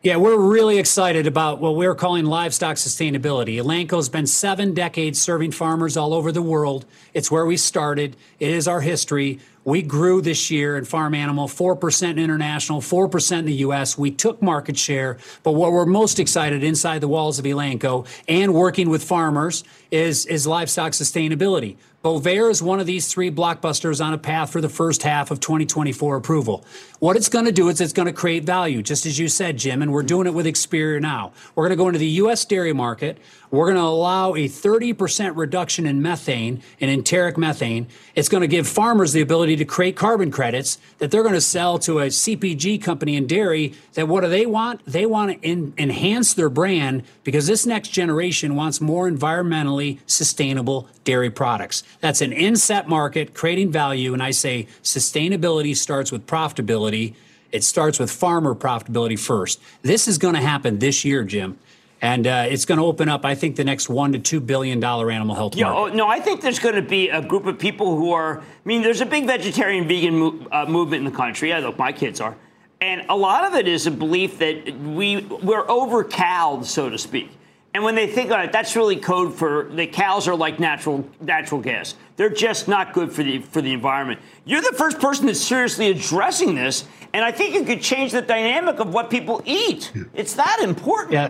Yeah, 0.04 0.18
we're 0.18 0.38
really 0.38 0.80
excited 0.80 1.28
about 1.28 1.62
what 1.62 1.78
we're 1.78 1.96
calling 1.96 2.26
livestock 2.26 2.76
sustainability. 2.76 3.56
Elanco's 3.56 4.10
been 4.10 4.28
seven 4.28 4.74
decades 4.74 5.22
serving 5.22 5.54
farmers 5.54 5.96
all 5.96 6.14
over 6.14 6.34
the 6.34 6.42
world. 6.42 6.84
It's 7.14 7.32
where 7.32 7.46
we 7.46 7.56
started. 7.56 8.18
It 8.38 8.50
is 8.50 8.68
our 8.68 8.82
history. 8.82 9.40
We 9.64 9.82
grew 9.82 10.22
this 10.22 10.52
year 10.52 10.76
in 10.78 10.84
farm 10.84 11.14
animal 11.14 11.48
4% 11.48 12.18
international, 12.18 12.82
4% 12.82 13.40
in 13.40 13.46
the 13.46 13.54
US. 13.54 13.98
We 13.98 14.12
took 14.12 14.42
market 14.42 14.78
share. 14.78 15.20
But 15.42 15.54
what 15.54 15.72
we're 15.72 15.86
most 15.86 16.20
excited 16.20 16.66
inside 16.66 17.00
the 17.00 17.08
walls 17.08 17.40
of 17.40 17.46
Elanco 17.46 18.06
and 18.28 18.54
working 18.54 18.90
with 18.90 19.06
farmers 19.06 19.64
is, 19.90 20.26
is 20.26 20.46
livestock 20.46 20.92
sustainability. 20.92 21.78
Bovaer 22.04 22.50
is 22.50 22.62
one 22.62 22.82
of 22.82 22.86
these 22.86 23.08
three 23.08 23.32
blockbusters 23.32 24.04
on 24.04 24.12
a 24.12 24.18
path 24.18 24.52
for 24.52 24.60
the 24.60 24.68
first 24.68 25.04
half 25.04 25.32
of 25.32 25.40
2024 25.40 26.18
approval. 26.18 26.66
What 27.00 27.16
it's 27.16 27.30
going 27.30 27.46
to 27.46 27.52
do 27.54 27.70
is 27.70 27.80
it's 27.80 27.94
going 27.94 28.08
to 28.08 28.14
create 28.14 28.44
value, 28.44 28.84
just 28.84 29.06
as 29.06 29.18
you 29.18 29.30
said, 29.30 29.56
Jim, 29.56 29.82
and 29.82 29.94
we're 29.94 30.04
doing 30.04 30.28
it 30.28 30.34
with 30.34 30.46
Experior 30.46 31.00
now. 31.00 31.32
We're 31.56 31.64
going 31.64 31.78
to 31.78 31.82
go 31.82 31.88
into 31.88 32.00
the 32.00 32.08
U.S. 32.08 32.44
dairy 32.44 32.74
market. 32.74 33.20
We're 33.54 33.68
going 33.68 33.78
to 33.78 33.84
allow 33.84 34.34
a 34.34 34.50
30% 34.50 35.38
reduction 35.38 35.86
in 35.86 36.02
methane, 36.02 36.64
in 36.80 36.90
enteric 36.90 37.38
methane. 37.38 37.86
It's 38.16 38.28
going 38.28 38.42
to 38.42 38.48
give 38.48 38.68
farmers 38.68 39.14
the 39.14 39.22
ability 39.22 39.58
to 39.58 39.66
create 39.66 39.96
carbon 39.96 40.32
credits 40.32 40.80
that 40.98 41.12
they're 41.12 41.22
going 41.22 41.36
to 41.36 41.42
sell 41.42 41.78
to 41.80 42.00
a 42.00 42.08
CPG 42.08 42.82
company 42.82 43.16
in 43.16 43.28
dairy. 43.28 43.76
That 43.94 44.08
what 44.08 44.22
do 44.22 44.28
they 44.28 44.48
want? 44.48 44.84
They 44.88 45.06
want 45.06 45.34
to 45.34 45.48
in, 45.48 45.72
enhance 45.78 46.34
their 46.34 46.50
brand 46.50 47.04
because 47.24 47.46
this 47.46 47.64
next 47.64 47.90
generation 47.90 48.56
wants 48.56 48.82
more 48.82 49.08
environmentally 49.08 50.00
sustainable 50.08 50.88
dairy 51.04 51.30
products. 51.30 51.84
That's 52.00 52.22
an 52.22 52.34
inset 52.34 52.90
market 52.90 53.36
creating 53.36 53.72
value. 53.72 54.16
And 54.16 54.24
I 54.24 54.32
say 54.32 54.68
sustainability 54.82 55.78
starts 55.78 56.12
with 56.12 56.26
profitability. 56.26 57.14
It 57.52 57.64
starts 57.64 58.00
with 58.00 58.10
farmer 58.10 58.56
profitability 58.56 59.20
first. 59.20 59.62
This 59.84 60.08
is 60.08 60.18
going 60.18 60.34
to 60.34 60.42
happen 60.42 60.80
this 60.80 61.06
year, 61.06 61.24
Jim. 61.24 61.60
And 62.04 62.28
uh, 62.28 62.48
it's 62.50 62.66
going 62.66 62.80
to 62.80 62.84
open 62.84 63.08
up, 63.08 63.24
I 63.24 63.34
think, 63.34 63.56
the 63.56 63.64
next 63.64 63.88
one 63.88 64.12
to 64.12 64.20
two 64.20 64.42
billion 64.42 64.82
dollar 64.82 65.10
animal 65.10 65.36
health 65.36 65.56
yeah, 65.56 65.70
market. 65.70 65.94
Oh, 65.94 65.96
no, 65.96 66.08
I 66.10 66.20
think 66.20 66.42
there's 66.42 66.60
going 66.60 66.76
to 66.76 66.82
be 66.82 67.08
a 67.08 67.22
group 67.22 67.46
of 67.46 67.58
people 67.58 67.96
who 67.96 68.12
are. 68.12 68.42
I 68.42 68.44
mean, 68.66 68.82
there's 68.82 69.00
a 69.00 69.06
big 69.06 69.26
vegetarian 69.26 69.88
vegan 69.88 70.20
mo- 70.20 70.48
uh, 70.52 70.66
movement 70.66 71.06
in 71.08 71.10
the 71.10 71.18
country. 71.18 71.54
I 71.54 71.62
know 71.62 71.74
my 71.78 71.94
kids 71.94 72.20
are, 72.20 72.36
and 72.82 73.06
a 73.08 73.16
lot 73.16 73.46
of 73.46 73.56
it 73.56 73.70
is 73.70 73.88
a 73.88 73.92
belief 73.92 74.38
that 74.40 74.78
we 74.80 75.22
we're 75.22 75.68
over 75.72 76.04
cowed, 76.04 76.66
so 76.66 76.90
to 76.90 76.98
speak. 76.98 77.32
And 77.74 77.86
when 77.86 77.96
they 77.96 78.06
think 78.06 78.32
on 78.32 78.42
it, 78.42 78.52
that's 78.52 78.76
really 78.76 78.98
code 78.98 79.34
for 79.34 79.70
the 79.72 79.88
cows 79.88 80.28
are 80.28 80.36
like 80.36 80.60
natural 80.60 81.10
natural 81.22 81.62
gas. 81.62 81.96
They're 82.18 82.30
just 82.30 82.68
not 82.68 82.92
good 82.92 83.14
for 83.14 83.24
the 83.24 83.40
for 83.40 83.62
the 83.62 83.72
environment. 83.72 84.20
You're 84.44 84.62
the 84.62 84.76
first 84.78 85.00
person 85.00 85.26
that's 85.26 85.40
seriously 85.40 85.90
addressing 85.90 86.54
this, 86.56 86.84
and 87.14 87.24
I 87.24 87.32
think 87.32 87.56
it 87.56 87.66
could 87.66 87.82
change 87.82 88.12
the 88.12 88.22
dynamic 88.22 88.80
of 88.80 88.94
what 88.94 89.10
people 89.10 89.42
eat. 89.46 89.94
It's 90.14 90.34
that 90.34 90.60
important. 90.62 91.14
Yeah. 91.14 91.30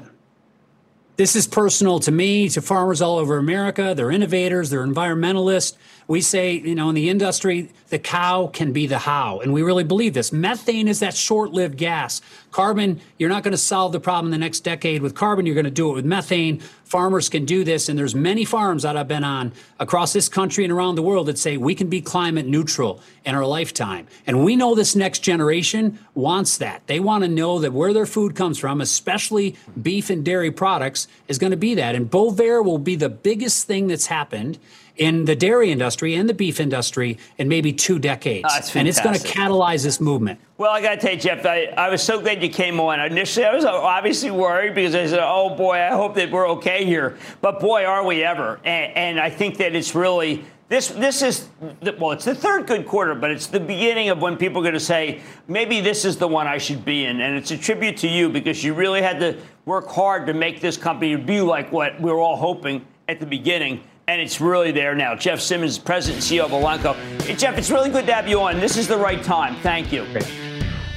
This 1.15 1.35
is 1.35 1.45
personal 1.45 1.99
to 1.99 2.11
me, 2.11 2.49
to 2.49 2.61
farmers 2.61 2.99
all 2.99 3.19
over 3.19 3.37
America. 3.37 3.93
They're 3.95 4.09
innovators, 4.09 4.71
they're 4.71 4.85
environmentalists. 4.85 5.77
We 6.07 6.21
say, 6.21 6.53
you 6.53 6.73
know, 6.73 6.89
in 6.89 6.95
the 6.95 7.09
industry, 7.09 7.69
the 7.89 7.99
cow 7.99 8.47
can 8.47 8.73
be 8.73 8.87
the 8.87 8.97
how. 8.97 9.39
And 9.39 9.53
we 9.53 9.61
really 9.61 9.83
believe 9.83 10.15
this. 10.15 10.33
Methane 10.33 10.87
is 10.87 10.99
that 11.01 11.15
short 11.15 11.51
lived 11.51 11.77
gas. 11.77 12.21
Carbon, 12.53 13.01
you're 13.17 13.29
not 13.29 13.43
going 13.43 13.51
to 13.51 13.57
solve 13.57 13.91
the 13.91 13.99
problem 13.99 14.27
in 14.27 14.31
the 14.31 14.37
next 14.37 14.61
decade 14.61 15.01
with 15.01 15.15
carbon. 15.15 15.45
You're 15.45 15.55
going 15.55 15.65
to 15.65 15.71
do 15.71 15.89
it 15.89 15.93
with 15.93 16.05
methane. 16.05 16.59
Farmers 16.85 17.27
can 17.27 17.45
do 17.45 17.63
this. 17.63 17.89
And 17.89 17.97
there's 17.97 18.13
many 18.13 18.45
farms 18.45 18.83
that 18.83 18.95
I've 18.95 19.07
been 19.07 19.23
on 19.23 19.51
across 19.79 20.13
this 20.13 20.29
country 20.29 20.63
and 20.63 20.71
around 20.71 20.95
the 20.95 21.01
world 21.01 21.25
that 21.25 21.39
say 21.39 21.57
we 21.57 21.73
can 21.73 21.89
be 21.89 21.99
climate 21.99 22.45
neutral 22.45 23.01
in 23.25 23.33
our 23.33 23.45
lifetime. 23.45 24.07
And 24.27 24.45
we 24.45 24.55
know 24.55 24.75
this 24.75 24.95
next 24.95 25.19
generation 25.19 25.97
wants 26.13 26.59
that. 26.59 26.85
They 26.85 26.99
want 26.99 27.23
to 27.23 27.27
know 27.27 27.57
that 27.57 27.73
where 27.73 27.91
their 27.91 28.05
food 28.05 28.35
comes 28.35 28.59
from, 28.59 28.81
especially 28.81 29.55
beef 29.81 30.11
and 30.11 30.23
dairy 30.23 30.51
products, 30.51 31.07
is 31.27 31.39
going 31.39 31.51
to 31.51 31.57
be 31.57 31.73
that. 31.75 31.95
And 31.95 32.09
Bovaer 32.09 32.63
will 32.63 32.77
be 32.77 32.95
the 32.95 33.09
biggest 33.09 33.65
thing 33.65 33.87
that's 33.87 34.05
happened 34.05 34.59
in 34.97 35.25
the 35.25 35.35
dairy 35.35 35.71
industry 35.71 36.13
and 36.15 36.29
the 36.29 36.33
beef 36.33 36.59
industry 36.59 37.17
in 37.37 37.47
maybe 37.47 37.73
two 37.73 37.97
decades. 37.97 38.47
Oh, 38.49 38.79
and 38.79 38.87
it's 38.87 39.01
going 39.01 39.17
to 39.17 39.27
catalyze 39.27 39.83
this 39.83 39.99
movement. 39.99 40.39
Well, 40.57 40.71
I 40.71 40.81
got 40.81 40.95
to 40.95 40.97
tell 40.97 41.13
you, 41.13 41.19
Jeff, 41.19 41.45
I, 41.45 41.65
I, 41.65 41.89
was 41.89 42.03
so 42.03 42.21
glad 42.21 42.43
you 42.43 42.49
came 42.49 42.79
on. 42.79 42.99
Initially, 42.99 43.45
I 43.45 43.53
was 43.53 43.65
obviously 43.65 44.31
worried 44.31 44.75
because 44.75 44.93
I 44.93 45.07
said, 45.07 45.19
oh 45.21 45.55
boy, 45.55 45.77
I 45.77 45.89
hope 45.89 46.15
that 46.15 46.29
we're 46.29 46.47
okay 46.49 46.85
here. 46.85 47.17
But 47.41 47.59
boy, 47.59 47.85
are 47.85 48.05
we 48.05 48.23
ever. 48.23 48.59
And, 48.63 48.95
and 48.95 49.19
I 49.19 49.29
think 49.29 49.57
that 49.57 49.75
it's 49.75 49.95
really. 49.95 50.45
This, 50.69 50.87
this 50.87 51.21
is, 51.21 51.49
the, 51.81 51.95
well, 51.99 52.13
it's 52.13 52.25
the 52.25 52.33
third 52.33 52.65
good 52.65 52.87
quarter, 52.87 53.13
but 53.13 53.29
it's 53.29 53.45
the 53.45 53.59
beginning 53.59 54.09
of 54.09 54.21
when 54.21 54.37
people 54.37 54.59
are 54.59 54.63
going 54.63 54.73
to 54.73 54.79
say, 54.79 55.21
maybe 55.47 55.81
this 55.81 56.03
is 56.03 56.17
the 56.17 56.27
one 56.27 56.47
I 56.47 56.57
should 56.57 56.83
be 56.83 57.05
in. 57.05 57.21
And 57.21 57.35
it's 57.35 57.51
a 57.51 57.57
tribute 57.57 57.97
to 57.97 58.07
you 58.07 58.29
because 58.29 58.63
you 58.63 58.73
really 58.73 59.01
had 59.01 59.19
to 59.19 59.37
work 59.65 59.87
hard 59.87 60.25
to 60.27 60.33
make 60.33 60.61
this 60.61 60.77
company 60.77 61.15
be 61.15 61.41
like 61.41 61.71
what 61.71 61.99
we 62.01 62.11
were 62.11 62.19
all 62.19 62.37
hoping 62.37 62.83
at 63.07 63.19
the 63.19 63.25
beginning 63.25 63.83
and 64.07 64.21
it's 64.21 64.41
really 64.41 64.71
there 64.71 64.95
now. 64.95 65.15
Jeff 65.15 65.39
Simmons, 65.39 65.77
President 65.77 66.23
and 66.29 66.39
CEO 66.39 66.45
of 66.45 66.51
Elanco. 66.51 66.95
Hey, 67.21 67.35
Jeff, 67.35 67.57
it's 67.57 67.71
really 67.71 67.89
good 67.89 68.05
to 68.05 68.13
have 68.13 68.27
you 68.27 68.41
on. 68.41 68.59
This 68.59 68.77
is 68.77 68.87
the 68.87 68.97
right 68.97 69.23
time. 69.23 69.55
Thank 69.57 69.91
you. 69.91 70.05
Great. 70.11 70.31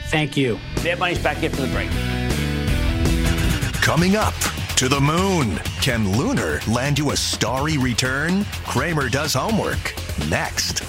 Thank 0.06 0.36
you. 0.36 0.58
Mad 0.84 0.98
Money's 0.98 1.18
back 1.18 1.42
after 1.42 1.62
the 1.62 1.68
break. 1.68 1.90
Coming 3.82 4.16
up, 4.16 4.34
to 4.76 4.88
the 4.88 5.00
moon. 5.00 5.56
Can 5.80 6.16
Lunar 6.16 6.60
land 6.68 6.98
you 6.98 7.12
a 7.12 7.16
starry 7.16 7.78
return? 7.78 8.44
Cramer 8.64 9.08
does 9.08 9.34
homework. 9.34 9.94
Next. 10.28 10.82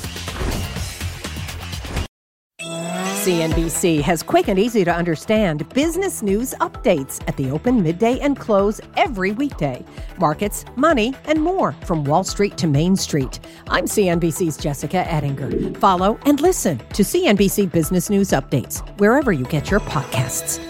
CNBC 3.28 4.00
has 4.04 4.24
quick 4.24 4.48
and 4.48 4.58
easy 4.58 4.86
to 4.86 4.96
understand 4.96 5.68
business 5.74 6.22
news 6.22 6.54
updates 6.62 7.22
at 7.28 7.36
the 7.36 7.52
open, 7.52 7.84
midday, 7.84 8.18
and 8.22 8.40
close 8.40 8.80
every 8.96 9.34
weekday. 9.34 9.84
Markets, 10.18 10.64
money, 10.78 11.14
and 11.26 11.42
more 11.42 11.74
from 11.84 12.06
Wall 12.06 12.24
Street 12.24 12.56
to 12.56 12.68
Main 12.68 12.96
Street. 12.96 13.42
I'm 13.68 13.84
CNBC's 13.84 14.56
Jessica 14.56 15.00
Ettinger. 15.12 15.78
Follow 15.78 16.18
and 16.26 16.40
listen 16.40 16.78
to 16.78 17.04
CNBC 17.04 17.70
Business 17.70 18.10
News 18.10 18.30
Updates 18.30 18.80
wherever 18.98 19.34
you 19.34 19.44
get 19.44 19.70
your 19.70 19.82
podcasts. 19.82 20.64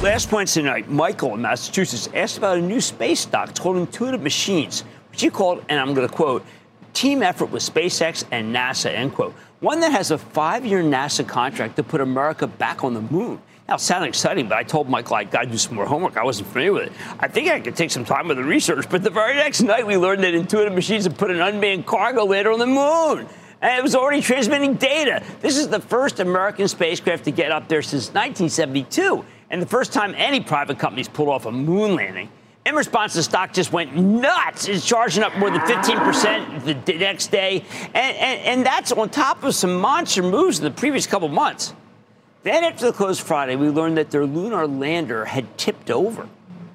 Last 0.00 0.30
Wednesday 0.30 0.62
night, 0.62 0.88
Michael 0.88 1.34
in 1.34 1.42
Massachusetts 1.42 2.08
asked 2.14 2.38
about 2.38 2.58
a 2.58 2.60
new 2.60 2.80
space 2.80 3.18
stock 3.18 3.58
called 3.58 3.78
Intuitive 3.78 4.22
Machines, 4.22 4.84
which 5.18 5.24
he 5.24 5.30
called, 5.30 5.64
and 5.68 5.80
I'm 5.80 5.94
going 5.94 6.06
to 6.06 6.14
quote, 6.14 6.46
team 6.94 7.24
effort 7.24 7.46
with 7.46 7.64
SpaceX 7.64 8.22
and 8.30 8.54
NASA, 8.54 8.94
end 8.94 9.14
quote. 9.14 9.34
One 9.58 9.80
that 9.80 9.90
has 9.90 10.12
a 10.12 10.18
five 10.18 10.64
year 10.64 10.80
NASA 10.80 11.26
contract 11.26 11.74
to 11.74 11.82
put 11.82 12.00
America 12.00 12.46
back 12.46 12.84
on 12.84 12.94
the 12.94 13.00
moon. 13.00 13.42
Now, 13.66 13.74
it 13.74 13.80
sounded 13.80 14.06
exciting, 14.06 14.48
but 14.48 14.58
I 14.58 14.62
told 14.62 14.88
Michael 14.88 15.16
I 15.16 15.24
got 15.24 15.42
to 15.42 15.50
do 15.50 15.58
some 15.58 15.74
more 15.74 15.86
homework. 15.86 16.16
I 16.16 16.22
wasn't 16.22 16.50
familiar 16.50 16.72
with 16.72 16.82
it. 16.84 16.92
I 17.18 17.26
think 17.26 17.48
I 17.48 17.58
could 17.58 17.74
take 17.74 17.90
some 17.90 18.04
time 18.04 18.28
with 18.28 18.36
the 18.36 18.44
research, 18.44 18.88
but 18.88 19.02
the 19.02 19.10
very 19.10 19.34
next 19.34 19.60
night 19.60 19.84
we 19.84 19.96
learned 19.96 20.22
that 20.22 20.34
Intuitive 20.34 20.72
Machines 20.72 21.02
had 21.02 21.18
put 21.18 21.32
an 21.32 21.40
unmanned 21.40 21.84
cargo 21.84 22.24
lander 22.24 22.52
on 22.52 22.60
the 22.60 22.66
moon. 22.66 23.26
And 23.60 23.76
it 23.76 23.82
was 23.82 23.96
already 23.96 24.22
transmitting 24.22 24.74
data. 24.74 25.24
This 25.40 25.58
is 25.58 25.66
the 25.66 25.80
first 25.80 26.20
American 26.20 26.68
spacecraft 26.68 27.24
to 27.24 27.32
get 27.32 27.50
up 27.50 27.66
there 27.66 27.82
since 27.82 28.14
1972 28.14 29.24
and 29.50 29.60
the 29.60 29.66
first 29.66 29.92
time 29.92 30.14
any 30.16 30.38
private 30.38 30.78
companies 30.78 31.08
pulled 31.08 31.28
off 31.28 31.44
a 31.44 31.50
moon 31.50 31.96
landing. 31.96 32.28
In 32.68 32.74
response, 32.74 33.14
the 33.14 33.22
stock 33.22 33.54
just 33.54 33.72
went 33.72 33.96
nuts. 33.96 34.68
It's 34.68 34.86
charging 34.86 35.22
up 35.22 35.34
more 35.38 35.50
than 35.50 35.60
15% 35.60 36.84
the 36.84 36.98
next 36.98 37.28
day. 37.28 37.64
And, 37.94 37.96
and, 37.96 38.40
and, 38.42 38.66
that's 38.66 38.92
on 38.92 39.08
top 39.08 39.42
of 39.42 39.54
some 39.54 39.80
monster 39.80 40.22
moves 40.22 40.58
in 40.58 40.64
the 40.64 40.70
previous 40.70 41.06
couple 41.06 41.28
months. 41.28 41.72
Then, 42.42 42.64
after 42.64 42.84
the 42.84 42.92
close 42.92 43.18
Friday, 43.18 43.56
we 43.56 43.70
learned 43.70 43.96
that 43.96 44.10
their 44.10 44.26
lunar 44.26 44.66
lander 44.66 45.24
had 45.24 45.56
tipped 45.56 45.90
over, 45.90 46.28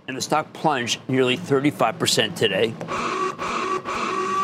and 0.07 0.17
the 0.17 0.21
stock 0.21 0.51
plunged 0.51 0.99
nearly 1.07 1.37
35% 1.37 2.35
today, 2.35 2.73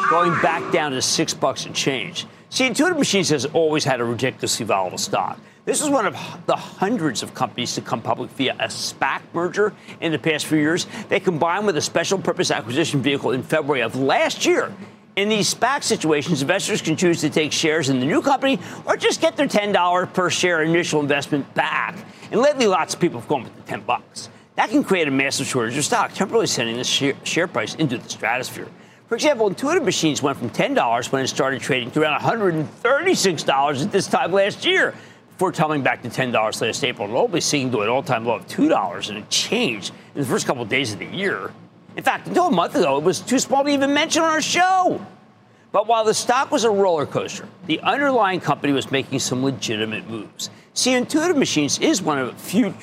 going 0.08 0.40
back 0.44 0.72
down 0.72 0.92
to 0.92 1.02
six 1.02 1.34
bucks 1.34 1.66
and 1.66 1.74
change. 1.74 2.28
See, 2.52 2.68
Intuitive 2.68 3.00
Machines 3.00 3.30
has 3.30 3.46
always 3.46 3.84
had 3.84 4.02
a 4.02 4.06
ridiculously 4.06 4.68
volatile 4.68 5.00
stock. 5.00 5.40
This 5.66 5.82
is 5.82 5.90
one 5.90 6.06
of 6.06 6.16
the 6.46 6.56
hundreds 6.56 7.22
of 7.22 7.34
companies 7.34 7.76
to 7.76 7.82
come 7.82 8.02
public 8.02 8.32
via 8.32 8.54
a 8.60 8.68
SPAC 8.68 9.22
merger 9.34 9.74
in 10.00 10.12
the 10.12 10.18
past 10.18 10.46
few 10.46 10.58
years. 10.58 10.88
They 11.10 11.20
combined 11.20 11.66
with 11.66 11.76
a 11.78 11.82
special 11.82 12.18
purpose 12.18 12.50
acquisition 12.50 13.02
vehicle 13.02 13.32
in 13.32 13.44
February 13.44 13.82
of 13.82 13.96
last 13.96 14.46
year. 14.46 14.74
In 15.16 15.28
these 15.28 15.54
SPAC 15.54 15.84
situations, 15.84 16.42
investors 16.42 16.82
can 16.82 16.96
choose 16.96 17.20
to 17.22 17.30
take 17.30 17.52
shares 17.52 17.90
in 17.90 18.00
the 18.00 18.06
new 18.06 18.22
company 18.22 18.58
or 18.86 18.96
just 18.96 19.20
get 19.20 19.36
their 19.36 19.48
$10 19.48 20.14
per 20.14 20.30
share 20.30 20.64
initial 20.64 21.02
investment 21.02 21.54
back. 21.56 21.98
And 22.32 22.40
lately, 22.40 22.66
lots 22.66 22.94
of 22.94 23.02
people 23.02 23.20
have 23.20 23.28
gone 23.28 23.44
with 23.44 23.56
the 23.56 23.64
10 23.64 23.82
bucks. 23.82 24.30
That 24.56 24.70
can 24.70 24.84
create 24.84 25.08
a 25.10 25.12
massive 25.12 25.46
shortage 25.46 25.78
of 25.78 25.84
stock, 25.84 26.14
temporarily 26.14 26.48
sending 26.48 26.78
the 26.78 26.84
share, 26.86 27.16
share 27.24 27.48
price 27.48 27.76
into 27.76 27.98
the 27.98 28.10
stratosphere. 28.10 28.68
For 29.10 29.16
example, 29.16 29.48
Intuitive 29.48 29.84
Machines 29.84 30.22
went 30.22 30.38
from 30.38 30.52
$10 30.52 31.12
when 31.12 31.24
it 31.24 31.28
started 31.28 31.62
trading 31.62 31.90
to 31.92 32.02
around 32.02 32.22
$136 32.22 33.84
at 33.84 33.92
this 33.92 34.06
time 34.06 34.32
last 34.32 34.66
year, 34.66 34.94
before 35.40 35.54
tumbling 35.54 35.82
back 35.82 36.02
to 36.02 36.10
$10 36.10 36.34
last 36.34 36.84
April 36.84 37.08
and 37.08 37.16
ultimately 37.16 37.40
sinking 37.40 37.72
to 37.72 37.80
an 37.80 37.88
all-time 37.88 38.26
low 38.26 38.36
of 38.36 38.46
$2 38.48 39.08
and 39.08 39.18
it 39.20 39.30
changed 39.30 39.94
in 40.14 40.20
the 40.20 40.28
first 40.28 40.46
couple 40.46 40.62
of 40.62 40.68
days 40.68 40.92
of 40.92 41.00
the 41.00 41.06
year. 41.06 41.54
In 41.96 42.04
fact, 42.04 42.28
until 42.28 42.48
a 42.48 42.52
month 42.52 42.76
ago, 42.76 42.98
it 42.98 43.06
was 43.06 43.22
too 43.22 43.40
small 43.40 43.64
to 43.64 43.70
even 43.70 43.94
mention 43.94 44.22
on 44.22 44.32
our 44.32 44.42
show. 44.42 45.00
But 45.72 45.88
while 45.88 46.04
the 46.04 46.14
stock 46.14 46.52
was 46.52 46.66
a 46.66 46.70
roller 46.70 47.06
coaster, 47.06 47.48
the 47.68 47.80
underlying 47.80 48.42
company 48.42 48.74
was 48.74 48.92
making 48.92 49.20
some 49.20 49.42
legitimate 49.42 50.10
moves. 50.10 50.50
See, 50.74 50.94
Intuitive 50.94 51.38
Machines 51.38 51.80
is 51.80 52.02
one 52.02 52.20
of 52.20 52.28
a 52.28 52.34
few 52.34 52.76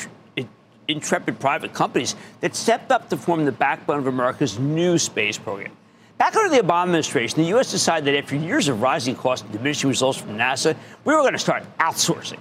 intrepid 0.88 1.38
private 1.38 1.74
companies 1.74 2.16
that 2.40 2.56
stepped 2.56 2.90
up 2.90 3.10
to 3.10 3.18
form 3.18 3.44
the 3.44 3.52
backbone 3.52 3.98
of 3.98 4.06
America's 4.06 4.58
new 4.58 4.96
space 4.96 5.36
program. 5.36 5.72
Back 6.16 6.34
under 6.34 6.48
the 6.48 6.62
Obama 6.62 6.84
administration, 6.84 7.42
the 7.42 7.48
U.S. 7.48 7.70
decided 7.70 8.06
that 8.06 8.16
after 8.16 8.34
years 8.34 8.68
of 8.68 8.80
rising 8.80 9.14
costs 9.14 9.44
and 9.44 9.52
diminishing 9.52 9.90
results 9.90 10.18
from 10.18 10.38
NASA, 10.38 10.74
we 11.04 11.14
were 11.14 11.20
going 11.20 11.34
to 11.34 11.38
start 11.38 11.62
outsourcing. 11.78 12.38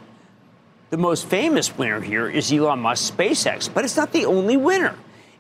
The 0.96 1.02
most 1.02 1.28
famous 1.28 1.78
winner 1.78 2.00
here 2.00 2.30
is 2.30 2.54
Elon 2.54 2.80
Musk's 2.80 3.14
SpaceX, 3.14 3.68
but 3.68 3.84
it's 3.84 3.98
not 3.98 4.14
the 4.14 4.24
only 4.24 4.56
winner. 4.56 4.96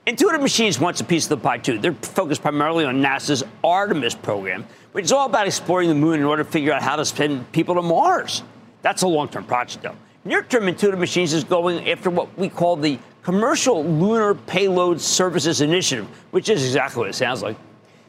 Intuitive 0.05 0.41
Machines 0.41 0.81
wants 0.81 0.99
a 0.99 1.05
piece 1.05 1.23
of 1.23 1.29
the 1.29 1.37
pie, 1.37 1.59
too. 1.59 1.79
They're 1.79 1.93
focused 1.93 2.41
primarily 2.41 2.83
on 2.83 3.01
NASA's 3.01 3.41
Artemis 3.63 4.15
program, 4.15 4.65
which 4.91 5.05
is 5.05 5.13
all 5.13 5.27
about 5.27 5.47
exploring 5.47 5.87
the 5.87 5.95
moon 5.95 6.19
in 6.19 6.25
order 6.25 6.43
to 6.43 6.51
figure 6.51 6.73
out 6.73 6.81
how 6.81 6.97
to 6.97 7.05
send 7.05 7.49
people 7.53 7.75
to 7.75 7.81
Mars. 7.81 8.43
That's 8.81 9.03
a 9.03 9.07
long 9.07 9.29
term 9.29 9.45
project, 9.45 9.81
though. 9.81 9.95
Near 10.25 10.43
term, 10.43 10.67
Intuitive 10.67 10.99
Machines 10.99 11.31
is 11.31 11.45
going 11.45 11.89
after 11.89 12.09
what 12.09 12.37
we 12.37 12.49
call 12.49 12.75
the 12.75 12.99
Commercial 13.23 13.81
Lunar 13.81 14.35
Payload 14.35 14.99
Services 14.99 15.61
Initiative, 15.61 16.05
which 16.31 16.49
is 16.49 16.65
exactly 16.65 16.99
what 16.99 17.09
it 17.11 17.15
sounds 17.15 17.41
like. 17.41 17.55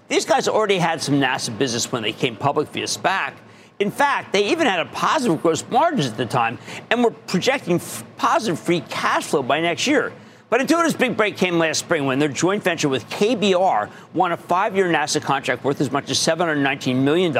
These 0.08 0.24
guys 0.24 0.48
already 0.48 0.78
had 0.78 1.00
some 1.00 1.20
NASA 1.20 1.56
business 1.56 1.92
when 1.92 2.02
they 2.02 2.12
came 2.12 2.34
public 2.34 2.66
via 2.70 2.86
SPAC. 2.86 3.34
In 3.78 3.90
fact, 3.90 4.32
they 4.32 4.50
even 4.50 4.66
had 4.66 4.80
a 4.80 4.86
positive 4.86 5.42
gross 5.42 5.64
margins 5.70 6.06
at 6.06 6.16
the 6.16 6.26
time 6.26 6.58
and 6.90 7.04
were 7.04 7.10
projecting 7.10 7.80
positive 8.16 8.58
free 8.58 8.80
cash 8.80 9.24
flow 9.24 9.42
by 9.42 9.60
next 9.60 9.86
year. 9.86 10.12
But 10.48 10.60
Intuitive's 10.60 10.94
big 10.94 11.16
break 11.16 11.36
came 11.36 11.58
last 11.58 11.80
spring 11.80 12.06
when 12.06 12.20
their 12.20 12.28
joint 12.28 12.62
venture 12.62 12.88
with 12.88 13.08
KBR 13.10 13.90
won 14.14 14.30
a 14.32 14.36
five 14.36 14.76
year 14.76 14.88
NASA 14.88 15.20
contract 15.20 15.64
worth 15.64 15.80
as 15.80 15.90
much 15.90 16.08
as 16.08 16.18
$719 16.18 16.96
million 16.96 17.36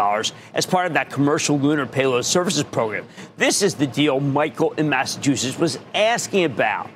as 0.54 0.66
part 0.66 0.86
of 0.86 0.94
that 0.94 1.08
commercial 1.08 1.58
lunar 1.58 1.86
payload 1.86 2.24
services 2.24 2.64
program. 2.64 3.06
This 3.36 3.62
is 3.62 3.76
the 3.76 3.86
deal 3.86 4.18
Michael 4.18 4.72
in 4.72 4.88
Massachusetts 4.88 5.58
was 5.58 5.78
asking 5.94 6.44
about. 6.44 6.90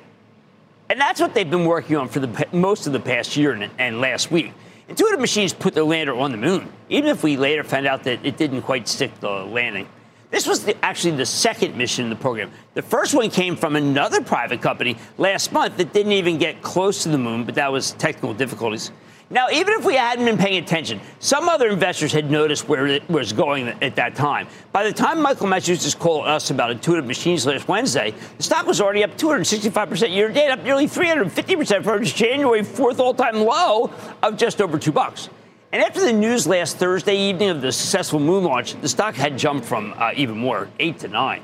And 0.89 0.99
that's 0.99 1.21
what 1.21 1.33
they've 1.33 1.49
been 1.49 1.65
working 1.65 1.95
on 1.95 2.09
for 2.09 2.19
the, 2.19 2.47
most 2.51 2.85
of 2.85 2.91
the 2.91 2.99
past 2.99 3.37
year 3.37 3.53
and, 3.53 3.71
and 3.79 4.01
last 4.01 4.29
week. 4.29 4.51
Intuitive 4.91 5.21
Machines 5.21 5.53
put 5.53 5.73
the 5.73 5.85
lander 5.85 6.13
on 6.13 6.31
the 6.31 6.37
moon, 6.37 6.67
even 6.89 7.09
if 7.09 7.23
we 7.23 7.37
later 7.37 7.63
found 7.63 7.87
out 7.87 8.03
that 8.03 8.25
it 8.25 8.35
didn't 8.35 8.63
quite 8.63 8.89
stick 8.89 9.17
the 9.21 9.29
landing. 9.29 9.87
This 10.31 10.45
was 10.45 10.65
the, 10.65 10.75
actually 10.83 11.15
the 11.15 11.25
second 11.25 11.77
mission 11.77 12.03
in 12.03 12.09
the 12.09 12.17
program. 12.17 12.51
The 12.73 12.81
first 12.81 13.13
one 13.13 13.29
came 13.29 13.55
from 13.55 13.77
another 13.77 14.21
private 14.21 14.61
company 14.61 14.97
last 15.17 15.53
month 15.53 15.77
that 15.77 15.93
didn't 15.93 16.11
even 16.11 16.37
get 16.37 16.61
close 16.61 17.03
to 17.03 17.09
the 17.09 17.17
moon, 17.17 17.45
but 17.45 17.55
that 17.55 17.71
was 17.71 17.93
technical 17.93 18.33
difficulties. 18.33 18.91
Now, 19.31 19.47
even 19.49 19.75
if 19.75 19.85
we 19.85 19.95
hadn't 19.95 20.25
been 20.25 20.37
paying 20.37 20.61
attention, 20.61 20.99
some 21.19 21.47
other 21.47 21.69
investors 21.69 22.11
had 22.11 22.29
noticed 22.29 22.67
where 22.67 22.85
it 22.85 23.09
was 23.09 23.31
going 23.31 23.69
at 23.81 23.95
that 23.95 24.13
time. 24.13 24.49
By 24.73 24.83
the 24.83 24.91
time 24.91 25.21
Michael 25.21 25.47
Massachusetts 25.47 25.95
called 25.95 26.27
us 26.27 26.49
about 26.49 26.69
Intuitive 26.69 27.05
Machines 27.05 27.45
last 27.45 27.65
Wednesday, 27.69 28.13
the 28.35 28.43
stock 28.43 28.67
was 28.67 28.81
already 28.81 29.05
up 29.05 29.17
265% 29.17 30.13
year 30.13 30.27
to 30.27 30.33
date, 30.33 30.49
up 30.49 30.61
nearly 30.63 30.85
350% 30.85 31.81
from 31.81 32.01
its 32.01 32.11
January 32.11 32.61
4th 32.61 32.99
all-time 32.99 33.37
low 33.37 33.93
of 34.21 34.35
just 34.35 34.61
over 34.61 34.77
two 34.77 34.91
bucks. 34.91 35.29
And 35.71 35.81
after 35.81 36.01
the 36.01 36.11
news 36.11 36.45
last 36.45 36.75
Thursday 36.75 37.15
evening 37.15 37.51
of 37.51 37.61
the 37.61 37.71
successful 37.71 38.19
moon 38.19 38.43
launch, 38.43 38.73
the 38.81 38.89
stock 38.89 39.15
had 39.15 39.37
jumped 39.37 39.65
from 39.65 39.93
uh, 39.95 40.11
even 40.13 40.37
more, 40.37 40.67
8 40.77 40.99
to 40.99 41.07
9. 41.07 41.41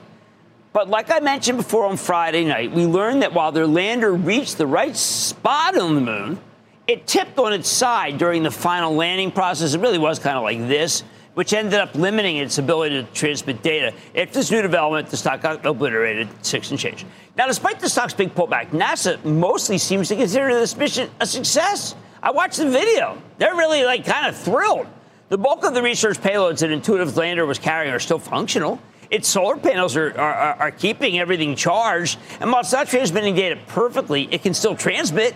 But 0.73 0.89
like 0.89 1.10
I 1.10 1.21
mentioned 1.21 1.58
before 1.58 1.86
on 1.86 1.95
Friday 1.95 2.43
night, 2.43 2.73
we 2.73 2.86
learned 2.86 3.21
that 3.21 3.34
while 3.34 3.54
their 3.54 3.65
lander 3.65 4.13
reached 4.13 4.58
the 4.58 4.67
right 4.67 4.95
spot 4.95 5.78
on 5.78 5.95
the 5.95 6.02
moon, 6.02 6.39
it 6.88 7.06
tipped 7.06 7.38
on 7.38 7.54
its 7.54 7.69
side 7.69 8.17
during 8.17 8.43
the 8.43 8.52
final 8.52 8.95
landing 8.95 9.32
process. 9.32 9.73
It 9.73 9.82
really 9.82 9.97
was 9.97 10.19
kind 10.19 10.38
of 10.38 10.43
like 10.43 10.60
this, 10.67 11.04
which 11.34 11.54
ended 11.54 11.80
up 11.80 11.93
limiting 11.95 12.38
its 12.38 12.58
ability 12.58 13.04
to 13.04 13.12
transmit 13.12 13.62
data. 13.62 13.93
After 14.15 14.34
this 14.34 14.50
new 14.50 14.62
development, 14.62 15.10
the 15.10 15.17
stock 15.17 15.41
got 15.41 15.65
obliterated, 15.65 16.30
six 16.41 16.71
and 16.71 16.80
change. 16.80 17.06
Now, 17.36 17.45
despite 17.47 17.80
the 17.80 17.89
stock's 17.89 18.13
big 18.13 18.34
pullback, 18.34 18.69
NASA 18.69 19.23
mostly 19.26 19.78
seems 19.78 20.08
to 20.08 20.15
consider 20.15 20.54
this 20.54 20.76
mission 20.78 21.10
a 21.19 21.26
success. 21.26 21.95
I 22.23 22.32
watched 22.32 22.58
the 22.58 22.69
video. 22.69 23.21
They're 23.38 23.56
really 23.56 23.84
like 23.84 24.06
kind 24.06 24.28
of 24.28 24.36
thrilled. 24.36 24.88
The 25.30 25.38
bulk 25.38 25.65
of 25.65 25.73
the 25.73 25.82
research 25.82 26.17
payloads 26.19 26.60
that 26.60 26.71
Intuitive 26.71 27.15
Lander 27.17 27.45
was 27.45 27.60
carrying 27.60 27.93
are 27.93 28.00
still 28.00 28.17
functional. 28.17 28.82
Its 29.12 29.28
solar 29.28 29.58
panels 29.58 29.95
are, 29.97 30.17
are, 30.19 30.54
are 30.56 30.71
keeping 30.71 31.19
everything 31.19 31.56
charged, 31.56 32.17
and 32.39 32.52
while 32.52 32.62
it's 32.62 32.71
not 32.71 32.88
transmitting 32.88 33.36
data 33.36 33.58
perfectly, 33.67 34.28
it 34.32 34.41
can 34.41 34.54
still 34.54 34.76
transmit. 34.76 35.36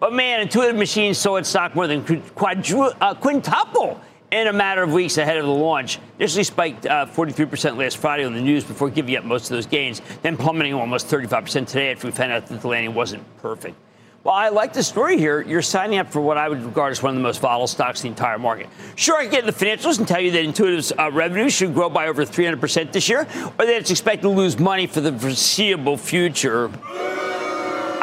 But 0.00 0.14
man, 0.14 0.40
Intuitive 0.40 0.76
Machines 0.76 1.18
saw 1.18 1.36
its 1.36 1.50
stock 1.50 1.74
more 1.74 1.86
than 1.86 2.02
quadru- 2.02 2.96
uh, 3.02 3.14
quintuple 3.14 4.00
in 4.32 4.46
a 4.46 4.52
matter 4.52 4.82
of 4.82 4.92
weeks 4.94 5.18
ahead 5.18 5.36
of 5.36 5.44
the 5.44 5.52
launch. 5.52 5.98
Initially 6.18 6.44
spiked 6.44 6.86
uh, 6.86 7.04
43% 7.04 7.76
last 7.76 7.98
Friday 7.98 8.24
on 8.24 8.32
the 8.32 8.40
news 8.40 8.64
before 8.64 8.88
giving 8.88 9.14
up 9.16 9.24
most 9.24 9.44
of 9.44 9.50
those 9.50 9.66
gains, 9.66 10.00
then 10.22 10.38
plummeting 10.38 10.72
almost 10.72 11.08
35% 11.08 11.66
today 11.66 11.92
after 11.92 12.06
we 12.06 12.12
found 12.12 12.32
out 12.32 12.46
that 12.46 12.62
the 12.62 12.68
landing 12.68 12.94
wasn't 12.94 13.22
perfect. 13.42 13.76
Well, 14.24 14.34
I 14.34 14.50
like 14.50 14.72
the 14.72 14.82
story 14.82 15.18
here. 15.18 15.40
You're 15.42 15.62
signing 15.62 15.98
up 15.98 16.10
for 16.10 16.20
what 16.20 16.36
I 16.36 16.48
would 16.48 16.62
regard 16.62 16.92
as 16.92 17.02
one 17.02 17.10
of 17.10 17.16
the 17.16 17.22
most 17.22 17.40
volatile 17.40 17.66
stocks 17.66 18.00
in 18.00 18.08
the 18.08 18.08
entire 18.08 18.38
market. 18.38 18.68
Sure, 18.94 19.16
I 19.16 19.22
can 19.22 19.30
get 19.30 19.40
in 19.40 19.46
the 19.46 19.52
financials 19.52 19.98
and 19.98 20.06
tell 20.06 20.20
you 20.20 20.30
that 20.30 20.44
Intuitive's 20.44 20.92
uh, 20.98 21.10
revenue 21.10 21.48
should 21.48 21.74
grow 21.74 21.88
by 21.88 22.06
over 22.06 22.24
300% 22.24 22.92
this 22.92 23.08
year, 23.08 23.20
or 23.58 23.66
that 23.66 23.76
it's 23.76 23.90
expected 23.90 24.22
to 24.22 24.28
lose 24.28 24.58
money 24.58 24.86
for 24.86 25.00
the 25.00 25.12
foreseeable 25.18 25.96
future. 25.96 26.70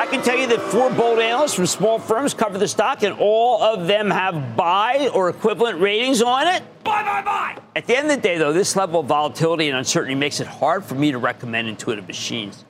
I 0.08 0.10
can 0.10 0.22
tell 0.22 0.38
you 0.38 0.48
that 0.48 0.62
four 0.62 0.90
bold 0.90 1.20
analysts 1.20 1.54
from 1.54 1.66
small 1.66 2.00
firms 2.00 2.34
cover 2.34 2.58
the 2.58 2.68
stock, 2.70 3.04
and 3.04 3.14
all 3.20 3.62
of 3.62 3.88
them 3.88 4.10
have 4.10 4.56
buy 4.56 5.10
or 5.14 5.28
equivalent 5.28 5.82
ratings 5.82 6.22
on 6.22 6.48
it. 6.48 6.64
Buy, 6.86 7.04
buy, 7.04 7.22
buy. 7.22 7.62
At 7.76 7.88
the 7.88 7.98
end 7.98 8.10
of 8.10 8.16
the 8.16 8.22
day, 8.22 8.38
though, 8.38 8.54
this 8.54 8.78
level 8.78 9.02
of 9.02 9.08
volatility 9.08 9.68
and 9.68 9.78
uncertainty 9.78 10.16
makes 10.16 10.40
it 10.40 10.48
hard 10.48 10.86
for 10.86 10.96
me 10.96 11.12
to 11.12 11.18
recommend 11.18 11.68
Intuitive 11.68 12.08
Machines. 12.08 12.64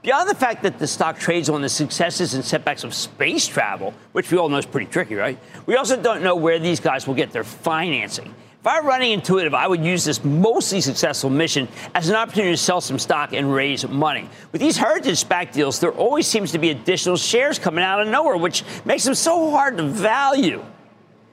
Beyond 0.00 0.30
the 0.30 0.34
fact 0.34 0.62
that 0.62 0.78
the 0.78 0.86
stock 0.86 1.18
trades 1.18 1.50
on 1.50 1.60
the 1.60 1.68
successes 1.68 2.32
and 2.32 2.42
setbacks 2.42 2.82
of 2.82 2.94
space 2.94 3.46
travel, 3.46 3.92
which 4.12 4.32
we 4.32 4.38
all 4.38 4.48
know 4.48 4.56
is 4.56 4.64
pretty 4.64 4.90
tricky, 4.90 5.16
right? 5.16 5.38
We 5.66 5.76
also 5.76 6.00
don't 6.00 6.22
know 6.22 6.34
where 6.34 6.58
these 6.58 6.80
guys 6.80 7.06
will 7.06 7.12
get 7.12 7.30
their 7.30 7.44
financing. 7.44 8.34
If 8.60 8.66
I 8.66 8.78
were 8.78 8.88
running 8.88 9.12
Intuitive, 9.12 9.54
I 9.54 9.66
would 9.66 9.82
use 9.82 10.04
this 10.04 10.22
mostly 10.22 10.82
successful 10.82 11.30
mission 11.30 11.66
as 11.94 12.10
an 12.10 12.14
opportunity 12.14 12.52
to 12.52 12.58
sell 12.58 12.82
some 12.82 12.98
stock 12.98 13.32
and 13.32 13.50
raise 13.50 13.88
money. 13.88 14.28
With 14.52 14.60
these 14.60 14.76
heritage 14.76 15.24
SPAC 15.24 15.52
deals, 15.52 15.80
there 15.80 15.92
always 15.92 16.26
seems 16.26 16.52
to 16.52 16.58
be 16.58 16.68
additional 16.68 17.16
shares 17.16 17.58
coming 17.58 17.82
out 17.82 18.02
of 18.02 18.08
nowhere, 18.08 18.36
which 18.36 18.62
makes 18.84 19.04
them 19.04 19.14
so 19.14 19.50
hard 19.50 19.78
to 19.78 19.84
value. 19.84 20.62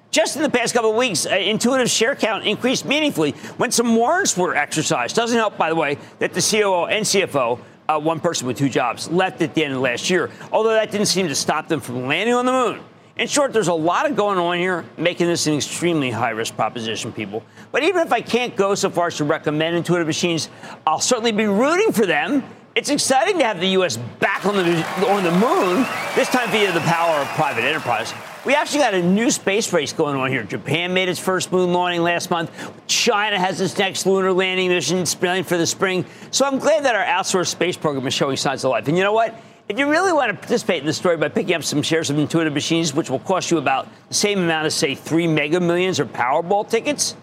Just 0.10 0.38
in 0.38 0.42
the 0.42 0.50
past 0.50 0.74
couple 0.74 0.92
of 0.92 0.96
weeks, 0.96 1.26
uh, 1.26 1.32
Intuitive 1.32 1.90
share 1.90 2.16
count 2.16 2.48
increased 2.48 2.86
meaningfully 2.86 3.32
when 3.58 3.72
some 3.72 3.94
warrants 3.98 4.38
were 4.38 4.56
exercised. 4.56 5.13
Doesn't 5.13 5.38
help, 5.38 5.58
by 5.58 5.68
the 5.68 5.76
way, 5.76 5.98
that 6.20 6.34
the 6.34 6.40
COO 6.40 6.86
and 6.86 7.06
CFO 7.06 7.60
uh, 7.90 8.00
one 8.00 8.22
person 8.22 8.48
with 8.48 8.58
two 8.58 8.70
jobs, 8.70 9.10
left 9.10 9.42
at 9.42 9.54
the 9.54 9.66
end 9.66 9.74
of 9.74 9.82
last 9.82 10.10
year, 10.10 10.30
although 10.52 10.74
that 10.74 10.92
didn't 10.92 11.08
seem 11.08 11.28
to 11.28 11.36
stop 11.36 11.68
them 11.68 11.80
from 11.80 12.08
landing 12.08 12.36
on 12.36 12.46
the 12.46 12.52
moon. 12.52 12.82
In 13.20 13.28
short, 13.28 13.52
there's 13.52 13.68
a 13.68 13.74
lot 13.74 14.08
of 14.08 14.16
going 14.16 14.38
on 14.38 14.60
here, 14.60 14.86
making 14.96 15.26
this 15.26 15.48
an 15.48 15.56
extremely 15.56 16.12
high 16.12 16.30
risk 16.30 16.56
proposition, 16.56 17.12
people. 17.12 17.42
But 17.72 17.84
even 17.84 18.06
if 18.06 18.14
I 18.14 18.22
can't 18.22 18.56
go 18.56 18.76
so 18.76 18.92
far 18.92 19.08
as 19.08 19.18
to 19.18 19.24
recommend 19.24 19.76
Intuitive 19.76 20.06
Machines, 20.06 20.50
I'll 20.86 21.00
certainly 21.00 21.32
be 21.32 21.46
rooting 21.46 21.92
for 21.92 22.06
them. 22.06 22.44
It's 22.76 22.92
exciting 22.92 23.40
to 23.40 23.44
have 23.44 23.60
the 23.60 23.70
U.S. 23.70 23.98
back 24.20 24.46
on 24.46 24.56
the, 24.56 25.10
on 25.10 25.24
the 25.24 25.32
moon, 25.32 25.84
this 26.14 26.30
time 26.30 26.48
via 26.52 26.72
the 26.72 26.80
power 26.82 27.22
of 27.22 27.28
private 27.30 27.64
enterprise. 27.64 28.14
We 28.46 28.54
actually 28.54 28.82
got 28.82 28.94
a 28.94 29.02
new 29.02 29.32
space 29.32 29.74
race 29.74 29.92
going 29.92 30.16
on 30.16 30.30
here. 30.30 30.44
Japan 30.44 30.94
made 30.94 31.10
its 31.10 31.20
first 31.20 31.52
moon 31.52 31.74
landing 31.74 32.04
last 32.04 32.30
month. 32.30 32.52
China 32.86 33.40
has 33.40 33.60
its 33.60 33.76
next 33.80 34.06
lunar 34.06 34.32
landing 34.32 34.70
mission 34.70 35.04
planned 35.06 35.48
for 35.48 35.58
the 35.58 35.66
spring. 35.66 36.06
So 36.30 36.46
I'm 36.46 36.60
glad 36.60 36.86
that 36.86 36.94
our 36.94 37.04
outsourced 37.04 37.48
space 37.48 37.76
program 37.76 38.06
is 38.06 38.14
showing 38.14 38.38
signs 38.38 38.64
of 38.64 38.70
life. 38.70 38.88
And 38.88 38.96
you 38.96 39.04
know 39.04 39.12
what? 39.12 39.34
If 39.70 39.78
you 39.78 39.90
really 39.90 40.14
want 40.14 40.32
to 40.32 40.38
participate 40.38 40.80
in 40.80 40.86
the 40.86 40.94
story 40.94 41.18
by 41.18 41.28
picking 41.28 41.54
up 41.54 41.62
some 41.62 41.82
shares 41.82 42.10
of 42.10 42.18
Intuitive 42.18 42.54
Machines, 42.54 42.94
which 42.94 43.10
will 43.10 43.20
cost 43.20 43.52
you 43.52 43.58
about 43.58 43.90
the 44.08 44.14
same 44.14 44.40
amount 44.40 44.66
as, 44.66 44.74
say, 44.74 44.96
three 44.96 45.28
Mega 45.28 45.60
Millions 45.60 46.00
or 46.00 46.06
Powerball 46.06 46.70
tickets, 46.70 47.18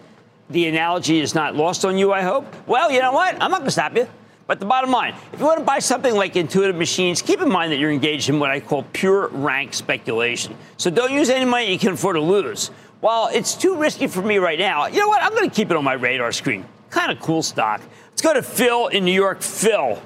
the 0.51 0.67
analogy 0.67 1.19
is 1.19 1.33
not 1.33 1.55
lost 1.55 1.85
on 1.85 1.97
you, 1.97 2.13
I 2.13 2.21
hope. 2.21 2.45
Well, 2.67 2.91
you 2.91 3.01
know 3.01 3.13
what? 3.13 3.33
I'm 3.41 3.49
not 3.49 3.61
going 3.61 3.65
to 3.65 3.71
stop 3.71 3.95
you. 3.95 4.07
But 4.45 4.59
the 4.59 4.67
bottom 4.67 4.91
line, 4.91 5.15
if 5.33 5.39
you 5.39 5.45
want 5.47 5.57
to 5.57 5.65
buy 5.65 5.79
something 5.79 6.13
like 6.13 6.35
Intuitive 6.35 6.75
Machines, 6.75 7.19
keep 7.23 7.41
in 7.41 7.49
mind 7.49 7.71
that 7.71 7.77
you're 7.77 7.89
engaged 7.89 8.29
in 8.29 8.39
what 8.39 8.51
I 8.51 8.59
call 8.59 8.83
pure 8.93 9.29
rank 9.29 9.73
speculation. 9.73 10.55
So 10.77 10.91
don't 10.91 11.11
use 11.11 11.31
any 11.31 11.45
money 11.45 11.71
you 11.71 11.79
can 11.79 11.93
afford 11.93 12.15
to 12.15 12.21
lose. 12.21 12.67
While 12.99 13.29
it's 13.33 13.55
too 13.55 13.75
risky 13.75 14.05
for 14.05 14.21
me 14.21 14.37
right 14.37 14.59
now, 14.59 14.85
you 14.85 14.99
know 14.99 15.07
what? 15.07 15.23
I'm 15.23 15.33
going 15.33 15.49
to 15.49 15.55
keep 15.55 15.71
it 15.71 15.77
on 15.77 15.83
my 15.83 15.93
radar 15.93 16.31
screen. 16.31 16.63
Kind 16.91 17.11
of 17.11 17.19
cool 17.21 17.41
stock. 17.41 17.81
Let's 18.11 18.21
go 18.21 18.35
to 18.35 18.43
Phil 18.43 18.89
in 18.89 19.03
New 19.03 19.11
York. 19.11 19.41
Phil. 19.41 19.99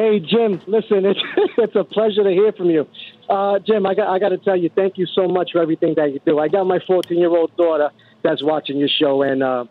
Hey, 0.00 0.18
Jim, 0.18 0.62
listen, 0.66 1.04
it's, 1.04 1.20
it's 1.58 1.76
a 1.76 1.84
pleasure 1.84 2.24
to 2.24 2.30
hear 2.30 2.52
from 2.52 2.70
you. 2.70 2.88
Uh, 3.28 3.58
Jim, 3.58 3.84
I 3.84 3.92
got, 3.92 4.08
I 4.08 4.18
got 4.18 4.30
to 4.30 4.38
tell 4.38 4.56
you, 4.56 4.70
thank 4.74 4.96
you 4.96 5.04
so 5.04 5.28
much 5.28 5.50
for 5.52 5.60
everything 5.60 5.92
that 5.96 6.10
you 6.14 6.20
do. 6.24 6.38
I 6.38 6.48
got 6.48 6.66
my 6.66 6.78
14 6.86 7.18
year 7.18 7.28
old 7.28 7.54
daughter 7.58 7.90
that's 8.22 8.42
watching 8.42 8.78
your 8.78 8.88
show, 8.88 9.20
and 9.20 9.42
uh, 9.42 9.66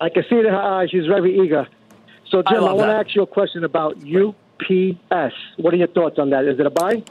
I 0.00 0.10
can 0.10 0.22
see 0.30 0.36
it 0.36 0.46
in 0.46 0.52
her 0.52 0.62
eyes. 0.62 0.90
She's 0.90 1.06
very 1.06 1.40
eager. 1.40 1.66
So, 2.30 2.44
Jim, 2.44 2.62
I, 2.62 2.68
I 2.68 2.72
want 2.74 2.88
to 2.88 2.94
ask 2.94 3.16
you 3.16 3.22
a 3.22 3.26
question 3.26 3.64
about 3.64 3.96
UPS. 3.96 5.34
What 5.56 5.74
are 5.74 5.76
your 5.76 5.88
thoughts 5.88 6.20
on 6.20 6.30
that? 6.30 6.44
Is 6.44 6.60
it 6.60 6.66
a 6.66 6.70
buy? 6.70 7.02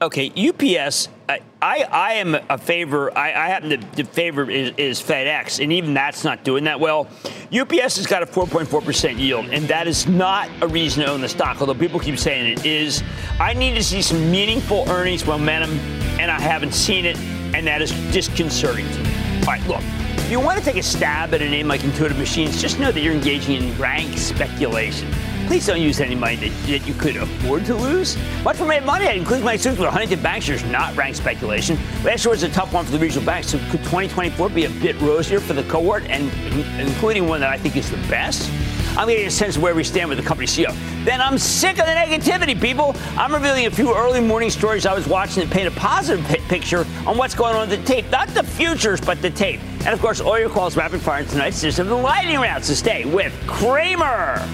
Okay, 0.00 0.30
UPS. 0.30 1.08
I, 1.28 1.40
I, 1.60 2.12
am 2.14 2.36
a 2.48 2.56
favor. 2.56 3.16
I, 3.18 3.32
I 3.32 3.48
happen 3.48 3.70
to, 3.70 3.76
to 3.76 4.04
favor 4.04 4.48
is, 4.48 4.72
is, 4.76 5.02
FedEx, 5.02 5.60
and 5.60 5.72
even 5.72 5.92
that's 5.92 6.22
not 6.22 6.44
doing 6.44 6.64
that 6.64 6.78
well. 6.78 7.08
UPS 7.52 7.96
has 7.96 8.06
got 8.06 8.22
a 8.22 8.26
4.4 8.26 8.84
percent 8.84 9.18
yield, 9.18 9.46
and 9.46 9.66
that 9.66 9.88
is 9.88 10.06
not 10.06 10.48
a 10.62 10.68
reason 10.68 11.04
to 11.04 11.10
own 11.10 11.20
the 11.20 11.28
stock. 11.28 11.60
Although 11.60 11.74
people 11.74 11.98
keep 11.98 12.16
saying 12.16 12.52
it 12.52 12.64
is. 12.64 13.02
I 13.40 13.54
need 13.54 13.74
to 13.74 13.82
see 13.82 14.00
some 14.00 14.30
meaningful 14.30 14.88
earnings 14.88 15.26
momentum, 15.26 15.72
and 16.20 16.30
I 16.30 16.40
haven't 16.40 16.74
seen 16.74 17.04
it, 17.04 17.18
and 17.52 17.66
that 17.66 17.82
is 17.82 17.90
disconcerting 18.12 18.88
to 18.88 19.02
me. 19.02 19.40
All 19.40 19.46
right, 19.46 19.66
look. 19.66 19.82
If 19.82 20.30
you 20.30 20.38
want 20.38 20.58
to 20.58 20.64
take 20.64 20.76
a 20.76 20.82
stab 20.82 21.34
at 21.34 21.42
a 21.42 21.48
name 21.48 21.66
like 21.66 21.82
Intuitive 21.82 22.18
Machines, 22.18 22.62
just 22.62 22.78
know 22.78 22.92
that 22.92 23.00
you're 23.00 23.14
engaging 23.14 23.62
in 23.62 23.78
rank 23.78 24.16
speculation. 24.16 25.08
Please 25.48 25.66
don't 25.66 25.80
use 25.80 25.98
any 25.98 26.14
money 26.14 26.36
that, 26.36 26.50
that 26.66 26.86
you 26.86 26.92
could 26.92 27.16
afford 27.16 27.64
to 27.64 27.74
lose. 27.74 28.18
Much 28.44 28.58
for 28.58 28.66
Mad 28.66 28.84
Money, 28.84 29.06
I 29.06 29.12
include 29.12 29.42
my 29.42 29.56
students 29.56 29.80
with 29.80 29.88
Huntington 29.88 30.18
Bancshares, 30.18 30.70
not 30.70 30.94
rank 30.94 31.16
speculation. 31.16 31.78
Last 32.04 32.26
year 32.26 32.32
was 32.32 32.42
a 32.42 32.50
tough 32.50 32.74
one 32.74 32.84
for 32.84 32.92
the 32.92 32.98
regional 32.98 33.24
banks, 33.24 33.48
so 33.48 33.58
could 33.70 33.82
2024 33.84 34.50
be 34.50 34.66
a 34.66 34.70
bit 34.70 35.00
rosier 35.00 35.40
for 35.40 35.54
the 35.54 35.62
cohort, 35.62 36.04
and 36.04 36.30
including 36.78 37.26
one 37.26 37.40
that 37.40 37.48
I 37.48 37.56
think 37.56 37.76
is 37.76 37.90
the 37.90 37.96
best? 38.08 38.50
I'm 38.98 39.08
getting 39.08 39.26
a 39.26 39.30
sense 39.30 39.56
of 39.56 39.62
where 39.62 39.74
we 39.74 39.84
stand 39.84 40.10
with 40.10 40.18
the 40.18 40.24
company 40.24 40.46
CEO. 40.46 40.76
Then 41.06 41.22
I'm 41.22 41.38
sick 41.38 41.78
of 41.78 41.86
the 41.86 41.92
negativity, 41.92 42.60
people. 42.60 42.94
I'm 43.16 43.32
revealing 43.32 43.64
a 43.64 43.70
few 43.70 43.96
early 43.96 44.20
morning 44.20 44.50
stories 44.50 44.84
I 44.84 44.92
was 44.92 45.08
watching 45.08 45.42
that 45.42 45.50
paint 45.50 45.66
a 45.66 45.70
positive 45.80 46.26
p- 46.28 46.40
picture 46.48 46.86
on 47.06 47.16
what's 47.16 47.34
going 47.34 47.56
on 47.56 47.70
with 47.70 47.80
the 47.80 47.86
tape. 47.86 48.10
Not 48.10 48.28
the 48.28 48.42
futures, 48.42 49.00
but 49.00 49.22
the 49.22 49.30
tape. 49.30 49.60
And 49.86 49.94
of 49.94 50.00
course, 50.02 50.20
all 50.20 50.38
your 50.38 50.50
calls 50.50 50.76
rapid 50.76 51.00
fire 51.00 51.22
in 51.22 51.26
tonight's 51.26 51.64
of 51.64 51.86
the 51.86 51.94
lightning 51.94 52.38
round. 52.38 52.66
So 52.66 52.74
stay 52.74 53.06
with 53.06 53.32
Cramer. 53.46 54.46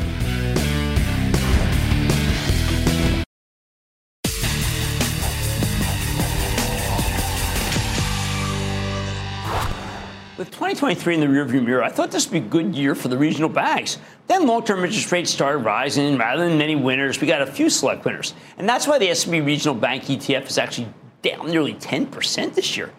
With 10.45 10.53
2023 10.53 11.15
in 11.15 11.21
the 11.21 11.27
rearview 11.27 11.65
mirror, 11.65 11.83
I 11.83 11.89
thought 11.89 12.11
this 12.11 12.27
would 12.27 12.33
be 12.33 12.47
a 12.47 12.51
good 12.51 12.75
year 12.77 12.95
for 12.95 13.09
the 13.09 13.17
regional 13.17 13.49
banks. 13.49 13.97
Then 14.27 14.47
long-term 14.47 14.85
interest 14.85 15.11
rates 15.11 15.31
started 15.31 15.61
rising. 15.61 16.19
Rather 16.19 16.47
than 16.47 16.59
many 16.59 16.77
winners, 16.77 17.19
we 17.19 17.27
got 17.27 17.41
a 17.41 17.47
few 17.47 17.71
select 17.71 18.05
winners. 18.05 18.35
And 18.59 18.69
that's 18.69 18.87
why 18.87 18.99
the 18.99 19.09
S&P 19.09 19.41
Regional 19.41 19.75
Bank 19.75 20.05
ETF 20.05 20.47
is 20.49 20.59
actually 20.59 20.89
down 21.23 21.51
nearly 21.51 21.73
10% 21.73 22.55
this 22.55 22.77
year. 22.77 22.93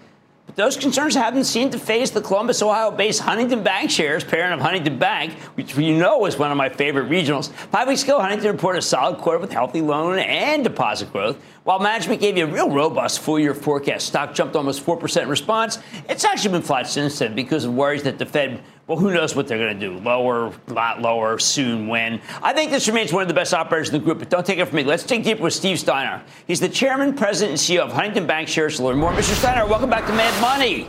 But 0.45 0.55
those 0.55 0.77
concerns 0.77 1.15
haven't 1.15 1.45
seemed 1.45 1.71
to 1.71 1.79
phase 1.79 2.11
the 2.11 2.21
Columbus, 2.21 2.61
Ohio-based 2.61 3.21
Huntington 3.21 3.63
Bancshares, 3.63 4.27
parent 4.27 4.53
of 4.53 4.61
Huntington 4.61 4.99
Bank, 4.99 5.33
which 5.55 5.75
you 5.75 5.97
know 5.97 6.25
is 6.25 6.37
one 6.37 6.51
of 6.51 6.57
my 6.57 6.69
favorite 6.69 7.09
regionals. 7.09 7.51
Five 7.51 7.87
weeks 7.87 8.03
ago, 8.03 8.19
Huntington 8.19 8.51
reported 8.51 8.79
a 8.79 8.81
solid 8.83 9.17
quarter 9.17 9.39
with 9.39 9.51
healthy 9.51 9.81
loan 9.81 10.19
and 10.19 10.63
deposit 10.63 11.11
growth. 11.11 11.37
While 11.63 11.79
management 11.79 12.21
gave 12.21 12.37
you 12.37 12.45
a 12.45 12.47
real 12.47 12.69
robust 12.69 13.21
full-year 13.21 13.55
forecast, 13.55 14.05
stock 14.05 14.35
jumped 14.35 14.55
almost 14.55 14.85
4% 14.85 15.23
in 15.23 15.29
response. 15.29 15.79
It's 16.07 16.23
actually 16.23 16.51
been 16.51 16.61
flat 16.61 16.85
since 16.85 17.17
then 17.17 17.33
because 17.33 17.65
of 17.65 17.73
worries 17.73 18.03
that 18.03 18.19
the 18.19 18.25
Fed 18.27 18.61
well, 18.87 18.99
who 18.99 19.11
knows 19.11 19.35
what 19.35 19.47
they're 19.47 19.57
going 19.57 19.79
to 19.79 19.87
do? 19.87 19.97
Lower, 19.99 20.53
lot 20.67 21.01
lower, 21.01 21.39
soon, 21.39 21.87
when. 21.87 22.21
I 22.43 22.53
think 22.53 22.69
this 22.69 22.87
remains 22.87 23.11
one 23.11 23.23
of 23.23 23.27
the 23.27 23.33
best 23.33 23.53
operators 23.53 23.89
in 23.89 23.93
the 23.93 23.99
group, 23.99 24.19
but 24.19 24.29
don't 24.29 24.45
take 24.45 24.59
it 24.59 24.65
from 24.65 24.75
me. 24.75 24.83
Let's 24.83 25.03
dig 25.03 25.23
deeper 25.23 25.41
with 25.41 25.53
Steve 25.53 25.77
Steinour. 25.77 26.21
He's 26.45 26.59
the 26.59 26.69
chairman, 26.69 27.15
president, 27.15 27.51
and 27.51 27.59
CEO 27.59 27.83
of 27.83 27.91
Huntington 27.91 28.27
Bancshares. 28.27 28.77
To 28.77 28.83
learn 28.83 28.97
more, 28.97 29.11
Mr. 29.11 29.33
Steinour, 29.33 29.67
welcome 29.67 29.89
back 29.89 30.05
to 30.05 30.13
Mad 30.13 30.39
Money. 30.39 30.87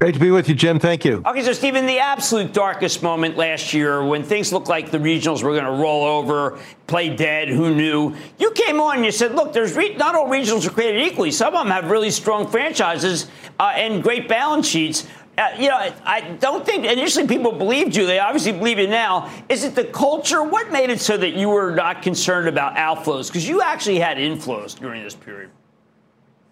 Great 0.00 0.14
to 0.14 0.20
be 0.20 0.30
with 0.30 0.48
you, 0.48 0.54
Jim. 0.54 0.78
Thank 0.78 1.04
you. 1.04 1.22
Okay, 1.26 1.42
so 1.42 1.52
Steve, 1.52 1.76
in 1.76 1.86
the 1.86 1.98
absolute 1.98 2.52
darkest 2.52 3.02
moment 3.02 3.36
last 3.36 3.72
year, 3.72 4.04
when 4.04 4.22
things 4.22 4.52
looked 4.52 4.68
like 4.68 4.90
the 4.90 4.98
regionals 4.98 5.42
were 5.42 5.52
going 5.52 5.64
to 5.64 5.82
roll 5.82 6.04
over, 6.04 6.58
play 6.86 7.14
dead, 7.14 7.48
who 7.48 7.74
knew? 7.74 8.14
You 8.38 8.50
came 8.52 8.80
on 8.80 8.96
and 8.96 9.04
you 9.04 9.12
said, 9.12 9.34
look, 9.34 9.52
there's 9.52 9.76
re- 9.76 9.94
not 9.94 10.14
all 10.14 10.26
regionals 10.26 10.66
are 10.66 10.70
created 10.70 11.02
equally. 11.02 11.30
Some 11.30 11.54
of 11.54 11.64
them 11.64 11.70
have 11.70 11.90
really 11.90 12.10
strong 12.10 12.46
franchises 12.46 13.28
uh, 13.58 13.72
and 13.74 14.02
great 14.02 14.28
balance 14.28 14.68
sheets. 14.68 15.06
Uh, 15.38 15.54
you 15.56 15.68
know, 15.68 15.76
I, 15.76 15.94
I, 16.04 16.20
don't 16.40 16.66
think 16.66 16.84
initially 16.84 17.28
people 17.28 17.52
believed 17.52 17.94
you. 17.94 18.06
They 18.06 18.18
obviously 18.18 18.50
believe 18.50 18.80
you 18.80 18.88
now. 18.88 19.30
Is 19.48 19.62
it 19.62 19.76
the 19.76 19.84
culture? 19.84 20.42
What 20.42 20.72
made 20.72 20.90
it 20.90 21.00
so 21.00 21.16
that 21.16 21.34
you 21.34 21.48
were 21.48 21.70
not 21.70 22.02
concerned 22.02 22.48
about 22.48 22.74
outflows? 22.74 23.28
Because 23.28 23.48
you 23.48 23.62
actually 23.62 24.00
had 24.00 24.16
inflows 24.16 24.76
during 24.76 25.04
this 25.04 25.14
period. 25.14 25.50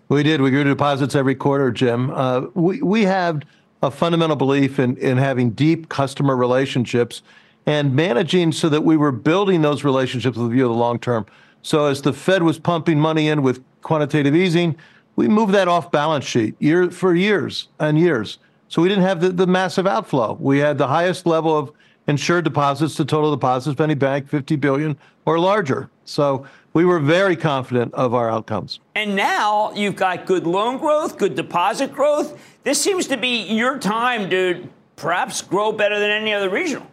We 0.09 0.23
did. 0.23 0.41
We 0.41 0.53
grew 0.53 0.63
deposits 0.63 1.17
every 1.17 1.35
quarter, 1.35 1.73
Jim. 1.73 2.11
Uh, 2.11 2.43
we, 2.55 2.81
we 2.81 3.03
have 3.03 3.43
a 3.83 3.91
fundamental 3.91 4.37
belief 4.37 4.79
in, 4.79 4.97
in 4.99 5.17
having 5.17 5.51
deep 5.51 5.89
customer 5.89 6.37
relationships 6.37 7.23
and 7.67 7.93
managing 7.93 8.53
so 8.53 8.69
that 8.69 8.85
we 8.85 8.97
were 8.97 9.11
building 9.11 9.63
those 9.63 9.83
relationships 9.83 10.37
with 10.37 10.47
a 10.47 10.51
view 10.51 10.65
of 10.65 10.71
the 10.71 10.79
long 10.79 11.01
term. 11.01 11.27
So 11.63 11.87
as 11.87 12.03
the 12.03 12.13
Fed 12.13 12.45
was 12.45 12.61
pumping 12.61 13.01
money 13.01 13.27
in 13.27 13.43
with 13.43 13.65
quantitative 13.83 14.37
easing, 14.37 14.77
we 15.17 15.27
moved 15.27 15.55
that 15.55 15.67
off 15.67 15.91
balance 15.91 16.25
sheet 16.25 16.55
year 16.61 16.89
for 16.93 17.17
years 17.17 17.67
and 17.81 17.99
years. 17.99 18.39
So 18.69 18.83
we 18.83 18.89
didn't 18.89 19.05
have 19.05 19.21
the, 19.21 19.31
the 19.31 19.47
massive 19.47 19.87
outflow. 19.87 20.37
We 20.41 20.59
had 20.59 20.79
the 20.79 20.89
highest 20.89 21.27
level 21.27 21.57
of 21.57 21.73
insured 22.09 22.45
deposits 22.45 22.95
to 22.97 23.05
total 23.05 23.31
deposits 23.31 23.75
of 23.75 23.81
any 23.81 23.95
bank, 23.95 24.29
50 24.29 24.57
billion 24.57 24.97
or 25.25 25.39
larger. 25.39 25.91
So 26.05 26.47
we 26.73 26.85
were 26.85 27.01
very 27.01 27.37
confident 27.37 27.95
of 27.95 28.15
our 28.15 28.31
outcomes. 28.31 28.81
And 28.95 29.17
now 29.17 29.73
you've 29.73 29.97
got 29.97 30.27
good 30.27 30.47
loan 30.47 30.79
growth, 30.79 31.19
good 31.19 31.35
deposit 31.35 31.93
growth. 31.93 32.39
This 32.65 32.81
seems 32.81 33.07
to 33.09 33.17
be 33.17 33.43
your 33.45 33.79
time 33.79 34.31
to 34.31 34.69
perhaps 34.97 35.43
grow 35.43 35.73
better 35.73 35.99
than 35.99 36.11
any 36.11 36.33
other 36.33 36.49
regional. 36.51 36.87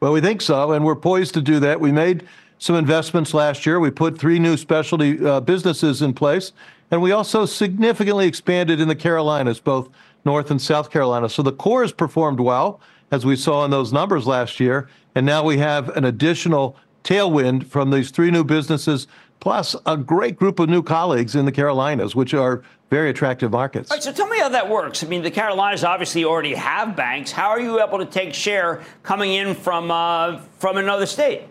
Well, 0.00 0.12
we 0.12 0.20
think 0.20 0.42
so, 0.42 0.72
and 0.72 0.84
we're 0.84 0.96
poised 0.96 1.34
to 1.34 1.42
do 1.42 1.60
that. 1.60 1.80
We 1.80 1.92
made 1.92 2.26
some 2.58 2.76
investments 2.76 3.34
last 3.34 3.66
year. 3.66 3.78
We 3.78 3.90
put 3.90 4.18
three 4.18 4.38
new 4.38 4.56
specialty 4.56 5.24
uh, 5.24 5.40
businesses 5.40 6.02
in 6.02 6.12
place, 6.12 6.52
and 6.90 7.00
we 7.00 7.12
also 7.12 7.46
significantly 7.46 8.26
expanded 8.26 8.80
in 8.80 8.88
the 8.88 8.96
Carolinas, 8.96 9.60
both 9.60 9.88
North 10.24 10.50
and 10.50 10.60
South 10.60 10.90
Carolina. 10.90 11.28
So 11.28 11.42
the 11.42 11.52
core 11.52 11.82
has 11.82 11.92
performed 11.92 12.40
well, 12.40 12.80
as 13.10 13.26
we 13.26 13.36
saw 13.36 13.64
in 13.64 13.70
those 13.70 13.92
numbers 13.92 14.26
last 14.26 14.60
year. 14.60 14.88
And 15.14 15.26
now 15.26 15.44
we 15.44 15.58
have 15.58 15.88
an 15.90 16.04
additional 16.04 16.76
tailwind 17.04 17.66
from 17.66 17.90
these 17.90 18.10
three 18.10 18.30
new 18.30 18.44
businesses, 18.44 19.06
plus 19.40 19.74
a 19.86 19.96
great 19.96 20.36
group 20.36 20.58
of 20.58 20.68
new 20.68 20.82
colleagues 20.82 21.34
in 21.34 21.44
the 21.44 21.52
Carolinas, 21.52 22.14
which 22.14 22.32
are 22.32 22.62
very 22.90 23.10
attractive 23.10 23.50
markets. 23.50 23.90
All 23.90 23.96
right, 23.96 24.02
so 24.02 24.12
tell 24.12 24.28
me 24.28 24.38
how 24.38 24.48
that 24.50 24.68
works. 24.68 25.02
I 25.02 25.08
mean, 25.08 25.22
the 25.22 25.30
Carolinas 25.30 25.82
obviously 25.82 26.24
already 26.24 26.54
have 26.54 26.94
banks. 26.94 27.32
How 27.32 27.48
are 27.48 27.60
you 27.60 27.82
able 27.82 27.98
to 27.98 28.06
take 28.06 28.34
share 28.34 28.82
coming 29.02 29.32
in 29.32 29.54
from 29.54 29.90
uh, 29.90 30.40
from 30.58 30.76
another 30.76 31.06
state? 31.06 31.42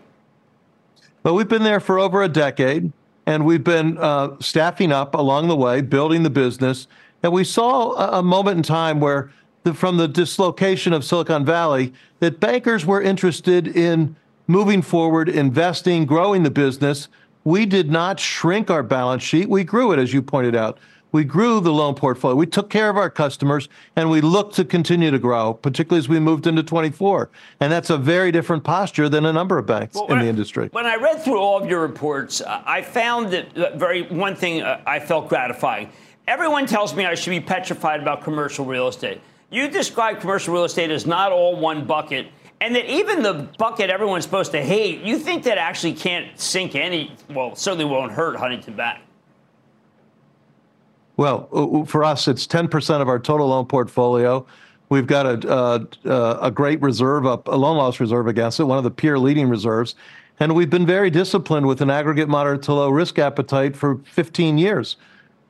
Well, 1.22 1.34
we've 1.34 1.48
been 1.48 1.64
there 1.64 1.80
for 1.80 1.98
over 1.98 2.22
a 2.22 2.28
decade, 2.28 2.92
and 3.26 3.44
we've 3.44 3.62
been 3.62 3.98
uh, 3.98 4.36
staffing 4.40 4.90
up 4.90 5.14
along 5.14 5.48
the 5.48 5.56
way, 5.56 5.80
building 5.80 6.22
the 6.22 6.30
business. 6.30 6.88
And 7.22 7.32
we 7.32 7.44
saw 7.44 8.18
a, 8.18 8.22
moment 8.22 8.56
in 8.56 8.62
time 8.62 9.00
where, 9.00 9.30
the, 9.62 9.74
from 9.74 9.96
the 9.96 10.08
dislocation 10.08 10.92
of 10.92 11.04
Silicon 11.04 11.44
Valley, 11.44 11.92
that 12.18 12.40
bankers 12.40 12.84
were 12.84 13.00
interested 13.00 13.68
in 13.68 14.16
moving 14.48 14.82
forward, 14.82 15.28
investing, 15.28 16.04
growing 16.04 16.42
the 16.42 16.50
business. 16.50 17.08
We 17.44 17.64
did 17.64 17.90
not 17.90 18.18
shrink 18.18 18.70
our 18.70 18.82
balance 18.82 19.22
sheet. 19.22 19.48
We 19.48 19.62
grew 19.62 19.92
it, 19.92 19.98
as 19.98 20.12
you 20.12 20.20
pointed 20.20 20.56
out. 20.56 20.78
We 21.12 21.24
grew 21.24 21.60
the 21.60 21.72
loan 21.72 21.94
portfolio. 21.94 22.34
We 22.34 22.46
took 22.46 22.70
care 22.70 22.88
of 22.88 22.96
our 22.96 23.10
customers, 23.10 23.68
and 23.96 24.10
we 24.10 24.22
look 24.22 24.54
to 24.54 24.64
continue 24.64 25.10
to 25.10 25.18
grow, 25.18 25.52
particularly 25.52 25.98
as 25.98 26.08
we 26.08 26.18
moved 26.18 26.46
into 26.46 26.62
24. 26.62 27.28
And 27.60 27.70
that's 27.70 27.90
a 27.90 27.98
very 27.98 28.32
different 28.32 28.64
posture 28.64 29.10
than 29.10 29.26
a 29.26 29.32
number 29.32 29.58
of 29.58 29.66
banks 29.66 29.94
well, 29.94 30.06
in 30.06 30.20
the 30.20 30.24
I, 30.24 30.28
industry. 30.28 30.70
When 30.72 30.86
I 30.86 30.96
read 30.96 31.22
through 31.22 31.38
all 31.38 31.62
of 31.62 31.68
your 31.68 31.80
reports, 31.80 32.40
uh, 32.40 32.62
I 32.64 32.80
found 32.80 33.30
that 33.34 33.56
uh, 33.56 33.76
very 33.76 34.02
one 34.04 34.34
thing 34.34 34.62
uh, 34.62 34.80
I 34.86 35.00
felt 35.00 35.28
gratifying 35.28 35.90
Everyone 36.28 36.66
tells 36.66 36.94
me 36.94 37.04
I 37.04 37.14
should 37.14 37.30
be 37.30 37.40
petrified 37.40 38.00
about 38.00 38.22
commercial 38.22 38.64
real 38.64 38.88
estate. 38.88 39.20
You 39.50 39.68
describe 39.68 40.20
commercial 40.20 40.54
real 40.54 40.64
estate 40.64 40.90
as 40.90 41.04
not 41.04 41.32
all 41.32 41.56
one 41.56 41.84
bucket, 41.84 42.28
and 42.60 42.74
that 42.76 42.86
even 42.86 43.22
the 43.22 43.48
bucket 43.58 43.90
everyone's 43.90 44.24
supposed 44.24 44.52
to 44.52 44.62
hate, 44.62 45.00
you 45.00 45.18
think 45.18 45.42
that 45.44 45.58
actually 45.58 45.94
can't 45.94 46.38
sink 46.38 46.76
any, 46.76 47.12
well, 47.30 47.56
certainly 47.56 47.84
won't 47.84 48.12
hurt 48.12 48.36
Huntington 48.36 48.74
Bank. 48.76 49.00
Well, 51.16 51.48
uh, 51.52 51.80
uh, 51.80 51.84
for 51.84 52.04
us, 52.04 52.28
it's 52.28 52.46
10% 52.46 53.02
of 53.02 53.08
our 53.08 53.18
total 53.18 53.48
loan 53.48 53.66
portfolio. 53.66 54.46
We've 54.88 55.06
got 55.06 55.26
a, 55.26 55.52
a, 55.52 56.08
uh, 56.08 56.38
a 56.40 56.50
great 56.50 56.80
reserve, 56.80 57.24
a 57.24 57.36
loan 57.56 57.76
loss 57.76 57.98
reserve 57.98 58.28
against 58.28 58.60
it, 58.60 58.64
one 58.64 58.78
of 58.78 58.84
the 58.84 58.90
peer 58.90 59.18
leading 59.18 59.48
reserves. 59.48 59.96
And 60.38 60.54
we've 60.54 60.70
been 60.70 60.86
very 60.86 61.10
disciplined 61.10 61.66
with 61.66 61.80
an 61.80 61.90
aggregate 61.90 62.28
moderate 62.28 62.62
to 62.62 62.74
low 62.74 62.90
risk 62.90 63.18
appetite 63.18 63.76
for 63.76 63.98
15 64.04 64.56
years 64.56 64.96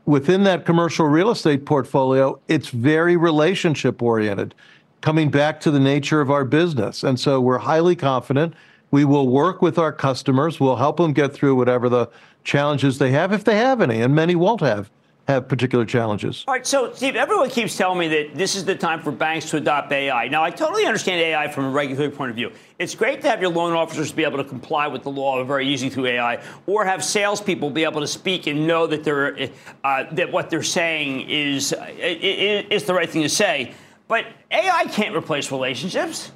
within 0.06 0.44
that 0.44 0.64
commercial 0.64 1.06
real 1.06 1.30
estate 1.30 1.64
portfolio, 1.64 2.38
it's 2.48 2.68
very 2.68 3.16
relationship 3.16 4.02
oriented, 4.02 4.54
coming 5.00 5.30
back 5.30 5.60
to 5.60 5.70
the 5.70 5.80
nature 5.80 6.20
of 6.20 6.30
our 6.30 6.44
business. 6.44 7.02
And 7.02 7.18
so 7.18 7.40
we're 7.40 7.58
highly 7.58 7.96
confident 7.96 8.54
We 8.92 9.06
will 9.06 9.26
work 9.26 9.62
with 9.62 9.78
our 9.78 9.90
customers. 9.90 10.60
We'll 10.60 10.76
help 10.76 10.98
them 10.98 11.12
get 11.14 11.32
through 11.32 11.56
whatever 11.56 11.88
the 11.88 12.08
challenges 12.44 12.98
they 12.98 13.10
have, 13.10 13.32
if 13.32 13.42
they 13.42 13.56
have 13.56 13.80
any, 13.80 14.02
and 14.02 14.14
many 14.14 14.36
won't 14.36 14.60
have 14.60 14.90
have 15.28 15.48
particular 15.48 15.84
challenges. 15.84 16.44
All 16.48 16.54
right, 16.54 16.66
so 16.66 16.92
Steve, 16.92 17.14
everyone 17.14 17.48
keeps 17.48 17.76
telling 17.76 17.98
me 17.98 18.08
that 18.08 18.34
this 18.34 18.56
is 18.56 18.64
the 18.64 18.74
time 18.74 19.00
for 19.00 19.12
banks 19.12 19.48
to 19.50 19.56
adopt 19.56 19.92
AI. 19.92 20.28
Now, 20.28 20.42
I 20.42 20.50
totally 20.50 20.84
understand 20.84 21.20
AI 21.20 21.48
from 21.48 21.66
a 21.66 21.70
regulatory 21.70 22.10
point 22.10 22.30
of 22.30 22.36
view. 22.36 22.50
It's 22.78 22.94
great 22.94 23.22
to 23.22 23.30
have 23.30 23.40
your 23.40 23.50
loan 23.50 23.72
officers 23.72 24.10
be 24.10 24.24
able 24.24 24.38
to 24.38 24.44
comply 24.44 24.88
with 24.88 25.04
the 25.04 25.10
law 25.10 25.42
very 25.44 25.68
easy 25.68 25.88
through 25.88 26.06
AI, 26.06 26.42
or 26.66 26.84
have 26.84 27.04
salespeople 27.04 27.70
be 27.70 27.84
able 27.84 28.00
to 28.00 28.06
speak 28.06 28.48
and 28.48 28.66
know 28.66 28.86
that 28.88 29.04
they're 29.04 29.48
uh, 29.84 30.04
that 30.12 30.32
what 30.32 30.50
they're 30.50 30.62
saying 30.62 31.28
is 31.28 31.72
is 31.98 32.84
the 32.84 32.94
right 32.94 33.08
thing 33.08 33.22
to 33.22 33.28
say. 33.28 33.74
But 34.08 34.26
AI 34.50 34.84
can't 34.86 35.14
replace 35.14 35.52
relationships. 35.52 36.32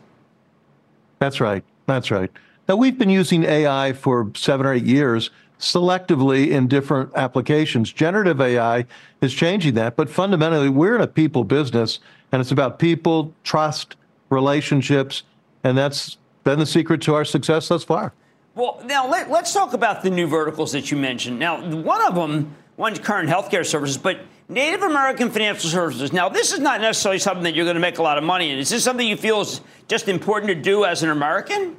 That's 1.18 1.40
right. 1.40 1.64
That's 1.86 2.10
right. 2.10 2.30
Now 2.68 2.76
we've 2.76 2.98
been 2.98 3.10
using 3.10 3.44
AI 3.44 3.92
for 3.92 4.30
seven 4.34 4.66
or 4.66 4.72
eight 4.72 4.86
years 4.86 5.30
selectively 5.58 6.48
in 6.48 6.68
different 6.68 7.10
applications. 7.14 7.92
Generative 7.92 8.40
AI 8.40 8.86
is 9.20 9.32
changing 9.32 9.74
that, 9.74 9.96
but 9.96 10.10
fundamentally, 10.10 10.68
we're 10.68 10.94
in 10.94 11.00
a 11.00 11.06
people 11.06 11.44
business, 11.44 11.98
and 12.32 12.40
it's 12.40 12.52
about 12.52 12.78
people, 12.78 13.32
trust, 13.44 13.96
relationships, 14.30 15.22
and 15.64 15.76
that's 15.76 16.18
been 16.44 16.58
the 16.58 16.66
secret 16.66 17.00
to 17.02 17.14
our 17.14 17.24
success 17.24 17.68
thus 17.68 17.84
far. 17.84 18.12
Well, 18.54 18.80
now 18.84 19.06
let, 19.08 19.30
us 19.30 19.52
talk 19.52 19.74
about 19.74 20.02
the 20.02 20.10
new 20.10 20.26
verticals 20.26 20.72
that 20.72 20.90
you 20.90 20.96
mentioned. 20.96 21.38
Now, 21.38 21.60
one 21.60 22.00
of 22.06 22.14
them, 22.14 22.54
one's 22.76 22.98
current 22.98 23.28
healthcare 23.28 23.66
services, 23.66 23.98
but 23.98 24.20
Native 24.48 24.82
American 24.82 25.30
financial 25.30 25.68
services. 25.68 26.12
Now, 26.12 26.28
this 26.28 26.52
is 26.52 26.60
not 26.60 26.80
necessarily 26.80 27.18
something 27.18 27.44
that 27.44 27.54
you're 27.54 27.64
going 27.64 27.74
to 27.74 27.80
make 27.80 27.98
a 27.98 28.02
lot 28.02 28.16
of 28.16 28.24
money 28.24 28.50
in. 28.50 28.58
Is 28.58 28.70
this 28.70 28.84
something 28.84 29.06
you 29.06 29.16
feel 29.16 29.40
is 29.40 29.60
just 29.88 30.08
important 30.08 30.48
to 30.48 30.54
do 30.54 30.84
as 30.84 31.02
an 31.02 31.10
American? 31.10 31.76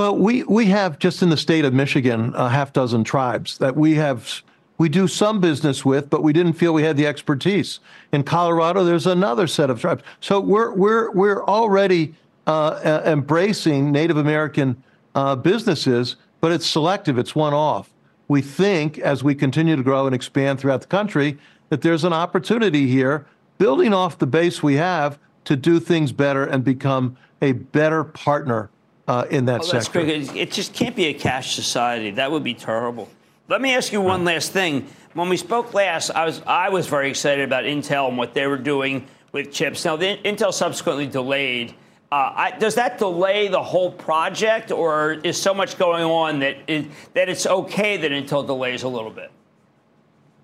Well, 0.00 0.16
we, 0.16 0.44
we 0.44 0.64
have 0.68 0.98
just 0.98 1.22
in 1.22 1.28
the 1.28 1.36
state 1.36 1.66
of 1.66 1.74
Michigan 1.74 2.32
a 2.34 2.48
half 2.48 2.72
dozen 2.72 3.04
tribes 3.04 3.58
that 3.58 3.76
we 3.76 3.96
have 3.96 4.42
we 4.78 4.88
do 4.88 5.06
some 5.06 5.42
business 5.42 5.84
with, 5.84 6.08
but 6.08 6.22
we 6.22 6.32
didn't 6.32 6.54
feel 6.54 6.72
we 6.72 6.84
had 6.84 6.96
the 6.96 7.06
expertise. 7.06 7.80
In 8.10 8.22
Colorado, 8.22 8.82
there's 8.82 9.06
another 9.06 9.46
set 9.46 9.68
of 9.68 9.78
tribes. 9.78 10.02
So 10.20 10.40
we're 10.40 10.72
we're 10.72 11.10
we're 11.10 11.44
already 11.44 12.14
uh, 12.46 13.02
embracing 13.04 13.92
Native 13.92 14.16
American 14.16 14.82
uh, 15.14 15.36
businesses, 15.36 16.16
but 16.40 16.50
it's 16.50 16.66
selective. 16.66 17.18
It's 17.18 17.34
one 17.34 17.52
off. 17.52 17.90
We 18.26 18.40
think 18.40 18.98
as 18.98 19.22
we 19.22 19.34
continue 19.34 19.76
to 19.76 19.82
grow 19.82 20.06
and 20.06 20.14
expand 20.14 20.60
throughout 20.60 20.80
the 20.80 20.86
country 20.86 21.36
that 21.68 21.82
there's 21.82 22.04
an 22.04 22.14
opportunity 22.14 22.86
here, 22.86 23.26
building 23.58 23.92
off 23.92 24.18
the 24.18 24.26
base 24.26 24.62
we 24.62 24.76
have, 24.76 25.18
to 25.44 25.56
do 25.56 25.78
things 25.78 26.10
better 26.10 26.46
and 26.46 26.64
become 26.64 27.18
a 27.42 27.52
better 27.52 28.02
partner 28.02 28.70
uh, 29.10 29.24
in 29.28 29.44
that 29.46 29.62
oh, 29.62 29.64
sector. 29.64 30.00
It 30.00 30.52
just 30.52 30.72
can't 30.72 30.94
be 30.94 31.06
a 31.06 31.14
cash 31.14 31.56
society. 31.56 32.12
That 32.12 32.30
would 32.30 32.44
be 32.44 32.54
terrible. 32.54 33.08
Let 33.48 33.60
me 33.60 33.74
ask 33.74 33.92
you 33.92 34.00
one 34.00 34.24
last 34.24 34.52
thing. 34.52 34.86
When 35.14 35.28
we 35.28 35.36
spoke 35.36 35.74
last, 35.74 36.10
I 36.10 36.24
was 36.24 36.40
I 36.46 36.68
was 36.68 36.86
very 36.86 37.10
excited 37.10 37.44
about 37.44 37.64
Intel 37.64 38.08
and 38.08 38.16
what 38.16 38.34
they 38.34 38.46
were 38.46 38.56
doing 38.56 39.08
with 39.32 39.52
chips. 39.52 39.84
Now, 39.84 39.96
the, 39.96 40.16
Intel 40.24 40.52
subsequently 40.52 41.08
delayed. 41.08 41.74
Uh, 42.12 42.32
I, 42.34 42.58
does 42.58 42.76
that 42.76 42.98
delay 42.98 43.48
the 43.48 43.62
whole 43.62 43.90
project, 43.90 44.70
or 44.70 45.14
is 45.24 45.40
so 45.40 45.52
much 45.54 45.76
going 45.76 46.04
on 46.04 46.38
that 46.40 46.58
it, 46.68 46.86
that 47.14 47.28
it's 47.28 47.46
okay 47.46 47.96
that 47.96 48.12
Intel 48.12 48.46
delays 48.46 48.84
a 48.84 48.88
little 48.88 49.10
bit? 49.10 49.32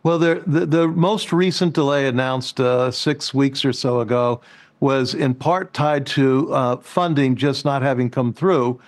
Well, 0.03 0.19
the, 0.19 0.43
the, 0.47 0.67
the 0.67 0.89
most 0.89 1.33
recent 1.33 1.75
delay 1.75 2.07
announced 2.07 2.61
uh, 2.61 2.93
six 2.93 3.35
weeks 3.35 3.65
or 3.65 3.73
so 3.73 4.01
ago 4.01 4.41
was 4.81 5.15
in 5.15 5.35
part 5.35 5.73
tied 5.73 6.07
to 6.07 6.53
uh, 6.53 6.77
funding 6.79 7.37
just 7.37 7.65
not 7.65 7.83
having 7.83 8.11
come 8.11 8.33
through. 8.33 8.81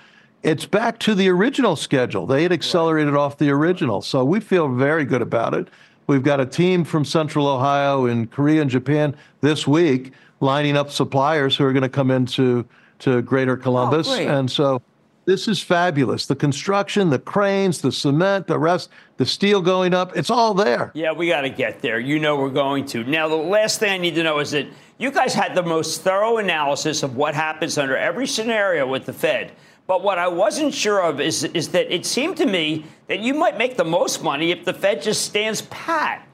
It's 0.43 0.67
back 0.67 0.99
to 1.01 1.15
the 1.15 1.29
original 1.29 1.77
schedule. 1.77 2.27
They 2.27 2.43
had 2.43 2.53
accelerated 2.53 3.15
right. 3.15 3.21
off 3.21 3.39
the 3.39 3.51
original. 3.51 4.03
So 4.03 4.25
we 4.25 4.41
feel 4.41 4.69
very 4.69 5.05
good 5.05 5.23
about 5.23 5.55
it. 5.55 5.69
We've 6.07 6.23
got 6.23 6.41
a 6.41 6.47
team 6.47 6.85
from 6.85 7.05
Central 7.05 7.47
Ohio 7.47 8.07
in 8.07 8.29
Korea 8.29 8.63
and 8.63 8.71
Japan 8.71 9.15
this 9.41 9.67
week 9.67 10.13
lining 10.41 10.77
up 10.77 10.91
suppliers 10.91 11.57
who 11.57 11.65
are 11.65 11.73
going 11.73 11.83
to 11.83 11.89
come 11.89 12.11
into 12.11 12.67
to 13.01 13.23
Greater 13.23 13.57
Columbus. 13.57 14.09
Oh, 14.09 14.15
and 14.15 14.51
so 14.51 14.81
this 15.25 15.47
is 15.49 15.63
fabulous. 15.63 16.27
The 16.27 16.37
construction, 16.37 17.11
the 17.11 17.19
cranes, 17.19 17.83
the 17.83 17.93
cement, 17.93 18.47
the 18.47 18.59
rest, 18.59 18.89
the 19.19 19.27
steel 19.27 19.61
going 19.61 19.93
up, 19.93 20.17
it's 20.17 20.31
all 20.31 20.55
there. 20.55 20.91
Yeah, 20.95 21.13
we 21.13 21.29
got 21.29 21.43
to 21.43 21.51
get 21.51 21.83
there. 21.83 22.01
You 22.01 22.19
know 22.19 22.37
we're 22.37 22.49
going 22.49 22.87
to. 22.87 23.05
Now, 23.05 23.29
the 23.29 23.37
last 23.37 23.79
thing 23.79 23.93
I 23.93 23.99
need 23.99 24.15
to 24.15 24.23
know 24.23 24.39
is 24.39 24.53
that 24.53 24.67
you 24.99 25.13
guys 25.13 25.33
had 25.33 25.55
the 25.55 25.63
most 25.63 26.03
thorough 26.03 26.39
analysis 26.39 27.03
of 27.03 27.17
what 27.17 27.35
happens 27.35 27.79
under 27.79 27.97
every 27.97 28.27
scenario 28.27 28.87
with 28.87 29.07
the 29.07 29.13
Fed. 29.13 29.53
But 29.87 30.03
what 30.03 30.19
I 30.19 30.29
wasn't 30.29 30.75
sure 30.75 31.03
of 31.03 31.21
is, 31.21 31.45
is 31.45 31.69
that 31.69 31.93
it 31.93 32.05
seemed 32.05 32.37
to 32.39 32.47
me 32.47 32.85
that 33.07 33.21
you 33.21 33.33
might 33.33 33.57
make 33.57 33.77
the 33.77 33.85
most 33.85 34.23
money 34.23 34.51
if 34.51 34.65
the 34.65 34.75
Fed 34.75 35.01
just 35.01 35.23
stands 35.23 35.63
pat. 35.63 36.27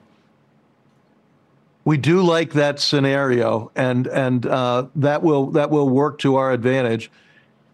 We 1.84 1.98
do 1.98 2.22
like 2.22 2.54
that 2.54 2.80
scenario, 2.80 3.70
and 3.76 4.06
and 4.06 4.46
uh, 4.46 4.86
that 4.96 5.22
will 5.22 5.50
that 5.50 5.70
will 5.70 5.90
work 5.90 6.18
to 6.20 6.36
our 6.36 6.50
advantage. 6.50 7.10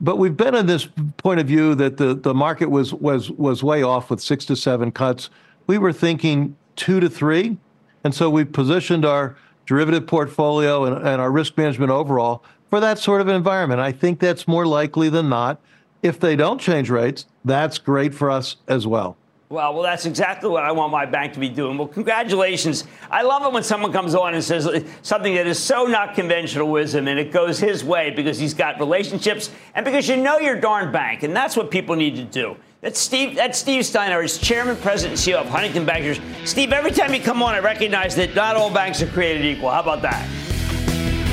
But 0.01 0.17
we've 0.17 0.37
been 0.37 0.57
in 0.57 0.67
this 0.67 0.89
point 1.19 1.39
of 1.39 1.47
view 1.47 1.77
that 1.77 1.97
the, 1.97 2.15
the 2.15 2.35
market 2.35 2.69
was 2.69 2.93
was 2.93 3.31
was 3.31 3.63
way 3.63 3.85
off 3.85 4.11
with 4.11 4.21
six 4.21 4.45
to 4.47 4.57
seven 4.57 4.91
cuts. 4.91 5.31
We 5.69 5.79
were 5.79 5.93
thinking 5.93 6.57
two 6.75 6.99
to 6.99 7.09
three, 7.09 7.57
and 8.03 8.13
so 8.13 8.29
we 8.29 8.45
positioned 8.45 9.05
our 9.05 9.37
derivative 9.71 10.05
portfolio 10.05 10.85
and, 10.85 10.97
and 11.07 11.21
our 11.21 11.31
risk 11.31 11.57
management 11.57 11.93
overall 11.93 12.43
for 12.71 12.81
that 12.81 12.99
sort 12.99 13.21
of 13.21 13.29
environment. 13.29 13.81
I 13.81 13.93
think 13.93 14.19
that's 14.19 14.49
more 14.49 14.67
likely 14.67 15.09
than 15.09 15.29
not. 15.29 15.61
If 16.03 16.19
they 16.19 16.35
don't 16.35 16.61
change 16.61 16.91
rates, 16.91 17.27
that's 17.45 17.79
great 17.79 18.13
for 18.13 18.33
us 18.33 18.57
as 18.67 18.85
well. 18.85 19.17
Well, 19.49 19.75
well, 19.75 19.85
that's 19.85 20.07
exactly 20.07 20.51
what 20.51 20.65
I 20.65 20.73
want 20.73 20.91
my 20.91 21.07
bank 21.07 21.35
to 21.35 21.39
be 21.39 21.49
doing. 21.49 21.79
Well, 21.79 21.87
congratulations. 21.87 22.83
I 23.13 23.23
love 23.23 23.45
it 23.45 23.53
when 23.53 23.63
someone 23.63 23.93
comes 23.93 24.17
on 24.17 24.35
and 24.35 24.43
says 24.43 24.69
something 25.03 25.35
that 25.35 25.47
is 25.47 25.61
so 25.61 25.85
not 25.85 26.17
conventional 26.17 26.69
wisdom 26.69 27.07
and 27.07 27.17
it 27.17 27.31
goes 27.31 27.61
his 27.61 27.85
way 27.85 28.11
because 28.11 28.41
he's 28.41 28.55
got 28.55 28.81
relationships 28.81 29.51
and 29.77 29.85
because 29.85 30.09
you 30.09 30.17
know 30.17 30.41
your 30.41 30.61
darn 30.61 30.91
bank. 30.91 31.23
And 31.23 31.35
that's 31.35 31.57
what 31.57 31.71
people 31.71 31.95
need 31.95 32.17
to 32.17 32.25
do. 32.25 32.57
That's 32.81 32.99
Steve, 32.99 33.37
that's 33.37 33.59
Steve 33.59 33.83
Steinour. 33.83 34.23
he's 34.23 34.39
chairman, 34.39 34.75
president, 34.77 35.27
and 35.27 35.35
CEO 35.35 35.41
of 35.41 35.49
Huntington 35.49 35.85
Bankers. 35.85 36.19
Steve, 36.47 36.73
every 36.73 36.91
time 36.91 37.13
you 37.13 37.21
come 37.21 37.43
on, 37.43 37.55
I 37.55 37.59
recognize 37.59 38.17
that 38.17 38.35
not 38.35 38.57
all 38.57 38.73
banks 38.73 39.03
are 39.03 39.07
created 39.07 39.45
equal. 39.45 39.71
How 39.71 39.81
about 39.81 40.01
that? 40.01 40.27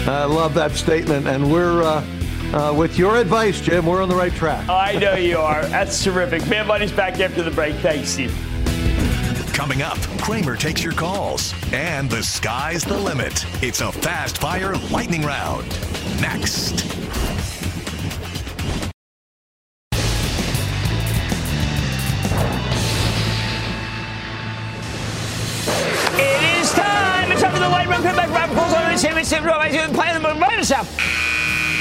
I 0.09 0.25
love 0.25 0.53
that 0.55 0.71
statement. 0.73 1.25
And 1.25 1.49
we're, 1.49 1.83
uh, 1.83 2.05
uh, 2.53 2.73
with 2.73 2.97
your 2.97 3.15
advice, 3.15 3.61
Jim, 3.61 3.85
we're 3.85 4.01
on 4.01 4.09
the 4.09 4.15
right 4.15 4.33
track. 4.33 4.67
I 4.67 4.93
know 4.99 5.15
you 5.15 5.37
are. 5.37 5.65
That's 5.67 6.03
terrific. 6.03 6.45
Mad 6.49 6.67
Money's 6.67 6.91
back 6.91 7.17
after 7.21 7.43
the 7.43 7.51
break. 7.51 7.75
Thanks, 7.75 8.09
Steve. 8.09 8.33
Coming 9.53 9.81
up, 9.81 9.97
Cramer 10.21 10.57
takes 10.57 10.83
your 10.83 10.93
calls, 10.93 11.53
and 11.71 12.09
the 12.09 12.21
sky's 12.21 12.83
the 12.83 12.97
limit. 12.97 13.45
It's 13.63 13.79
a 13.79 13.91
fast 13.91 14.37
fire 14.37 14.75
lightning 14.91 15.21
round. 15.23 15.65
Next. 16.21 16.85
It's 27.89 28.03
time 28.03 28.03
for 28.03 28.11
the 28.11 28.15
lightning 28.15 28.15
round. 28.15 28.15
Come 28.15 28.15
back, 28.15 28.29
Rob. 28.29 28.57
Calls 28.57 28.73
on 28.73 28.91
the 28.91 28.97
same, 28.97 29.23
same, 29.23 29.93
play 29.93 30.13
the 30.13 30.39
right 30.39 30.57
yourself. 30.57 30.99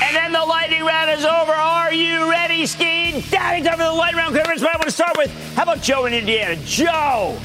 And 0.03 0.15
then 0.15 0.33
the 0.33 0.45
lightning 0.45 0.85
round 0.85 1.11
is 1.11 1.25
over. 1.25 1.53
Are 1.53 1.93
you 1.93 2.31
ready, 2.31 2.67
Ski? 2.67 3.25
Daddy, 3.31 3.65
time 3.65 3.79
for 3.79 3.85
the 3.85 3.93
lightning 3.93 4.19
round. 4.19 4.35
Here's 4.35 4.63
what 4.63 4.75
I 4.75 4.79
want 4.79 4.85
to 4.85 4.91
start 4.91 5.17
with. 5.17 5.31
How 5.55 5.65
about 5.65 5.83
Joe 5.83 6.07
in 6.07 6.13
Indiana? 6.13 6.57
Joe. 6.65 7.37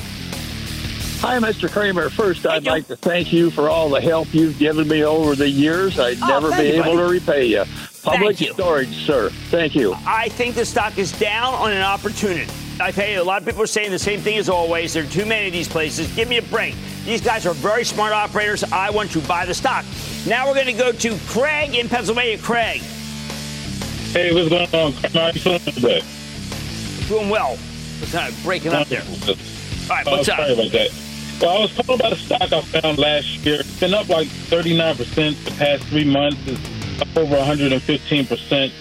Hi, 1.22 1.38
Mr. 1.40 1.72
Cramer. 1.72 2.10
First, 2.10 2.46
I'd 2.46 2.66
like 2.66 2.88
to 2.88 2.96
thank 2.96 3.32
you 3.32 3.52
for 3.52 3.70
all 3.70 3.90
the 3.90 4.02
help 4.02 4.34
you've 4.34 4.58
given 4.58 4.88
me 4.88 5.04
over 5.04 5.36
the 5.36 5.50
years. 5.50 6.00
I'd 6.00 6.18
oh, 6.22 6.28
never 6.28 6.52
be 6.52 6.70
you, 6.70 6.74
able 6.74 6.84
buddy. 6.84 6.98
to 6.98 7.08
repay 7.08 7.46
you. 7.46 7.64
Public 8.04 8.38
storage, 8.38 9.06
sir. 9.06 9.30
Thank 9.50 9.76
you. 9.76 9.94
I 10.06 10.30
think 10.30 10.56
the 10.56 10.66
stock 10.66 10.98
is 10.98 11.12
down 11.20 11.54
on 11.54 11.72
an 11.72 11.84
opportunity. 11.84 12.52
I 12.80 12.92
tell 12.92 13.08
you, 13.08 13.22
a 13.22 13.24
lot 13.24 13.42
of 13.42 13.48
people 13.48 13.62
are 13.62 13.68
saying 13.68 13.92
the 13.92 14.00
same 14.00 14.20
thing 14.20 14.38
as 14.38 14.50
always. 14.50 14.94
There 14.94 15.04
are 15.04 15.08
too 15.08 15.26
many 15.26 15.48
of 15.48 15.54
these 15.54 15.68
places. 15.68 16.14
Give 16.16 16.28
me 16.28 16.38
a 16.38 16.42
break. 16.42 16.76
These 17.06 17.22
guys 17.22 17.48
are 17.48 17.54
very 17.54 17.84
smart 17.84 18.14
operators. 18.14 18.64
I 18.64 18.92
want 18.92 19.12
to 19.12 19.22
buy 19.22 19.46
the 19.46 19.54
stock. 19.54 19.86
Now 20.28 20.48
we're 20.48 20.54
going 20.54 20.68
to 20.68 20.74
go 20.74 20.92
to 20.92 21.18
Craig 21.28 21.74
in 21.74 21.90
Pennsylvania. 21.90 22.38
Craig. 22.38 22.82
Hey, 24.12 24.34
what's 24.34 24.50
going 24.50 24.68
on? 24.76 24.94
How 24.94 25.22
are 25.22 25.32
you 25.32 25.40
feeling 25.40 25.60
today? 25.62 26.04
Doing 27.08 27.30
well. 27.30 27.58
What's 27.58 28.12
kind 28.12 28.32
of 28.32 28.44
breaking 28.44 28.74
up 28.74 28.88
there? 28.88 29.02
All 29.02 29.36
right, 29.90 30.06
what's 30.06 30.30
oh, 30.30 30.34
up? 30.34 30.40
Sorry 30.40 30.54
about 30.54 30.72
that. 30.72 30.90
Well, 31.42 31.58
I 31.58 31.62
was 31.62 31.74
calling 31.74 32.00
about 32.00 32.14
a 32.14 32.16
stock 32.18 32.54
I 32.54 32.62
found 32.62 33.00
last 33.00 33.28
year. 33.46 33.62
It's 33.62 33.80
been 33.80 33.96
up 33.96 34.08
like 34.10 34.28
39% 34.28 35.44
the 35.44 35.52
past 35.52 35.84
three 35.86 36.06
months. 36.06 36.40
It's 36.46 37.02
up 37.02 37.18
over 37.18 37.36
115% 37.36 38.72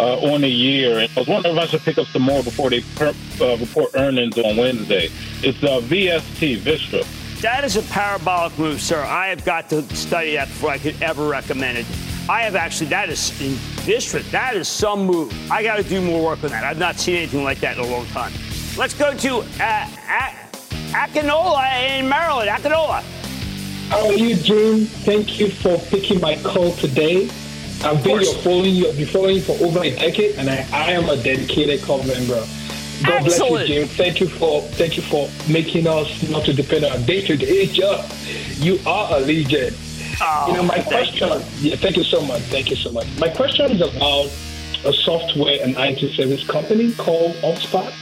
uh, 0.00 0.32
on 0.32 0.40
the 0.40 0.48
year. 0.48 0.98
And 0.98 1.10
I 1.14 1.20
was 1.20 1.28
wondering 1.28 1.56
if 1.56 1.62
I 1.62 1.66
should 1.66 1.82
pick 1.82 1.98
up 1.98 2.06
some 2.06 2.22
more 2.22 2.42
before 2.42 2.70
they 2.70 2.80
per- 2.94 3.12
uh, 3.40 3.56
report 3.58 3.90
earnings 3.94 4.38
on 4.38 4.56
Wednesday. 4.56 5.10
It's 5.42 5.62
uh, 5.62 5.80
VST, 5.82 6.58
Vistra. 6.60 7.06
That 7.42 7.64
is 7.64 7.76
a 7.76 7.82
parabolic 7.82 8.58
move, 8.58 8.80
sir. 8.80 9.02
I 9.02 9.28
have 9.28 9.44
got 9.44 9.68
to 9.68 9.82
study 9.94 10.36
that 10.36 10.48
before 10.48 10.70
I 10.70 10.78
could 10.78 11.00
ever 11.02 11.28
recommend 11.28 11.76
it. 11.76 11.86
I 12.28 12.40
have 12.42 12.56
actually, 12.56 12.88
that 12.88 13.10
is 13.10 13.38
in 13.40 13.58
this 13.84 14.10
that 14.30 14.56
is 14.56 14.68
some 14.68 15.06
move. 15.06 15.32
I 15.50 15.62
got 15.62 15.76
to 15.76 15.82
do 15.82 16.00
more 16.00 16.24
work 16.24 16.42
on 16.42 16.50
that. 16.50 16.64
I've 16.64 16.78
not 16.78 16.96
seen 16.96 17.16
anything 17.16 17.44
like 17.44 17.60
that 17.60 17.76
in 17.76 17.84
a 17.84 17.86
long 17.86 18.06
time. 18.06 18.32
Let's 18.76 18.94
go 18.94 19.14
to 19.14 19.38
uh, 19.38 19.88
Akinola 20.90 21.98
in 21.98 22.08
Maryland. 22.08 22.48
Akinola. 22.48 23.02
How 23.90 24.06
are 24.06 24.12
you, 24.14 24.34
Jim? 24.34 24.86
Thank 24.86 25.38
you 25.38 25.50
for 25.50 25.78
picking 25.90 26.20
my 26.20 26.36
call 26.42 26.72
today. 26.72 27.30
I've 27.84 28.02
been 28.02 28.24
following 28.42 28.74
you, 28.74 28.88
I've 28.88 28.96
been 28.96 29.06
following 29.06 29.36
you 29.36 29.42
for 29.42 29.52
over 29.64 29.84
a 29.84 29.94
decade, 29.94 30.36
and 30.36 30.48
I, 30.48 30.66
I 30.72 30.92
am 30.92 31.08
a 31.10 31.22
dedicated 31.22 31.82
club 31.82 32.06
member. 32.06 32.44
God 33.04 33.26
Excellent. 33.26 33.50
bless 33.50 33.68
you, 33.68 33.74
Jim. 33.74 33.88
Thank 33.88 34.20
you 34.20 34.28
for 34.28 34.62
thank 34.62 34.96
you 34.96 35.02
for 35.02 35.28
making 35.50 35.86
us 35.86 36.28
not 36.30 36.44
to 36.46 36.52
depend 36.52 36.84
on 36.84 37.04
day 37.04 37.24
to 37.26 37.36
day 37.36 37.66
job. 37.66 38.10
You 38.56 38.78
are 38.86 39.16
a 39.16 39.20
legend. 39.20 39.76
Oh, 40.20 40.46
you 40.48 40.54
know, 40.54 40.62
my 40.62 40.80
question. 40.80 41.28
You. 41.28 41.70
Yeah, 41.70 41.76
thank 41.76 41.96
you 41.96 42.04
so 42.04 42.22
much. 42.22 42.40
Thank 42.42 42.70
you 42.70 42.76
so 42.76 42.90
much. 42.90 43.06
My 43.18 43.28
question 43.28 43.70
is 43.70 43.80
about 43.82 44.30
a 44.84 44.92
software 44.92 45.58
and 45.62 45.76
IT 45.78 46.12
service 46.14 46.46
company 46.46 46.92
called 46.94 47.34
HubSpot. 47.36 47.92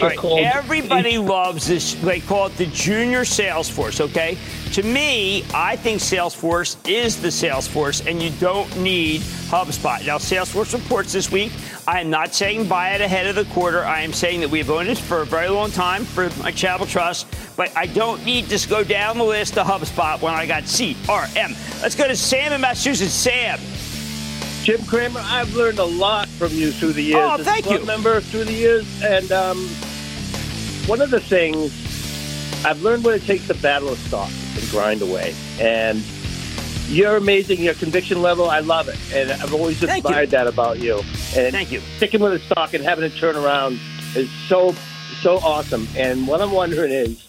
Right. 0.00 0.18
Everybody 0.54 1.18
loves 1.18 1.66
this. 1.66 1.94
They 1.94 2.20
call 2.20 2.46
it 2.46 2.56
the 2.56 2.66
junior 2.66 3.20
Salesforce, 3.20 4.00
okay? 4.00 4.38
To 4.72 4.82
me, 4.82 5.44
I 5.54 5.76
think 5.76 6.00
Salesforce 6.00 6.76
is 6.88 7.20
the 7.20 7.28
Salesforce, 7.28 8.06
and 8.06 8.22
you 8.22 8.30
don't 8.40 8.76
need 8.78 9.20
HubSpot. 9.20 10.04
Now, 10.06 10.18
Salesforce 10.18 10.72
reports 10.72 11.12
this 11.12 11.30
week. 11.30 11.52
I 11.86 12.00
am 12.00 12.10
not 12.10 12.34
saying 12.34 12.66
buy 12.66 12.90
it 12.90 13.00
ahead 13.00 13.26
of 13.26 13.34
the 13.34 13.44
quarter. 13.52 13.84
I 13.84 14.00
am 14.00 14.12
saying 14.12 14.40
that 14.40 14.50
we've 14.50 14.70
owned 14.70 14.88
it 14.88 14.98
for 14.98 15.20
a 15.20 15.26
very 15.26 15.48
long 15.48 15.70
time 15.70 16.04
for 16.04 16.30
my 16.42 16.50
Charitable 16.50 16.86
Trust, 16.86 17.26
but 17.56 17.76
I 17.76 17.86
don't 17.86 18.24
need 18.24 18.48
to 18.48 18.68
go 18.68 18.82
down 18.84 19.18
the 19.18 19.24
list 19.24 19.54
to 19.54 19.62
HubSpot 19.62 20.20
when 20.22 20.34
I 20.34 20.46
got 20.46 20.64
CRM. 20.64 21.82
Let's 21.82 21.94
go 21.94 22.08
to 22.08 22.16
Sam 22.16 22.52
in 22.52 22.60
Massachusetts. 22.60 23.12
Sam. 23.12 23.58
Jim 24.64 24.82
Cramer, 24.86 25.20
I've 25.22 25.54
learned 25.54 25.78
a 25.78 25.84
lot 25.84 26.26
from 26.26 26.50
you 26.52 26.72
through 26.72 26.94
the 26.94 27.02
years. 27.02 27.20
Oh, 27.22 27.36
thank 27.36 27.68
you. 27.70 27.84
Member 27.84 28.22
through 28.22 28.44
the 28.44 28.54
years, 28.54 28.86
and 29.02 29.30
um, 29.30 29.58
one 30.86 31.02
of 31.02 31.10
the 31.10 31.20
things 31.20 31.70
I've 32.64 32.82
learned 32.82 33.04
what 33.04 33.14
it 33.14 33.24
takes 33.24 33.46
to 33.48 33.54
battle 33.54 33.90
a 33.90 33.96
stock 33.96 34.30
and 34.56 34.70
grind 34.70 35.02
away. 35.02 35.34
And 35.60 36.02
you're 36.88 37.16
amazing. 37.16 37.60
Your 37.60 37.74
conviction 37.74 38.22
level, 38.22 38.48
I 38.48 38.60
love 38.60 38.88
it, 38.88 38.98
and 39.12 39.30
I've 39.32 39.52
always 39.52 39.82
admired 39.82 40.30
that 40.30 40.46
about 40.46 40.78
you. 40.78 41.00
And 41.36 41.52
thank 41.52 41.70
you. 41.70 41.80
Sticking 41.98 42.20
with 42.22 42.32
a 42.32 42.38
stock 42.38 42.72
and 42.72 42.82
having 42.82 43.04
it 43.04 43.14
turn 43.18 43.36
around 43.36 43.78
is 44.16 44.30
so 44.48 44.74
so 45.20 45.40
awesome. 45.40 45.86
And 45.94 46.26
what 46.26 46.40
I'm 46.40 46.52
wondering 46.52 46.90
is, 46.90 47.28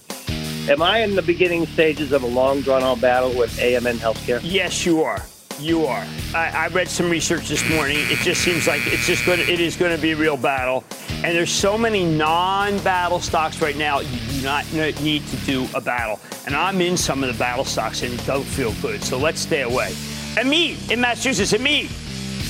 am 0.70 0.82
I 0.82 1.00
in 1.00 1.16
the 1.16 1.22
beginning 1.22 1.66
stages 1.66 2.14
of 2.14 2.24
a 2.24 2.28
long 2.28 2.62
drawn 2.62 2.82
out 2.82 3.02
battle 3.02 3.34
with 3.38 3.58
AMN 3.58 3.98
Healthcare? 3.98 4.40
Yes, 4.42 4.86
you 4.86 5.04
are. 5.04 5.22
You 5.60 5.86
are. 5.86 6.06
I, 6.34 6.50
I, 6.50 6.68
read 6.68 6.90
some 6.90 7.10
research 7.10 7.48
this 7.48 7.68
morning. 7.70 7.98
It 8.00 8.18
just 8.20 8.42
seems 8.42 8.68
like 8.68 8.82
it's 8.88 9.08
just 9.08 9.26
going. 9.26 9.40
To, 9.40 9.50
it 9.50 9.62
is 9.62 9.78
going 9.78 9.96
to 9.96 10.02
be 10.02 10.12
a 10.12 10.16
real 10.16 10.36
battle, 10.36 10.84
and 11.24 11.34
there's 11.36 11.52
so 11.52 11.78
many 11.78 12.04
non-battle 12.04 13.22
stocks 13.22 13.62
right 13.62 13.78
now. 13.78 14.02
You 14.02 14.20
do 14.20 14.42
not 14.44 14.70
need 14.74 15.26
to 15.28 15.38
do 15.46 15.66
a 15.74 15.80
battle, 15.80 16.20
and 16.46 16.58
I'm 16.58 16.82
in 16.82 16.98
some 16.98 17.24
of 17.24 17.32
the 17.32 17.40
battle 17.40 17.64
stocks, 17.64 18.04
and 18.04 18.14
it 18.14 18.26
don't 18.26 18.44
feel 18.44 18.74
good. 18.82 19.02
So 19.02 19.18
let's 19.18 19.40
stay 19.40 19.62
away. 19.62 19.92
Amit 20.36 20.92
in 20.92 21.00
Massachusetts. 21.00 21.54
Amit. 21.54 21.90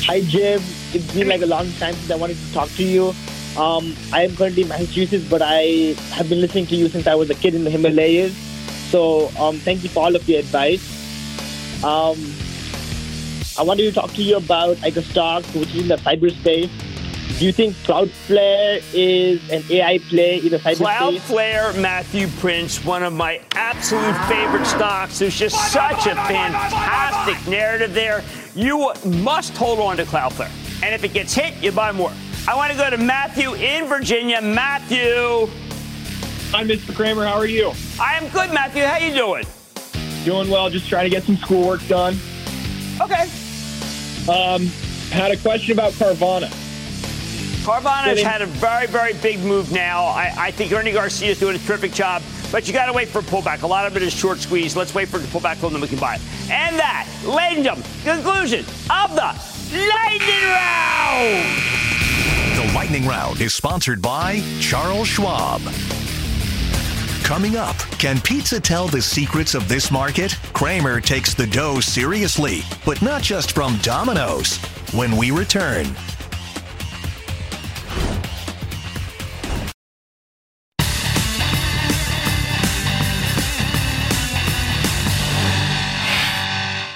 Hi 0.08 0.22
Jim. 0.22 0.62
It's 0.94 1.14
been 1.14 1.28
like 1.28 1.44
a 1.44 1.46
long 1.46 1.72
time 1.74 1.94
since 1.94 2.10
I 2.10 2.16
wanted 2.16 2.38
to 2.38 2.54
talk 2.54 2.70
to 2.70 2.84
you. 2.84 3.14
Um, 3.56 3.96
I 4.14 4.24
am 4.24 4.36
currently 4.36 4.64
in 4.64 4.68
Massachusetts, 4.68 5.30
but 5.30 5.44
I 5.44 5.96
have 6.14 6.28
been 6.28 6.42
listening 6.42 6.66
to 6.68 6.76
you 6.76 6.90
since 6.90 7.06
I 7.06 7.14
was 7.14 7.30
a 7.30 7.36
kid 7.36 7.54
in 7.54 7.66
the 7.66 7.70
Himalayas. 7.70 8.36
So 8.90 9.30
um, 9.40 9.58
thank 9.58 9.84
you 9.84 9.90
for 9.90 10.06
all 10.06 10.16
of 10.16 10.28
your 10.28 10.40
advice. 10.40 10.84
Um, 11.84 12.18
I 13.58 13.64
wanted 13.64 13.84
to 13.84 13.92
talk 13.94 14.12
to 14.14 14.22
you 14.22 14.36
about 14.36 14.82
like 14.82 14.98
a 14.98 15.02
stock 15.02 15.46
which 15.46 15.74
is 15.74 15.84
in 15.84 15.88
the 15.88 15.96
cyberspace. 15.96 16.70
Do 17.40 17.46
you 17.46 17.54
think 17.54 17.74
Cloudflare 17.78 18.84
is 18.94 19.50
an 19.50 19.64
AI 19.70 19.98
play 20.10 20.40
in 20.40 20.50
the 20.50 20.58
cyberspace? 20.58 21.20
Cloudflare, 21.20 21.82
Matthew 21.82 22.28
Prince, 22.40 22.84
one 22.84 23.02
of 23.02 23.14
my 23.14 23.42
absolute 23.54 24.16
favorite 24.28 24.66
stocks. 24.66 25.20
There's 25.20 25.38
just 25.38 25.56
such 25.72 26.06
a 26.06 26.16
fantastic 26.16 27.48
narrative 27.50 27.94
there. 27.94 28.24
You 28.56 28.92
must 29.06 29.56
hold 29.56 29.80
on 29.80 29.98
to 29.98 30.04
Cloudflare. 30.04 30.52
And 30.84 30.94
if 30.94 31.06
it 31.06 31.14
gets 31.14 31.34
hit, 31.34 31.56
you 31.64 31.72
buy 31.72 31.94
more. 31.94 32.12
I 32.50 32.56
want 32.56 32.74
to 32.74 32.78
go 32.78 32.90
to 32.90 32.98
Matthew 32.98 33.54
in 33.54 33.86
Virginia. 33.86 34.42
Matthew. 34.42 35.48
Hi, 36.52 36.64
Mr. 36.66 36.94
Cramer. 36.94 37.26
How 37.26 37.36
are 37.36 37.48
you? 37.48 37.72
I 38.02 38.18
am 38.18 38.30
good, 38.32 38.54
Matthew. 38.54 38.84
How 38.84 38.98
you 38.98 39.14
doing? 39.14 39.46
Doing 40.26 40.50
well. 40.50 40.70
Just 40.70 40.90
trying 40.90 41.06
to 41.06 41.10
get 41.10 41.24
some 41.24 41.38
schoolwork 41.38 41.86
done. 41.88 42.18
Okay. 43.02 43.30
Um, 44.28 44.66
had 45.12 45.32
a 45.32 45.38
question 45.38 45.74
about 45.74 45.94
Carvana. 45.94 46.50
Carvana 47.64 48.06
has 48.06 48.22
had 48.22 48.42
a 48.42 48.46
very, 48.46 48.88
very 48.88 49.14
big 49.14 49.40
move 49.40 49.72
now. 49.72 50.06
I, 50.06 50.34
I 50.38 50.52
think 50.52 50.72
Ernie 50.72 50.92
Garcia 50.92 51.32
is 51.32 51.40
doing 51.40 51.56
a 51.56 51.60
terrific 51.60 51.94
job, 51.94 52.22
but 52.52 52.68
you 52.68 52.74
got 52.74 52.86
to 52.88 52.94
wait 52.94 53.08
for 53.08 53.20
a 53.20 53.24
pullback. 53.24 53.64
A 53.64 53.68
lot 53.68 53.88
of 53.88 53.96
it 53.98 54.04
is 54.04 54.14
short 54.14 54.40
squeeze. 54.40 54.76
Let's 54.76 54.94
wait 54.94 55.10
for 55.10 55.18
the 55.18 55.28
pullback, 55.28 55.64
and 55.64 55.74
then 55.74 55.82
we 55.82 55.88
can 55.88 55.98
buy 55.98 56.16
it. 56.16 56.22
And 56.52 56.78
that, 56.78 57.08
ladies 57.26 57.66
and 57.66 57.66
gentlemen, 57.66 57.90
conclusion 58.04 58.66
of 58.90 59.16
the 59.16 59.34
Lightning 59.76 60.44
Round. 60.54 61.76
The 62.56 62.74
Lightning 62.74 63.08
Round 63.08 63.42
is 63.42 63.54
sponsored 63.56 64.02
by 64.02 64.42
Charles 64.60 65.08
Schwab. 65.08 65.62
Coming 67.26 67.56
up, 67.56 67.76
can 67.98 68.22
pizza 68.22 68.60
tell 68.60 68.88
the 68.88 69.02
secrets 69.02 69.56
of 69.56 69.68
this 69.68 69.90
market? 69.90 70.38
Cramer 70.54 71.02
takes 71.02 71.34
the 71.34 71.48
dough 71.48 71.80
seriously, 71.80 72.60
but 72.86 73.02
not 73.02 73.24
just 73.24 73.54
from 73.54 73.80
Domino's. 73.80 74.58
When 74.94 75.18
we 75.18 75.32
return. 75.32 75.88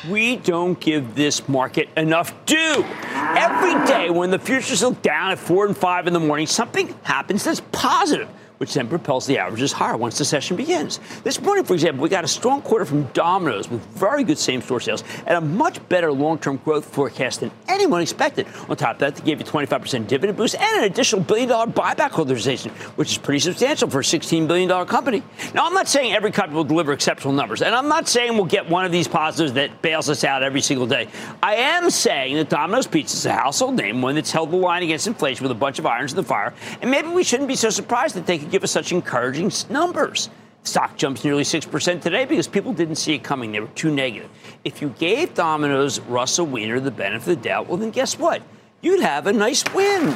we 0.08 0.36
don't 0.36 0.80
give 0.80 1.16
this 1.16 1.48
market 1.48 1.90
enough 1.98 2.34
due. 2.46 2.86
Every 3.14 3.74
day 3.88 4.10
when 4.12 4.30
the 4.30 4.40
futures 4.40 4.84
look 4.84 5.02
down 5.02 5.32
at 5.32 5.40
4 5.40 5.68
and 5.68 5.78
5 5.78 6.08
in 6.08 6.14
the 6.14 6.20
morning, 6.20 6.46
something 6.48 6.96
happens 7.04 7.44
that's 7.44 7.62
positive 7.72 8.28
which 8.60 8.74
then 8.74 8.88
propels 8.88 9.26
the 9.26 9.38
averages 9.38 9.72
higher 9.72 9.97
once 9.97 10.18
the 10.18 10.26
session 10.26 10.55
begins. 10.55 10.99
This 11.24 11.41
morning, 11.41 11.64
for 11.64 11.74
example, 11.74 12.03
we 12.03 12.10
got 12.10 12.26
a 12.26 12.28
strong 12.28 12.62
quarter 12.62 12.86
from 12.86 13.03
Domino's 13.14 13.70
with 13.70 13.82
very 13.88 14.24
good 14.24 14.38
same 14.38 14.62
store 14.62 14.82
sales 14.82 15.03
and 15.26 15.38
a 15.38 15.41
much 15.41 15.88
better 15.89 16.12
long 16.12 16.38
term 16.38 16.57
growth 16.57 16.86
forecast 16.86 17.39
than 17.39 17.51
anyone 17.68 18.01
expected. 18.01 18.45
On 18.68 18.76
top 18.76 18.95
of 18.95 18.99
that, 18.99 19.16
they 19.16 19.24
gave 19.24 19.39
you 19.39 19.45
25% 19.45 20.07
dividend 20.07 20.38
boost 20.38 20.55
and 20.55 20.80
an 20.80 20.84
additional 20.84 21.22
billion 21.22 21.47
dollar 21.47 21.68
buyback 21.68 22.20
authorization, 22.20 22.72
which 22.95 23.12
is 23.14 23.18
pretty 23.18 23.39
substantial 23.39 23.89
for 23.89 23.99
a 23.99 24.03
$16 24.03 24.47
billion 24.47 24.70
company. 24.86 25.24
Now, 25.53 25.66
I'm 25.66 25.74
not 25.74 25.88
saying 25.88 26.12
every 26.14 26.32
company 26.32 26.57
will 26.57 26.66
deliver 26.66 26.91
exceptional 26.91 27.34
numbers, 27.34 27.62
and 27.62 27.74
I'm 27.74 27.88
not 27.88 28.10
saying 28.10 28.34
we'll 28.36 28.45
get 28.45 28.70
one 28.70 28.86
of 28.86 28.91
these 28.91 29.07
positives 29.07 29.53
that 29.53 29.82
bails 29.82 30.10
us 30.10 30.26
out 30.26 30.43
every 30.43 30.62
single 30.62 30.86
day. 30.86 31.07
I 31.41 31.55
am 31.55 31.89
saying 31.89 32.36
that 32.36 32.49
Domino's 32.49 32.88
Pizza 32.88 33.16
is 33.16 33.26
a 33.26 33.32
household 33.32 33.76
name, 33.76 34.01
one 34.01 34.16
that's 34.16 34.32
held 34.32 34.51
the 34.51 34.57
line 34.57 34.84
against 34.84 35.07
inflation 35.07 35.43
with 35.43 35.51
a 35.51 35.60
bunch 35.60 35.80
of 35.80 35.86
irons 35.86 36.12
in 36.12 36.18
the 36.18 36.24
fire, 36.24 36.53
and 36.82 36.91
maybe 36.91 37.07
we 37.07 37.24
shouldn't 37.24 37.47
be 37.47 37.55
so 37.55 37.70
surprised 37.70 38.16
that 38.16 38.26
they 38.26 38.38
could 38.38 38.49
give 38.50 38.64
us 38.64 38.72
such 38.72 38.91
encouraging 38.91 39.52
numbers. 39.70 40.30
Stock 40.64 40.97
jumps 40.97 41.24
nearly 41.24 41.43
6% 41.43 42.02
today 42.02 42.26
because 42.26 42.47
people 42.47 42.74
didn't 42.74 42.95
see 42.95 43.14
it 43.14 43.24
coming. 43.24 43.52
They 43.52 43.60
were 43.60 43.68
too 43.68 43.93
negative. 43.93 44.30
If 44.64 44.82
you 44.82 44.89
gave 45.00 45.34
Domino's 45.34 46.00
Russell 46.02 46.45
Weiner 46.45 46.80
the 46.80 46.91
benefit 46.91 47.32
of 47.32 47.41
the 47.41 47.47
doubt, 47.47 47.68
well, 47.68 47.78
then 47.78 47.91
guess 47.91 48.20
what? 48.20 48.41
You'd 48.82 49.02
have 49.02 49.28
a 49.28 49.34
nice 49.34 49.64
win. 49.74 50.16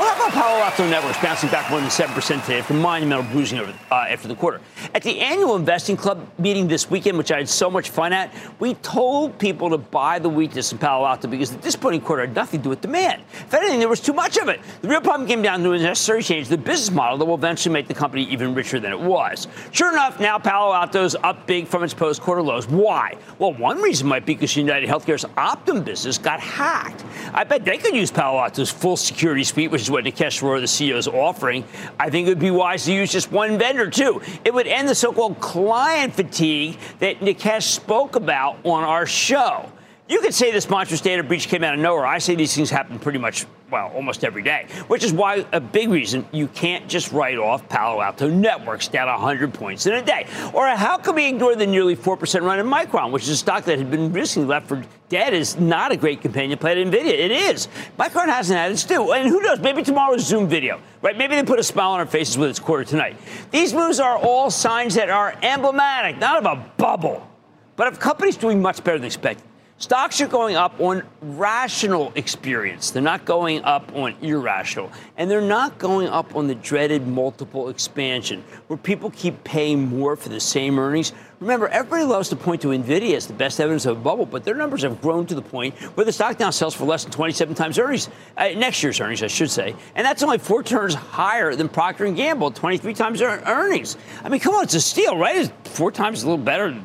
Well, 0.00 0.14
how 0.14 0.28
about 0.28 0.32
Palo 0.32 0.62
Alto 0.62 0.88
Networks 0.88 1.18
bouncing 1.18 1.50
back 1.50 1.70
more 1.70 1.78
than 1.78 1.90
7% 1.90 2.42
today 2.46 2.60
after 2.60 2.72
monumental 2.72 3.22
bruising 3.30 3.58
over, 3.58 3.74
uh, 3.90 4.06
after 4.08 4.28
the 4.28 4.34
quarter? 4.34 4.58
At 4.94 5.02
the 5.02 5.20
annual 5.20 5.56
Investing 5.56 5.94
Club 5.94 6.26
meeting 6.38 6.68
this 6.68 6.90
weekend, 6.90 7.18
which 7.18 7.30
I 7.30 7.36
had 7.36 7.50
so 7.50 7.70
much 7.70 7.90
fun 7.90 8.14
at, 8.14 8.32
we 8.60 8.72
told 8.76 9.38
people 9.38 9.68
to 9.68 9.76
buy 9.76 10.18
the 10.18 10.30
weakness 10.30 10.72
in 10.72 10.78
Palo 10.78 11.04
Alto 11.04 11.28
because 11.28 11.50
the 11.50 11.58
disappointing 11.58 12.00
quarter 12.00 12.22
had 12.24 12.34
nothing 12.34 12.60
to 12.60 12.64
do 12.64 12.70
with 12.70 12.80
demand. 12.80 13.24
If 13.30 13.52
anything, 13.52 13.78
there 13.78 13.90
was 13.90 14.00
too 14.00 14.14
much 14.14 14.38
of 14.38 14.48
it. 14.48 14.60
The 14.80 14.88
real 14.88 15.02
problem 15.02 15.28
came 15.28 15.42
down 15.42 15.62
to 15.64 15.72
a 15.72 15.78
necessary 15.78 16.22
change 16.22 16.46
to 16.46 16.56
the 16.56 16.62
business 16.62 16.90
model 16.90 17.18
that 17.18 17.26
will 17.26 17.34
eventually 17.34 17.74
make 17.74 17.86
the 17.86 17.92
company 17.92 18.22
even 18.30 18.54
richer 18.54 18.80
than 18.80 18.92
it 18.92 19.00
was. 19.00 19.48
Sure 19.70 19.92
enough, 19.92 20.18
now 20.18 20.38
Palo 20.38 20.72
Alto's 20.72 21.14
up 21.14 21.46
big 21.46 21.68
from 21.68 21.84
its 21.84 21.92
post-quarter 21.92 22.40
lows. 22.40 22.66
Why? 22.66 23.18
Well, 23.38 23.52
one 23.52 23.82
reason 23.82 24.08
might 24.08 24.24
be 24.24 24.32
because 24.32 24.56
United 24.56 24.88
Healthcare's 24.88 25.26
Optum 25.36 25.84
business 25.84 26.16
got 26.16 26.40
hacked. 26.40 27.04
I 27.34 27.44
bet 27.44 27.66
they 27.66 27.76
could 27.76 27.94
use 27.94 28.10
Palo 28.10 28.38
Alto's 28.38 28.70
full 28.70 28.96
security 28.96 29.44
suite, 29.44 29.70
which 29.70 29.82
is 29.82 29.89
what 29.90 30.04
Nikesh 30.04 30.42
Arora, 30.42 30.60
the 30.60 30.66
CEO, 30.66 30.96
is 30.96 31.08
offering. 31.08 31.64
I 31.98 32.10
think 32.10 32.26
it 32.26 32.30
would 32.30 32.38
be 32.38 32.50
wise 32.50 32.84
to 32.84 32.92
use 32.92 33.10
just 33.10 33.30
one 33.32 33.58
vendor, 33.58 33.90
too. 33.90 34.22
It 34.44 34.54
would 34.54 34.66
end 34.66 34.88
the 34.88 34.94
so 34.94 35.12
called 35.12 35.40
client 35.40 36.14
fatigue 36.14 36.78
that 37.00 37.20
Nikesh 37.20 37.62
spoke 37.62 38.16
about 38.16 38.58
on 38.64 38.84
our 38.84 39.06
show. 39.06 39.70
You 40.10 40.20
could 40.20 40.34
say 40.34 40.50
this 40.50 40.68
monstrous 40.68 41.00
data 41.00 41.22
breach 41.22 41.46
came 41.46 41.62
out 41.62 41.74
of 41.74 41.78
nowhere. 41.78 42.04
I 42.04 42.18
say 42.18 42.34
these 42.34 42.52
things 42.52 42.68
happen 42.68 42.98
pretty 42.98 43.20
much, 43.20 43.46
well, 43.70 43.92
almost 43.94 44.24
every 44.24 44.42
day, 44.42 44.66
which 44.88 45.04
is 45.04 45.12
why 45.12 45.46
a 45.52 45.60
big 45.60 45.88
reason 45.88 46.26
you 46.32 46.48
can't 46.48 46.88
just 46.88 47.12
write 47.12 47.38
off 47.38 47.68
Palo 47.68 48.02
Alto 48.02 48.28
Networks 48.28 48.88
down 48.88 49.06
100 49.06 49.54
points 49.54 49.86
in 49.86 49.92
a 49.92 50.02
day. 50.02 50.26
Or 50.52 50.66
how 50.66 50.98
can 50.98 51.14
we 51.14 51.28
ignore 51.28 51.54
the 51.54 51.64
nearly 51.64 51.94
4% 51.94 52.42
run 52.42 52.58
in 52.58 52.66
Micron, 52.66 53.12
which 53.12 53.22
is 53.22 53.28
a 53.28 53.36
stock 53.36 53.62
that 53.66 53.78
had 53.78 53.88
been 53.88 54.12
recently 54.12 54.48
left 54.48 54.66
for 54.66 54.82
dead, 55.10 55.32
is 55.32 55.60
not 55.60 55.92
a 55.92 55.96
great 55.96 56.20
companion 56.20 56.58
play 56.58 56.74
to 56.74 56.84
NVIDIA. 56.84 57.12
It 57.12 57.30
is. 57.30 57.68
Micron 57.96 58.26
hasn't 58.26 58.58
had 58.58 58.72
its 58.72 58.82
due. 58.82 59.12
And 59.12 59.28
who 59.28 59.40
knows, 59.40 59.60
maybe 59.60 59.84
tomorrow's 59.84 60.26
Zoom 60.26 60.48
video, 60.48 60.80
right? 61.02 61.16
Maybe 61.16 61.36
they 61.36 61.44
put 61.44 61.60
a 61.60 61.62
smile 61.62 61.92
on 61.92 62.00
our 62.00 62.06
faces 62.06 62.36
with 62.36 62.50
its 62.50 62.58
quarter 62.58 62.82
tonight. 62.82 63.16
These 63.52 63.72
moves 63.74 64.00
are 64.00 64.18
all 64.18 64.50
signs 64.50 64.96
that 64.96 65.08
are 65.08 65.36
emblematic, 65.40 66.18
not 66.18 66.44
of 66.44 66.58
a 66.58 66.68
bubble, 66.78 67.30
but 67.76 67.86
of 67.86 68.00
companies 68.00 68.36
doing 68.36 68.60
much 68.60 68.82
better 68.82 68.98
than 68.98 69.06
expected. 69.06 69.46
Stocks 69.80 70.20
are 70.20 70.28
going 70.28 70.56
up 70.56 70.78
on 70.78 71.02
rational 71.22 72.12
experience. 72.14 72.90
They're 72.90 73.00
not 73.00 73.24
going 73.24 73.64
up 73.64 73.90
on 73.94 74.14
irrational. 74.20 74.92
And 75.16 75.30
they're 75.30 75.40
not 75.40 75.78
going 75.78 76.06
up 76.06 76.36
on 76.36 76.48
the 76.48 76.54
dreaded 76.54 77.06
multiple 77.06 77.70
expansion, 77.70 78.44
where 78.66 78.76
people 78.76 79.08
keep 79.08 79.42
paying 79.42 79.88
more 79.88 80.16
for 80.16 80.28
the 80.28 80.38
same 80.38 80.78
earnings. 80.78 81.14
Remember, 81.40 81.66
everybody 81.68 82.04
loves 82.04 82.28
to 82.28 82.36
point 82.36 82.60
to 82.60 82.68
NVIDIA 82.68 83.16
as 83.16 83.26
the 83.26 83.32
best 83.32 83.58
evidence 83.58 83.86
of 83.86 83.96
a 83.96 84.00
bubble, 84.00 84.26
but 84.26 84.44
their 84.44 84.54
numbers 84.54 84.82
have 84.82 85.00
grown 85.00 85.24
to 85.24 85.34
the 85.34 85.40
point 85.40 85.74
where 85.96 86.04
the 86.04 86.12
stock 86.12 86.38
now 86.38 86.50
sells 86.50 86.74
for 86.74 86.84
less 86.84 87.04
than 87.04 87.12
27 87.12 87.54
times 87.54 87.78
earnings, 87.78 88.10
uh, 88.36 88.48
next 88.48 88.82
year's 88.82 89.00
earnings, 89.00 89.22
I 89.22 89.28
should 89.28 89.50
say. 89.50 89.74
And 89.94 90.04
that's 90.04 90.22
only 90.22 90.36
four 90.36 90.62
turns 90.62 90.92
higher 90.92 91.56
than 91.56 91.70
Procter 91.70 92.06
& 92.10 92.12
Gamble, 92.12 92.50
23 92.50 92.92
times 92.92 93.20
their 93.20 93.40
earnings. 93.46 93.96
I 94.22 94.28
mean, 94.28 94.40
come 94.40 94.54
on, 94.56 94.64
it's 94.64 94.74
a 94.74 94.80
steal, 94.82 95.16
right? 95.16 95.36
It's 95.36 95.52
four 95.64 95.90
times 95.90 96.22
a 96.22 96.26
little 96.28 96.44
better 96.44 96.78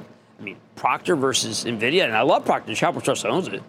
mean, 0.45 0.57
Procter 0.75 1.15
versus 1.15 1.65
Nvidia, 1.65 2.05
and 2.05 2.15
I 2.15 2.21
love 2.21 2.45
Procter. 2.45 2.73
Charitable 2.73 3.01
Trust 3.01 3.25
owns 3.25 3.47
it. 3.47 3.61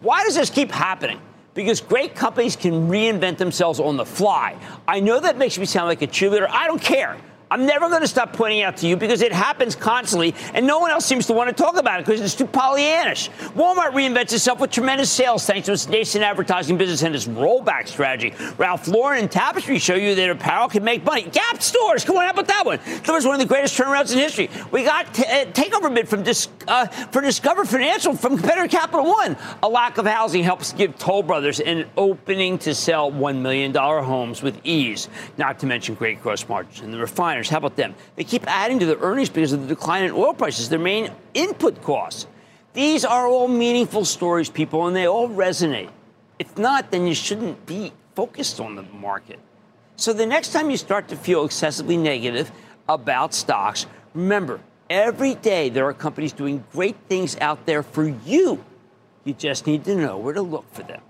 Why 0.00 0.24
does 0.24 0.34
this 0.34 0.50
keep 0.50 0.70
happening? 0.70 1.20
Because 1.54 1.80
great 1.80 2.14
companies 2.14 2.56
can 2.56 2.88
reinvent 2.88 3.38
themselves 3.38 3.78
on 3.78 3.96
the 3.96 4.04
fly. 4.04 4.56
I 4.88 5.00
know 5.00 5.20
that 5.20 5.38
makes 5.38 5.56
me 5.56 5.64
sound 5.64 5.86
like 5.86 6.02
a 6.02 6.06
cheerleader. 6.06 6.48
I 6.50 6.66
don't 6.66 6.82
care. 6.82 7.16
I'm 7.50 7.66
never 7.66 7.88
going 7.88 8.00
to 8.00 8.08
stop 8.08 8.32
pointing 8.32 8.62
out 8.62 8.76
to 8.78 8.88
you 8.88 8.96
because 8.96 9.22
it 9.22 9.32
happens 9.32 9.76
constantly, 9.76 10.34
and 10.54 10.66
no 10.66 10.78
one 10.78 10.90
else 10.90 11.04
seems 11.04 11.26
to 11.26 11.32
want 11.32 11.54
to 11.54 11.62
talk 11.62 11.76
about 11.76 12.00
it 12.00 12.06
because 12.06 12.20
it's 12.20 12.34
too 12.34 12.46
Pollyannish. 12.46 13.28
Walmart 13.52 13.92
reinvents 13.92 14.32
itself 14.32 14.60
with 14.60 14.70
tremendous 14.70 15.10
sales 15.10 15.46
thanks 15.46 15.66
to 15.66 15.72
its 15.72 15.88
nascent 15.88 16.24
advertising 16.24 16.76
business 16.76 17.02
and 17.02 17.14
its 17.14 17.26
rollback 17.26 17.86
strategy. 17.86 18.34
Ralph 18.56 18.88
Lauren 18.88 19.20
and 19.20 19.30
Tapestry 19.30 19.78
show 19.78 19.94
you 19.94 20.14
that 20.14 20.30
apparel 20.30 20.68
can 20.68 20.82
make 20.82 21.04
money. 21.04 21.22
Gap 21.22 21.62
stores, 21.62 22.04
come 22.04 22.16
on, 22.16 22.24
how 22.24 22.30
about 22.30 22.48
that 22.48 22.64
one? 22.64 22.80
That 22.84 23.12
was 23.12 23.24
one 23.26 23.34
of 23.34 23.40
the 23.40 23.46
greatest 23.46 23.78
turnarounds 23.78 24.12
in 24.12 24.18
history. 24.18 24.48
We 24.70 24.82
got 24.84 25.12
t- 25.14 25.24
uh, 25.24 25.44
takeover 25.46 25.94
bid 25.94 26.08
from 26.08 26.22
Dis- 26.22 26.48
uh, 26.66 26.86
for 26.86 27.20
Discover 27.20 27.66
Financial 27.66 28.16
from 28.16 28.38
competitor 28.38 28.68
Capital 28.68 29.06
One. 29.06 29.36
A 29.62 29.68
lack 29.68 29.98
of 29.98 30.06
housing 30.06 30.42
helps 30.42 30.72
give 30.72 30.98
Toll 30.98 31.22
Brothers 31.22 31.60
an 31.60 31.88
opening 31.96 32.58
to 32.58 32.74
sell 32.74 33.12
$1 33.12 33.40
million 33.40 33.72
homes 33.74 34.42
with 34.42 34.60
ease, 34.64 35.08
not 35.36 35.58
to 35.60 35.66
mention 35.66 35.94
great 35.94 36.22
gross 36.22 36.48
margins. 36.48 36.80
And 36.80 36.92
the 36.92 36.98
refiners 36.98 37.43
how 37.48 37.58
about 37.58 37.76
them? 37.76 37.94
They 38.16 38.24
keep 38.24 38.44
adding 38.46 38.78
to 38.80 38.86
their 38.86 38.98
earnings 38.98 39.28
because 39.28 39.52
of 39.52 39.62
the 39.62 39.74
decline 39.74 40.04
in 40.04 40.12
oil 40.12 40.34
prices, 40.34 40.68
their 40.68 40.78
main 40.78 41.10
input 41.34 41.82
costs. 41.82 42.26
These 42.72 43.04
are 43.04 43.26
all 43.26 43.48
meaningful 43.48 44.04
stories, 44.04 44.50
people, 44.50 44.86
and 44.86 44.96
they 44.96 45.06
all 45.06 45.28
resonate. 45.28 45.90
If 46.38 46.58
not, 46.58 46.90
then 46.90 47.06
you 47.06 47.14
shouldn't 47.14 47.66
be 47.66 47.92
focused 48.14 48.60
on 48.60 48.74
the 48.74 48.82
market. 48.82 49.38
So 49.96 50.12
the 50.12 50.26
next 50.26 50.52
time 50.52 50.70
you 50.70 50.76
start 50.76 51.08
to 51.08 51.16
feel 51.16 51.44
excessively 51.44 51.96
negative 51.96 52.50
about 52.88 53.32
stocks, 53.32 53.86
remember, 54.12 54.60
every 54.90 55.36
day 55.36 55.68
there 55.68 55.86
are 55.86 55.92
companies 55.92 56.32
doing 56.32 56.64
great 56.72 56.96
things 57.08 57.36
out 57.40 57.64
there 57.66 57.82
for 57.82 58.08
you. 58.08 58.64
You 59.24 59.34
just 59.34 59.66
need 59.66 59.84
to 59.84 59.94
know 59.94 60.18
where 60.18 60.34
to 60.34 60.42
look 60.42 60.64
for 60.72 60.82
them. 60.82 61.00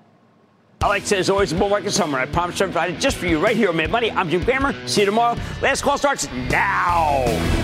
I 0.80 0.88
like 0.88 1.02
to 1.02 1.08
say, 1.08 1.18
as 1.18 1.30
always, 1.30 1.52
a 1.52 1.54
bull 1.54 1.70
market 1.70 1.92
summer. 1.92 2.18
I 2.18 2.26
promise 2.26 2.58
to 2.58 2.64
provide 2.64 2.90
it 2.90 3.00
just 3.00 3.16
for 3.16 3.26
you 3.26 3.38
right 3.38 3.56
here 3.56 3.70
on 3.70 3.76
Mad 3.76 3.90
Money. 3.90 4.10
I'm 4.10 4.28
Jim 4.28 4.44
Cramer. 4.44 4.74
See 4.86 5.00
you 5.00 5.06
tomorrow. 5.06 5.38
Last 5.62 5.82
call 5.82 5.96
starts 5.96 6.30
now. 6.50 7.63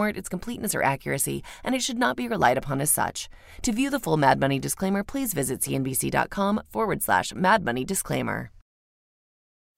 warrant 0.01 0.17
its 0.17 0.29
completeness 0.29 0.73
or 0.73 0.81
accuracy, 0.81 1.43
and 1.63 1.75
it 1.75 1.83
should 1.83 1.99
not 1.99 2.17
be 2.17 2.27
relied 2.27 2.57
upon 2.57 2.81
as 2.81 2.89
such. 2.89 3.29
To 3.61 3.71
view 3.71 3.91
the 3.91 3.99
full 3.99 4.17
Mad 4.17 4.39
Money 4.39 4.57
disclaimer, 4.57 5.03
please 5.03 5.33
visit 5.33 5.61
cnbc.com 5.61 6.63
forward 6.73 7.03
slash 7.03 7.35
Mad 7.35 7.63
Money 7.63 7.85
disclaimer. 7.85 8.49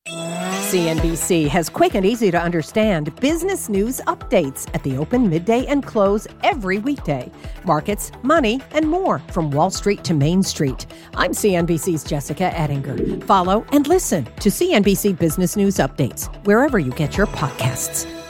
CNBC 0.08 1.48
has 1.50 1.70
quick 1.70 1.94
and 1.94 2.06
easy 2.06 2.32
to 2.32 2.42
understand 2.42 3.16
business 3.20 3.70
news 3.70 4.02
updates 4.08 4.68
at 4.74 4.82
the 4.84 4.98
open, 4.98 5.30
midday, 5.30 5.66
and 5.68 5.86
close 5.86 6.26
every 6.42 6.80
weekday. 6.80 7.30
Markets, 7.66 8.12
money, 8.24 8.62
and 8.72 8.90
more 8.90 9.20
from 9.32 9.52
Wall 9.52 9.70
Street 9.70 10.04
to 10.06 10.14
Main 10.14 10.42
Street. 10.42 10.86
I'm 11.16 11.32
CNBC's 11.32 12.04
Jessica 12.04 12.58
Ettinger. 12.58 13.22
Follow 13.26 13.66
and 13.72 13.88
listen 13.88 14.26
to 14.26 14.50
CNBC 14.50 15.20
Business 15.20 15.56
News 15.56 15.78
Updates 15.78 16.28
wherever 16.46 16.80
you 16.80 16.92
get 16.92 17.18
your 17.18 17.28
podcasts. 17.28 18.23